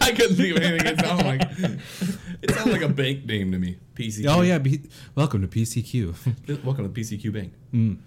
I 0.00 0.12
couldn't 0.12 0.36
think 0.36 0.56
of 0.56 0.62
anything. 0.62 0.86
It 0.86 1.00
sounded 1.00 1.26
like 1.26 1.42
it 2.42 2.50
sounded 2.54 2.72
like 2.72 2.82
a 2.82 2.88
bank 2.88 3.24
name 3.26 3.52
to 3.52 3.58
me. 3.58 3.78
PCQ. 4.00 4.26
oh 4.28 4.40
yeah, 4.42 4.58
be, 4.58 4.80
welcome 5.14 5.40
to 5.42 5.48
PCQ. 5.48 6.64
Welcome 6.64 6.92
to 6.92 7.00
PCQ 7.00 7.32
Bank. 7.32 7.52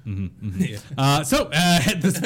Yeah. 0.59 0.77
Uh, 0.97 1.23
so 1.23 1.45
uh, 1.45 1.49
at 1.87 2.01
this 2.01 2.17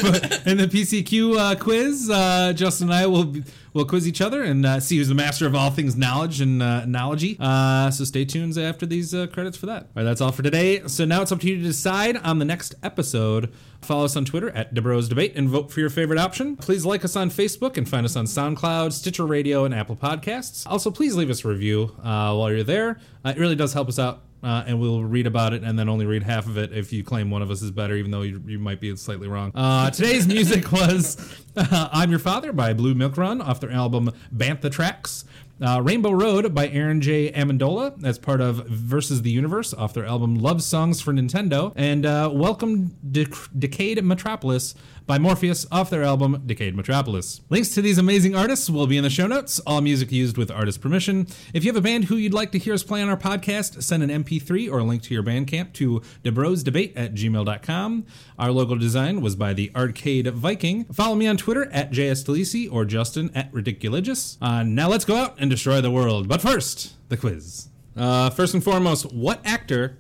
in 0.45 0.57
the 0.57 0.68
PCQ 0.68 1.38
uh, 1.38 1.55
quiz, 1.55 2.09
uh, 2.09 2.53
Justin 2.53 2.88
and 2.88 2.93
I 2.95 3.05
will 3.05 3.26
be- 3.26 3.43
will 3.74 3.86
quiz 3.86 4.07
each 4.07 4.22
other 4.22 4.41
and 4.41 4.65
uh, 4.65 4.80
see 4.80 4.97
who's 4.97 5.07
the 5.07 5.13
master 5.15 5.45
of 5.45 5.53
all 5.53 5.70
things 5.70 5.95
knowledge 5.95 6.41
and 6.41 6.63
uh, 6.63 6.82
analogy. 6.84 7.38
Uh, 7.39 7.91
so 7.91 8.03
stay 8.05 8.26
tuned 8.26 8.57
after 8.57 8.86
these 8.88 9.13
uh, 9.13 9.28
credits 9.28 9.55
for 9.55 9.68
that. 9.68 9.84
All 9.84 9.89
right, 9.97 10.03
that's 10.03 10.20
all 10.22 10.32
for 10.32 10.41
today. 10.41 10.82
So 10.88 11.05
now 11.05 11.22
it's 11.22 11.32
up 11.32 11.39
to 11.41 11.47
you 11.47 11.57
to 11.57 11.61
decide 11.61 12.18
on 12.18 12.39
the 12.39 12.45
next 12.45 12.74
episode. 12.82 13.53
Follow 13.82 14.05
us 14.05 14.15
on 14.15 14.25
Twitter 14.25 14.49
at 14.49 14.73
DeBros 14.73 15.07
Debate 15.07 15.34
and 15.36 15.49
vote 15.49 15.71
for 15.71 15.80
your 15.80 15.89
favorite 15.89 16.19
option. 16.19 16.55
Please 16.57 16.86
like 16.86 17.05
us 17.05 17.15
on 17.15 17.30
Facebook 17.30 17.78
and 17.78 17.88
find 17.88 18.05
us 18.05 18.15
on 18.15 18.25
SoundCloud, 18.25 18.91
Stitcher 18.91 19.25
Radio, 19.25 19.65
and 19.65 19.73
Apple 19.73 19.95
Podcasts. 19.95 20.65
Also, 20.67 20.91
please 20.91 21.15
leave 21.15 21.30
us 21.30 21.45
a 21.45 21.47
review 21.47 21.95
uh, 22.03 22.36
while 22.36 22.51
you're 22.51 22.63
there. 22.63 22.99
Uh, 23.23 23.30
it 23.30 23.38
really 23.38 23.55
does 23.55 23.73
help 23.73 23.88
us 23.88 23.99
out 23.99 24.23
uh, 24.43 24.63
and 24.67 24.80
we'll 24.80 25.03
read 25.03 25.25
about 25.28 25.53
it 25.53 25.63
and 25.63 25.78
then 25.78 25.89
only 25.89 26.05
read 26.05 26.23
half 26.23 26.45
of 26.45 26.57
it 26.57 26.71
if 26.71 26.93
you 26.93 27.03
claim 27.03 27.30
one 27.30 27.41
of 27.41 27.49
us 27.49 27.61
is 27.61 27.71
better, 27.71 27.95
even 27.95 28.11
though 28.11 28.21
you, 28.21 28.41
you 28.45 28.59
might 28.59 28.80
be 28.80 28.95
slightly 28.95 29.28
wrong. 29.28 29.51
Uh, 29.55 29.89
today's 29.89 30.28
music 30.36 30.71
was 30.71 31.17
I'm 31.55 32.09
Your 32.09 32.19
Father 32.19 32.53
by 32.53 32.73
Blue 32.73 32.93
Milk 32.93 33.17
Run 33.17 33.41
off 33.41 33.59
their 33.59 33.71
album 33.71 34.11
Bantha 34.36 34.71
Tracks. 34.71 35.25
Uh, 35.60 35.82
Rainbow 35.82 36.12
Road 36.12 36.53
by 36.53 36.68
Aaron 36.68 37.01
J. 37.01 37.32
Amendola 37.32 38.03
as 38.05 38.20
part 38.20 38.41
of 38.41 38.68
Versus 38.68 39.24
the 39.24 39.32
Universe 39.32 39.74
off 39.74 39.91
their 39.91 40.05
album 40.05 40.36
Love 40.36 40.62
Songs 40.62 41.01
for 41.01 41.12
Nintendo. 41.12 41.74
And 41.76 42.05
uh, 42.05 42.30
Welcome 42.32 42.95
Dec- 43.10 43.49
Decayed 43.58 44.03
Metropolis 44.03 44.76
by 45.08 45.18
Morpheus 45.18 45.66
off 45.72 45.89
their 45.89 46.03
album 46.03 46.43
Decayed 46.45 46.76
Metropolis. 46.76 47.39
Links 47.49 47.70
to 47.70 47.82
these 47.82 47.97
amazing 47.97 48.36
artists 48.36 48.70
will 48.70 48.86
be 48.86 48.97
in 48.97 49.03
the 49.03 49.10
show 49.10 49.26
notes, 49.26 49.60
all 49.62 49.80
music 49.80 50.12
used 50.12 50.38
with 50.38 50.51
artist 50.51 50.82
permission. 50.82 51.28
If 51.53 51.64
you 51.64 51.70
have 51.70 51.78
a 51.78 51.82
band 51.82 52.05
who 52.05 52.18
you'd 52.18 52.34
like 52.34 52.51
to 52.51 52.60
hear 52.60 52.74
us 52.74 52.84
play 52.84 53.01
on 53.01 53.08
our 53.08 53.18
podcast, 53.18 53.82
send 53.82 54.03
an 54.03 54.24
MP3 54.24 54.70
or 54.70 54.80
a 54.80 54.84
link 54.84 55.01
to 55.03 55.14
your 55.14 55.24
Bandcamp 55.24 55.72
to 55.74 56.01
debrosdebate 56.24 56.91
at 56.97 57.16
gmail.com. 57.16 58.05
Our 58.38 58.51
logo 58.51 58.76
design 58.76 59.22
was 59.22 59.38
by 59.38 59.53
the 59.53 59.72
Arcade 59.74 60.28
Viking. 60.28 60.84
Follow 60.86 61.16
me 61.16 61.26
on 61.26 61.38
Twitter 61.38 61.72
at 61.72 61.91
JSDelisi 61.91 62.72
or 62.72 62.84
Justin 62.84 63.32
at 63.34 63.51
Ridiculigus. 63.53 64.38
Uh, 64.41 64.64
now 64.64 64.89
let's 64.89 65.05
go 65.05 65.16
out 65.16 65.36
and 65.39 65.49
destroy 65.49 65.80
the 65.80 65.89
world. 65.89 66.28
But 66.28 66.41
first, 66.41 66.95
the 67.08 67.16
quiz. 67.16 67.70
Uh, 67.95 68.30
first 68.30 68.53
and 68.53 68.64
foremost, 68.64 69.12
what 69.14 69.39
actor 69.45 69.97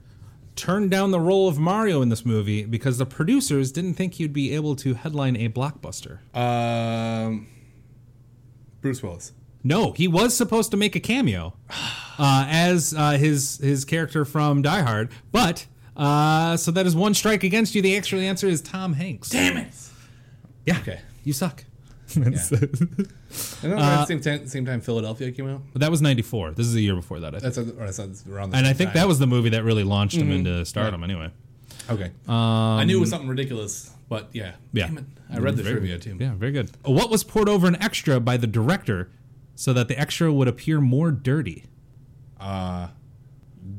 turned 0.57 0.91
down 0.91 1.11
the 1.11 1.19
role 1.19 1.47
of 1.47 1.57
Mario 1.57 2.01
in 2.01 2.09
this 2.09 2.25
movie 2.25 2.65
because 2.65 2.97
the 2.97 3.05
producers 3.05 3.71
didn't 3.71 3.93
think 3.93 4.15
he'd 4.15 4.33
be 4.33 4.53
able 4.53 4.75
to 4.77 4.95
headline 4.95 5.35
a 5.37 5.47
blockbuster. 5.49 6.19
Um, 6.35 7.47
Bruce 8.81 9.01
Willis. 9.01 9.31
No, 9.63 9.91
he 9.93 10.07
was 10.07 10.35
supposed 10.35 10.71
to 10.71 10.77
make 10.77 10.95
a 10.95 10.99
cameo 10.99 11.53
uh, 12.19 12.45
as 12.49 12.93
uh, 12.93 13.11
his 13.11 13.57
his 13.57 13.85
character 13.85 14.25
from 14.25 14.61
Die 14.61 14.81
Hard, 14.81 15.11
but 15.31 15.65
uh, 15.95 16.55
so 16.57 16.71
that 16.71 16.85
is 16.85 16.95
one 16.95 17.13
strike 17.13 17.43
against 17.43 17.73
you. 17.75 17.81
The 17.81 17.97
actual 17.97 18.19
answer 18.19 18.47
is 18.47 18.61
Tom 18.61 18.93
Hanks. 18.93 19.29
Damn 19.29 19.57
it. 19.57 19.73
Yeah, 20.65 20.77
Okay. 20.79 20.99
you 21.23 21.33
suck. 21.33 21.63
And 22.15 22.23
then 22.23 22.33
at 22.33 22.49
the 22.49 24.05
same 24.07 24.21
time, 24.21 24.47
same 24.47 24.65
time 24.65 24.81
Philadelphia 24.81 25.31
came 25.31 25.49
out. 25.49 25.61
But 25.73 25.81
that 25.81 25.91
was 25.91 26.01
'94. 26.01 26.51
This 26.51 26.67
is 26.67 26.75
a 26.75 26.81
year 26.81 26.95
before 26.95 27.19
that, 27.19 27.35
I 27.35 27.39
think. 27.39 27.53
That's, 27.53 27.57
a, 27.57 27.71
or 27.73 27.91
that's 27.91 28.27
around 28.27 28.51
the 28.51 28.57
and 28.57 28.65
I 28.67 28.73
think 28.73 28.89
time. 28.91 28.95
that 29.01 29.07
was 29.07 29.19
the 29.19 29.27
movie 29.27 29.49
that 29.49 29.63
really 29.63 29.83
launched 29.83 30.15
him 30.17 30.31
into 30.31 30.65
stardom. 30.65 31.03
Anyway, 31.03 31.29
okay. 31.89 32.11
I 32.27 32.83
knew 32.85 32.97
it 32.97 33.01
was 33.01 33.09
something 33.09 33.27
ridiculous, 33.29 33.91
but 34.09 34.29
yeah. 34.33 34.49
Um, 34.49 34.53
Yeah. 34.73 34.87
Damn 34.87 34.97
it. 34.99 35.03
I 35.29 35.39
read 35.39 35.57
the 35.57 35.63
Very- 35.63 35.75
trivia 35.79 35.99
too. 35.99 36.17
Yeah, 36.19 36.33
very 36.35 36.53
good. 36.53 36.71
What 36.85 37.09
was 37.09 37.23
poured 37.25 37.49
over 37.49 37.67
an 37.67 37.75
extra 37.83 38.19
by 38.21 38.37
the 38.37 38.47
director 38.47 39.09
so 39.55 39.73
that 39.73 39.89
the 39.89 39.99
extra 39.99 40.31
would 40.31 40.47
appear 40.47 40.79
more 40.79 41.11
dirty? 41.11 41.65
Uh, 42.39 42.87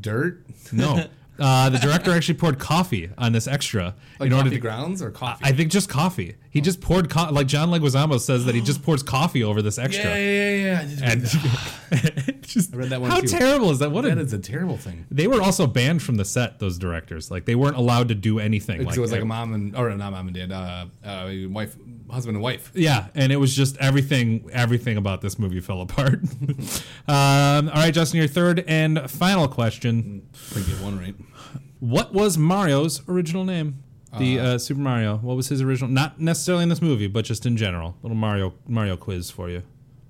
dirt. 0.01 0.45
No. 0.73 1.05
Uh, 1.41 1.71
the 1.71 1.79
director 1.79 2.11
actually 2.11 2.35
poured 2.35 2.59
coffee 2.59 3.11
on 3.17 3.31
this 3.31 3.47
extra 3.47 3.95
Like 4.19 4.27
in 4.27 4.33
order 4.33 4.51
to. 4.51 4.59
grounds 4.59 5.01
or 5.01 5.13
coffee. 5.13 5.45
I 5.45 5.53
think 5.53 5.71
just 5.71 5.89
coffee. 5.89 6.35
He 6.51 6.61
just 6.63 6.81
poured 6.81 7.11
co- 7.11 7.31
like 7.31 7.47
John 7.47 7.69
Leguizamo 7.71 8.19
says 8.19 8.47
that 8.47 8.55
he 8.55 8.61
just 8.63 8.83
pours 8.83 9.03
coffee 9.03 9.45
over 9.45 9.61
this 9.61 9.79
extra. 9.79 10.05
yeah, 10.11 10.17
yeah, 10.17 10.51
yeah, 10.51 10.83
yeah. 10.83 11.07
I 11.07 11.11
And 11.13 11.23
just, 12.43 12.75
read 12.75 12.89
that 12.91 13.01
one 13.01 13.11
how 13.11 13.21
too. 13.21 13.27
terrible 13.29 13.71
is 13.71 13.81
that? 13.81 13.91
What 13.91 14.05
that 14.05 14.17
a, 14.17 14.21
is 14.23 14.33
a 14.33 14.39
terrible 14.39 14.77
thing. 14.79 15.05
they 15.11 15.27
were 15.27 15.43
also 15.43 15.67
banned 15.67 16.03
from 16.03 16.17
the 16.17 16.25
set. 16.25 16.59
Those 16.59 16.79
directors, 16.79 17.31
like 17.31 17.45
they 17.45 17.55
weren't 17.55 17.77
allowed 17.77 18.09
to 18.09 18.15
do 18.15 18.39
anything. 18.39 18.85
Like, 18.85 18.97
it 18.97 19.01
was 19.01 19.13
like 19.13 19.21
a 19.23 19.27
mom 19.27 19.53
and 19.53 19.77
or 19.77 19.91
not 19.95 20.13
mom 20.13 20.29
and 20.29 20.35
dad, 20.37 20.51
uh, 20.53 20.87
uh, 21.05 21.31
wife, 21.51 21.77
husband 22.11 22.37
and 22.37 22.43
wife. 22.43 22.71
Yeah, 22.75 23.09
and 23.15 23.31
it 23.31 23.37
was 23.37 23.55
just 23.55 23.77
everything. 23.77 24.49
Everything 24.53 24.97
about 24.97 25.21
this 25.21 25.39
movie 25.39 25.61
fell 25.61 25.83
apart. 25.83 26.21
um, 27.09 27.69
all 27.69 27.75
right, 27.75 27.93
Justin, 27.93 28.19
your 28.19 28.29
third 28.29 28.65
and 28.67 29.11
final 29.11 29.49
question: 29.49 30.27
I 30.33 30.37
think 30.55 30.67
get 30.67 30.81
one 30.81 30.99
right. 30.99 31.15
What 31.81 32.13
was 32.13 32.37
Mario's 32.39 33.03
original 33.09 33.45
name? 33.45 33.83
The 34.17 34.39
uh, 34.41 34.59
Super 34.59 34.81
Mario. 34.81 35.17
What 35.19 35.37
was 35.37 35.49
his 35.49 35.61
original? 35.61 35.91
Not 35.91 36.19
necessarily 36.21 36.63
in 36.63 36.69
this 36.71 36.81
movie, 36.81 37.09
but 37.09 37.25
just 37.25 37.45
in 37.45 37.57
general. 37.57 37.97
Little 38.03 38.17
Mario 38.17 38.55
Mario 38.67 38.97
quiz 38.97 39.31
for 39.31 39.51
you. 39.51 39.63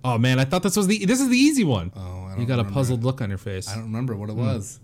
Oh 0.04 0.16
man, 0.18 0.38
I 0.38 0.44
thought 0.44 0.62
this 0.62 0.76
was 0.76 0.86
the 0.86 1.04
this 1.04 1.20
is 1.20 1.28
the 1.28 1.36
easy 1.36 1.64
one. 1.64 1.90
Oh, 1.96 2.28
I 2.30 2.36
you 2.38 2.46
got 2.46 2.60
a 2.60 2.64
puzzled 2.64 3.02
look 3.02 3.20
on 3.20 3.28
your 3.28 3.38
face. 3.38 3.68
I 3.68 3.74
don't 3.74 3.84
remember 3.84 4.14
what 4.14 4.30
it 4.30 4.34
Hmm. 4.34 4.38
was. 4.38 4.78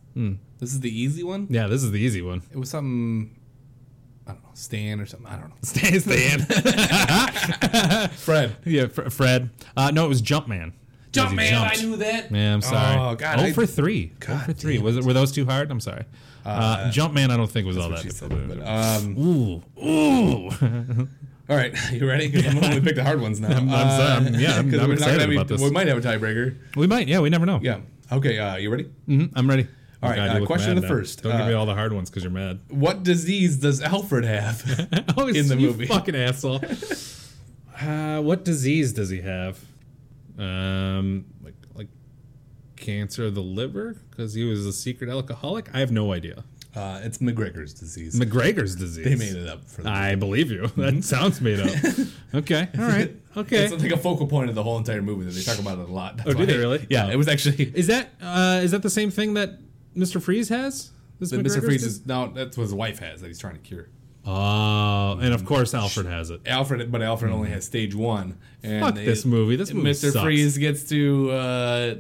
This 0.59 0.73
is 0.73 0.81
the 0.81 0.91
easy 0.91 1.23
one. 1.23 1.47
Yeah, 1.51 1.67
this 1.69 1.83
is 1.85 1.91
the 1.93 2.01
easy 2.01 2.23
one. 2.23 2.43
It 2.53 2.57
was 2.59 2.71
something. 2.71 3.37
I 4.27 4.33
don't 4.33 4.43
know, 4.43 4.49
Stan 4.55 5.01
or 5.01 5.07
something. 5.07 5.29
I 5.29 5.37
don't 5.37 5.49
know. 5.51 5.55
Stay, 5.63 5.99
Stan. 6.01 6.41
Fred. 8.11 8.57
yeah, 8.65 8.87
Fr- 8.87 9.11
Fred. 9.11 9.51
Uh, 9.77 9.91
no, 9.93 10.07
it 10.07 10.09
was 10.09 10.23
Jumpman. 10.23 10.73
He 10.73 11.21
jumped. 11.21 11.35
knew 11.83 11.97
that. 11.97 12.31
Yeah, 12.33 12.55
I'm 12.55 12.61
sorry. 12.63 12.99
Oh, 12.99 13.15
God, 13.15 13.39
Oh 13.39 13.45
I- 13.45 13.53
for 13.53 13.67
three. 13.67 14.13
Oh 14.15 14.17
God 14.27 14.47
for 14.47 14.53
three. 14.53 14.79
Was 14.79 14.97
it? 14.97 15.05
Were 15.05 15.13
those 15.13 15.31
too 15.31 15.45
hard? 15.45 15.71
I'm 15.71 15.79
sorry. 15.81 16.05
Uh, 16.45 16.91
Jumpman, 16.91 17.31
I 17.31 17.37
don't 17.37 17.51
think 17.51 17.67
was 17.67 17.79
all 17.79 17.89
that. 17.91 18.13
Said, 18.13 18.29
but, 18.49 18.67
um, 18.67 19.17
Ooh, 19.19 19.63
ooh. 19.83 20.49
all 21.49 21.57
right, 21.57 21.75
you 21.93 22.07
ready? 22.07 22.29
Because 22.29 22.47
I'm 22.55 22.63
only 22.63 22.81
pick 22.81 22.97
the 22.97 23.05
hard 23.05 23.21
ones 23.21 23.41
now. 23.41 23.49
I'm- 23.49 23.69
I'm 23.73 23.91
sorry, 23.91 24.11
I'm- 24.27 24.35
yeah, 24.41 24.53
I'm- 24.57 24.81
I'm 24.81 24.93
excited 24.93 25.29
be- 25.29 25.37
about 25.37 25.49
this. 25.49 25.61
We 25.63 25.71
might 25.71 25.87
have 25.89 25.99
a 25.99 26.01
tiebreaker. 26.01 26.57
we 26.77 26.87
might. 26.87 27.09
Yeah, 27.09 27.21
we 27.21 27.31
never 27.31 27.47
know. 27.47 27.61
Yeah. 27.63 27.81
Okay. 28.13 28.39
Uh, 28.39 28.57
you 28.57 28.71
ready? 28.71 28.91
Mhm, 29.09 29.31
I'm 29.35 29.49
ready. 29.49 29.67
All 30.03 30.11
right, 30.11 30.17
God, 30.17 30.43
uh, 30.43 30.47
question 30.47 30.75
the 30.75 30.83
now. 30.83 30.89
first. 30.89 31.23
Don't 31.23 31.35
give 31.35 31.47
me 31.47 31.55
Uh, 31.55 31.59
all 31.59 31.65
the 31.65 31.75
hard 31.75 31.95
ones 31.95 32.11
because 32.11 32.23
you're 32.25 32.31
mad. 32.33 32.61
What 32.69 33.03
disease 33.05 33.57
does 33.57 33.81
Alfred 33.81 34.25
have? 34.27 34.63
oh, 35.17 35.29
in 35.29 35.49
the 35.49 35.57
movie. 35.57 35.87
fucking 35.87 36.15
asshole. 36.15 36.61
uh, 37.81 38.21
what 38.21 38.45
disease 38.45 38.93
does 38.93 39.09
he 39.09 39.23
have? 39.23 39.59
Um, 40.39 41.25
cancer 42.85 43.25
of 43.27 43.35
the 43.35 43.43
liver 43.43 43.97
because 44.11 44.35
he 44.35 44.45
was 44.45 44.67
a 44.67 44.73
secret 44.73 45.11
alcoholic. 45.11 45.75
I 45.75 45.79
have 45.81 45.91
no 45.93 46.13
idea. 46.13 46.45
Uh, 46.77 47.01
it's 47.05 47.21
MacGregor's 47.21 47.73
disease. 47.73 48.19
MacGregor's 48.19 48.75
disease. 48.75 49.05
they 49.05 49.15
made 49.15 49.37
it 49.41 49.49
up 49.49 49.65
for 49.65 49.83
the 49.83 49.89
I 49.91 50.17
believe 50.17 50.51
you. 50.51 50.67
That 50.77 51.05
sounds 51.05 51.41
made 51.41 51.61
up. 51.61 51.71
Okay. 52.35 52.69
All 52.77 52.85
right. 52.85 53.15
Okay. 53.37 53.65
It's 53.67 53.81
like 53.83 53.93
a 53.93 53.97
focal 53.97 54.27
point 54.27 54.49
of 54.49 54.57
the 54.57 54.63
whole 54.65 54.77
entire 54.77 55.01
movie 55.03 55.25
that 55.25 55.31
they 55.31 55.43
talk 55.43 55.61
about 55.61 55.79
it 55.79 55.89
a 55.89 55.93
lot. 55.93 56.17
That's 56.17 56.31
Oh, 56.31 56.35
do 56.35 56.45
they 56.47 56.57
really? 56.57 56.85
Yeah, 56.91 57.07
Oh. 57.07 57.11
it 57.11 57.17
was 57.17 57.29
actually. 57.29 57.63
Is 57.77 57.87
that 57.87 58.09
uh, 58.21 58.61
is 58.65 58.73
that 58.73 58.83
the 58.83 58.91
same 58.91 59.11
thing 59.13 59.35
that 59.35 59.51
Mr. 59.97 60.21
Freeze 60.21 60.49
has? 60.49 60.91
This 61.21 61.31
Mr. 61.31 61.63
Freeze 61.65 61.85
is 61.85 62.05
now 62.07 62.27
that's 62.27 62.57
what 62.57 62.65
his 62.65 62.75
wife 62.75 62.99
has 62.99 63.21
that 63.21 63.29
he's 63.29 63.39
trying 63.39 63.55
to 63.55 63.61
cure. 63.61 63.89
Oh, 64.27 65.19
and 65.21 65.35
of 65.35 65.45
course 65.45 65.75
Alfred 65.75 66.07
has 66.07 66.31
it. 66.31 66.41
Alfred, 66.47 66.91
but 66.91 67.03
Alfred 67.03 67.31
only 67.31 67.51
has 67.51 67.65
stage 67.65 67.95
one. 67.95 68.39
And 68.63 68.83
Fuck 68.83 68.95
they- 68.95 69.05
this 69.05 69.25
movie. 69.25 69.57
This 69.57 69.73
movie 69.73 69.91
Mr. 69.91 70.13
sucks. 70.13 70.25
Freeze 70.25 70.57
gets 70.57 70.89
to 70.89 71.31
uh, 71.31 71.95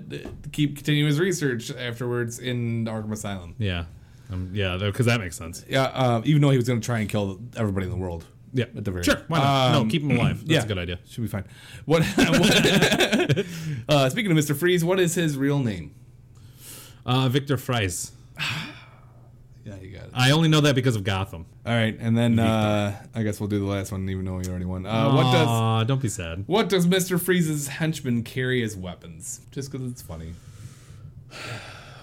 keep 0.52 0.76
continue 0.76 1.06
his 1.06 1.20
research 1.20 1.70
afterwards 1.70 2.38
in 2.38 2.86
Arkham 2.86 3.12
Asylum. 3.12 3.54
Yeah. 3.58 3.84
Um, 4.30 4.50
yeah, 4.54 4.78
because 4.80 5.04
that 5.06 5.20
makes 5.20 5.36
sense. 5.36 5.64
Yeah, 5.68 5.82
uh, 5.82 6.22
even 6.24 6.40
though 6.40 6.50
he 6.50 6.56
was 6.56 6.66
going 6.66 6.80
to 6.80 6.84
try 6.84 7.00
and 7.00 7.08
kill 7.08 7.40
everybody 7.56 7.84
in 7.84 7.92
the 7.92 7.98
world. 7.98 8.24
Yeah, 8.54 8.66
At 8.76 8.84
the 8.84 8.92
very 8.92 9.02
sure. 9.02 9.20
Why 9.28 9.38
not? 9.38 9.74
Um, 9.76 9.82
no, 9.82 9.90
keep 9.90 10.02
him 10.02 10.12
alive. 10.12 10.38
That's 10.46 10.50
yeah. 10.50 10.62
a 10.62 10.66
good 10.66 10.78
idea. 10.78 10.98
Should 11.06 11.22
be 11.22 11.28
fine. 11.28 11.44
What? 11.84 12.04
what 12.14 13.46
uh, 13.88 14.08
speaking 14.08 14.30
of 14.30 14.38
Mr. 14.38 14.56
Freeze, 14.56 14.84
what 14.84 14.98
is 14.98 15.14
his 15.14 15.36
real 15.36 15.58
name? 15.58 15.94
Uh, 17.04 17.28
Victor 17.28 17.56
Fries. 17.56 18.12
Yeah, 19.64 19.76
you 19.76 19.92
got 19.92 20.00
got 20.00 20.03
it. 20.03 20.03
I 20.16 20.30
only 20.30 20.48
know 20.48 20.60
that 20.60 20.74
because 20.74 20.94
of 20.96 21.02
Gotham. 21.04 21.46
All 21.66 21.74
right, 21.74 21.96
and 21.98 22.16
then 22.16 22.38
uh, 22.38 22.94
I 23.14 23.22
guess 23.22 23.40
we'll 23.40 23.48
do 23.48 23.58
the 23.58 23.64
last 23.66 23.90
one, 23.92 24.08
even 24.08 24.24
though 24.24 24.36
we 24.36 24.44
already 24.46 24.64
won. 24.64 24.86
Uh, 24.86 25.12
what 25.12 25.24
does 25.32 25.86
don't 25.88 26.00
be 26.00 26.08
sad. 26.08 26.44
what 26.46 26.68
does 26.68 26.86
Mister 26.86 27.18
Freeze's 27.18 27.68
henchmen 27.68 28.22
carry 28.22 28.62
as 28.62 28.76
weapons? 28.76 29.40
Just 29.50 29.72
because 29.72 29.90
it's 29.90 30.02
funny. 30.02 30.34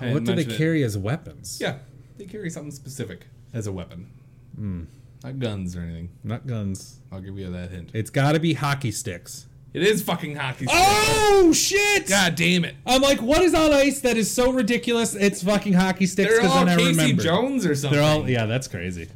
I 0.02 0.06
What 0.08 0.14
didn't 0.14 0.24
do 0.26 0.26
they 0.32 0.36
mention 0.38 0.52
it. 0.52 0.58
carry 0.58 0.84
as 0.84 0.98
weapons? 0.98 1.60
Yeah, 1.62 1.78
they 2.18 2.26
carry 2.26 2.50
something 2.50 2.72
specific 2.72 3.28
as 3.54 3.68
a 3.68 3.72
weapon. 3.72 4.08
Hmm. 4.56 4.84
Not 5.24 5.38
guns 5.40 5.76
or 5.76 5.82
anything. 5.82 6.10
Not 6.24 6.48
guns. 6.48 7.00
I'll 7.12 7.22
give 7.22 7.38
you 7.38 7.52
that 7.52 7.70
hint. 7.70 7.92
It's 7.94 8.10
got 8.10 8.32
to 8.32 8.40
be 8.40 8.54
hockey 8.56 8.92
sticks. 8.92 9.46
It 9.74 9.84
is 9.84 10.02
fucking 10.02 10.36
hockey. 10.36 10.66
stick. 10.66 10.70
Oh 10.78 11.54
shit! 11.54 12.08
God 12.08 12.36
damn 12.36 12.66
it! 12.66 12.76
I'm 12.86 13.02
like, 13.02 13.22
what 13.22 13.42
is 13.42 13.54
on 13.54 13.72
ice 13.72 14.02
that 14.02 14.18
is 14.18 14.30
so 14.30 14.52
ridiculous? 14.52 15.16
It's 15.16 15.44
fucking 15.44 15.74
hockey 15.74 16.06
sticks. 16.08 16.30
They're 16.30 16.42
all 16.48 16.66
then 16.66 16.70
I 16.70 16.76
Casey 16.76 16.90
remembered. 16.92 17.24
Jones 17.24 17.66
or 17.66 17.76
something. 17.76 17.98
They're 18.00 18.08
all 18.08 18.30
yeah. 18.30 18.46
That's 18.46 18.68
crazy. 18.68 19.10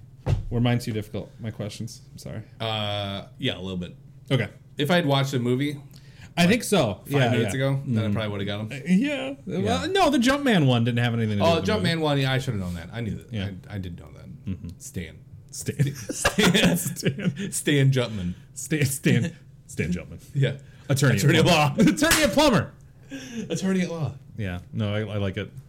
Were 0.50 0.62
mine 0.62 0.80
too 0.80 0.94
difficult? 0.94 1.30
My 1.40 1.52
questions. 1.52 2.02
I'm 2.12 2.18
sorry. 2.18 2.42
Uh, 2.60 3.26
yeah, 3.38 3.58
a 3.58 3.60
little 3.60 3.78
bit. 3.78 3.96
Okay. 4.32 4.48
If 4.78 4.92
I 4.92 4.96
had 4.96 5.06
watched 5.06 5.32
the 5.32 5.40
movie 5.40 5.78
I 6.38 6.48
think 6.48 6.64
so. 6.64 7.02
five 7.06 7.12
yeah, 7.12 7.30
minutes 7.32 7.56
yeah. 7.56 7.62
Mm. 7.62 7.74
ago, 7.74 7.82
then 7.88 8.06
I 8.06 8.14
probably 8.14 8.30
would 8.32 8.48
have 8.48 8.70
got 8.70 8.72
him. 8.78 8.84
Yeah. 8.88 9.34
Well, 9.46 9.90
no, 9.90 10.10
the 10.10 10.18
Jumpman 10.18 10.66
one 10.68 10.84
didn't 10.84 11.00
have 11.00 11.14
anything 11.14 11.38
to 11.38 11.44
do 11.44 11.50
Oh, 11.50 11.56
with 11.56 11.66
the 11.66 11.72
Jumpman 11.72 12.00
one. 12.02 12.20
Yeah, 12.20 12.32
I 12.34 12.40
should 12.40 12.56
have 12.56 12.62
known 12.62 12.74
that. 12.76 12.90
I 12.92 13.02
knew 13.02 13.16
that. 13.16 13.32
Yeah. 13.32 13.48
Mm-hmm. 13.48 13.72
I, 13.72 13.76
I 13.76 13.78
did 13.78 13.98
know 14.00 14.08
that. 14.16 14.26
Stan. 14.82 15.16
movie. 15.16 15.24
Stan. 15.52 15.96
Stan. 15.96 16.78
Stan. 16.78 17.52
Stan 17.52 17.92
Jumpman. 17.92 18.34
Stan. 18.54 18.86
Stan. 18.86 19.36
Stan 19.76 19.92
Jumpman. 19.92 20.24
Yeah. 20.34 20.54
Attorney. 20.88 21.18
Attorney 21.18 21.40
at 21.40 21.46
at 21.46 21.52
law. 21.52 21.76
Attorney 21.78 22.24
at 22.24 22.32
plumber. 22.32 22.72
Attorney 23.50 23.82
at 23.82 23.90
law. 23.90 24.14
Yeah. 24.38 24.60
No, 24.72 24.94
I, 24.94 25.00
I 25.02 25.18
like 25.18 25.36
it. 25.36 25.52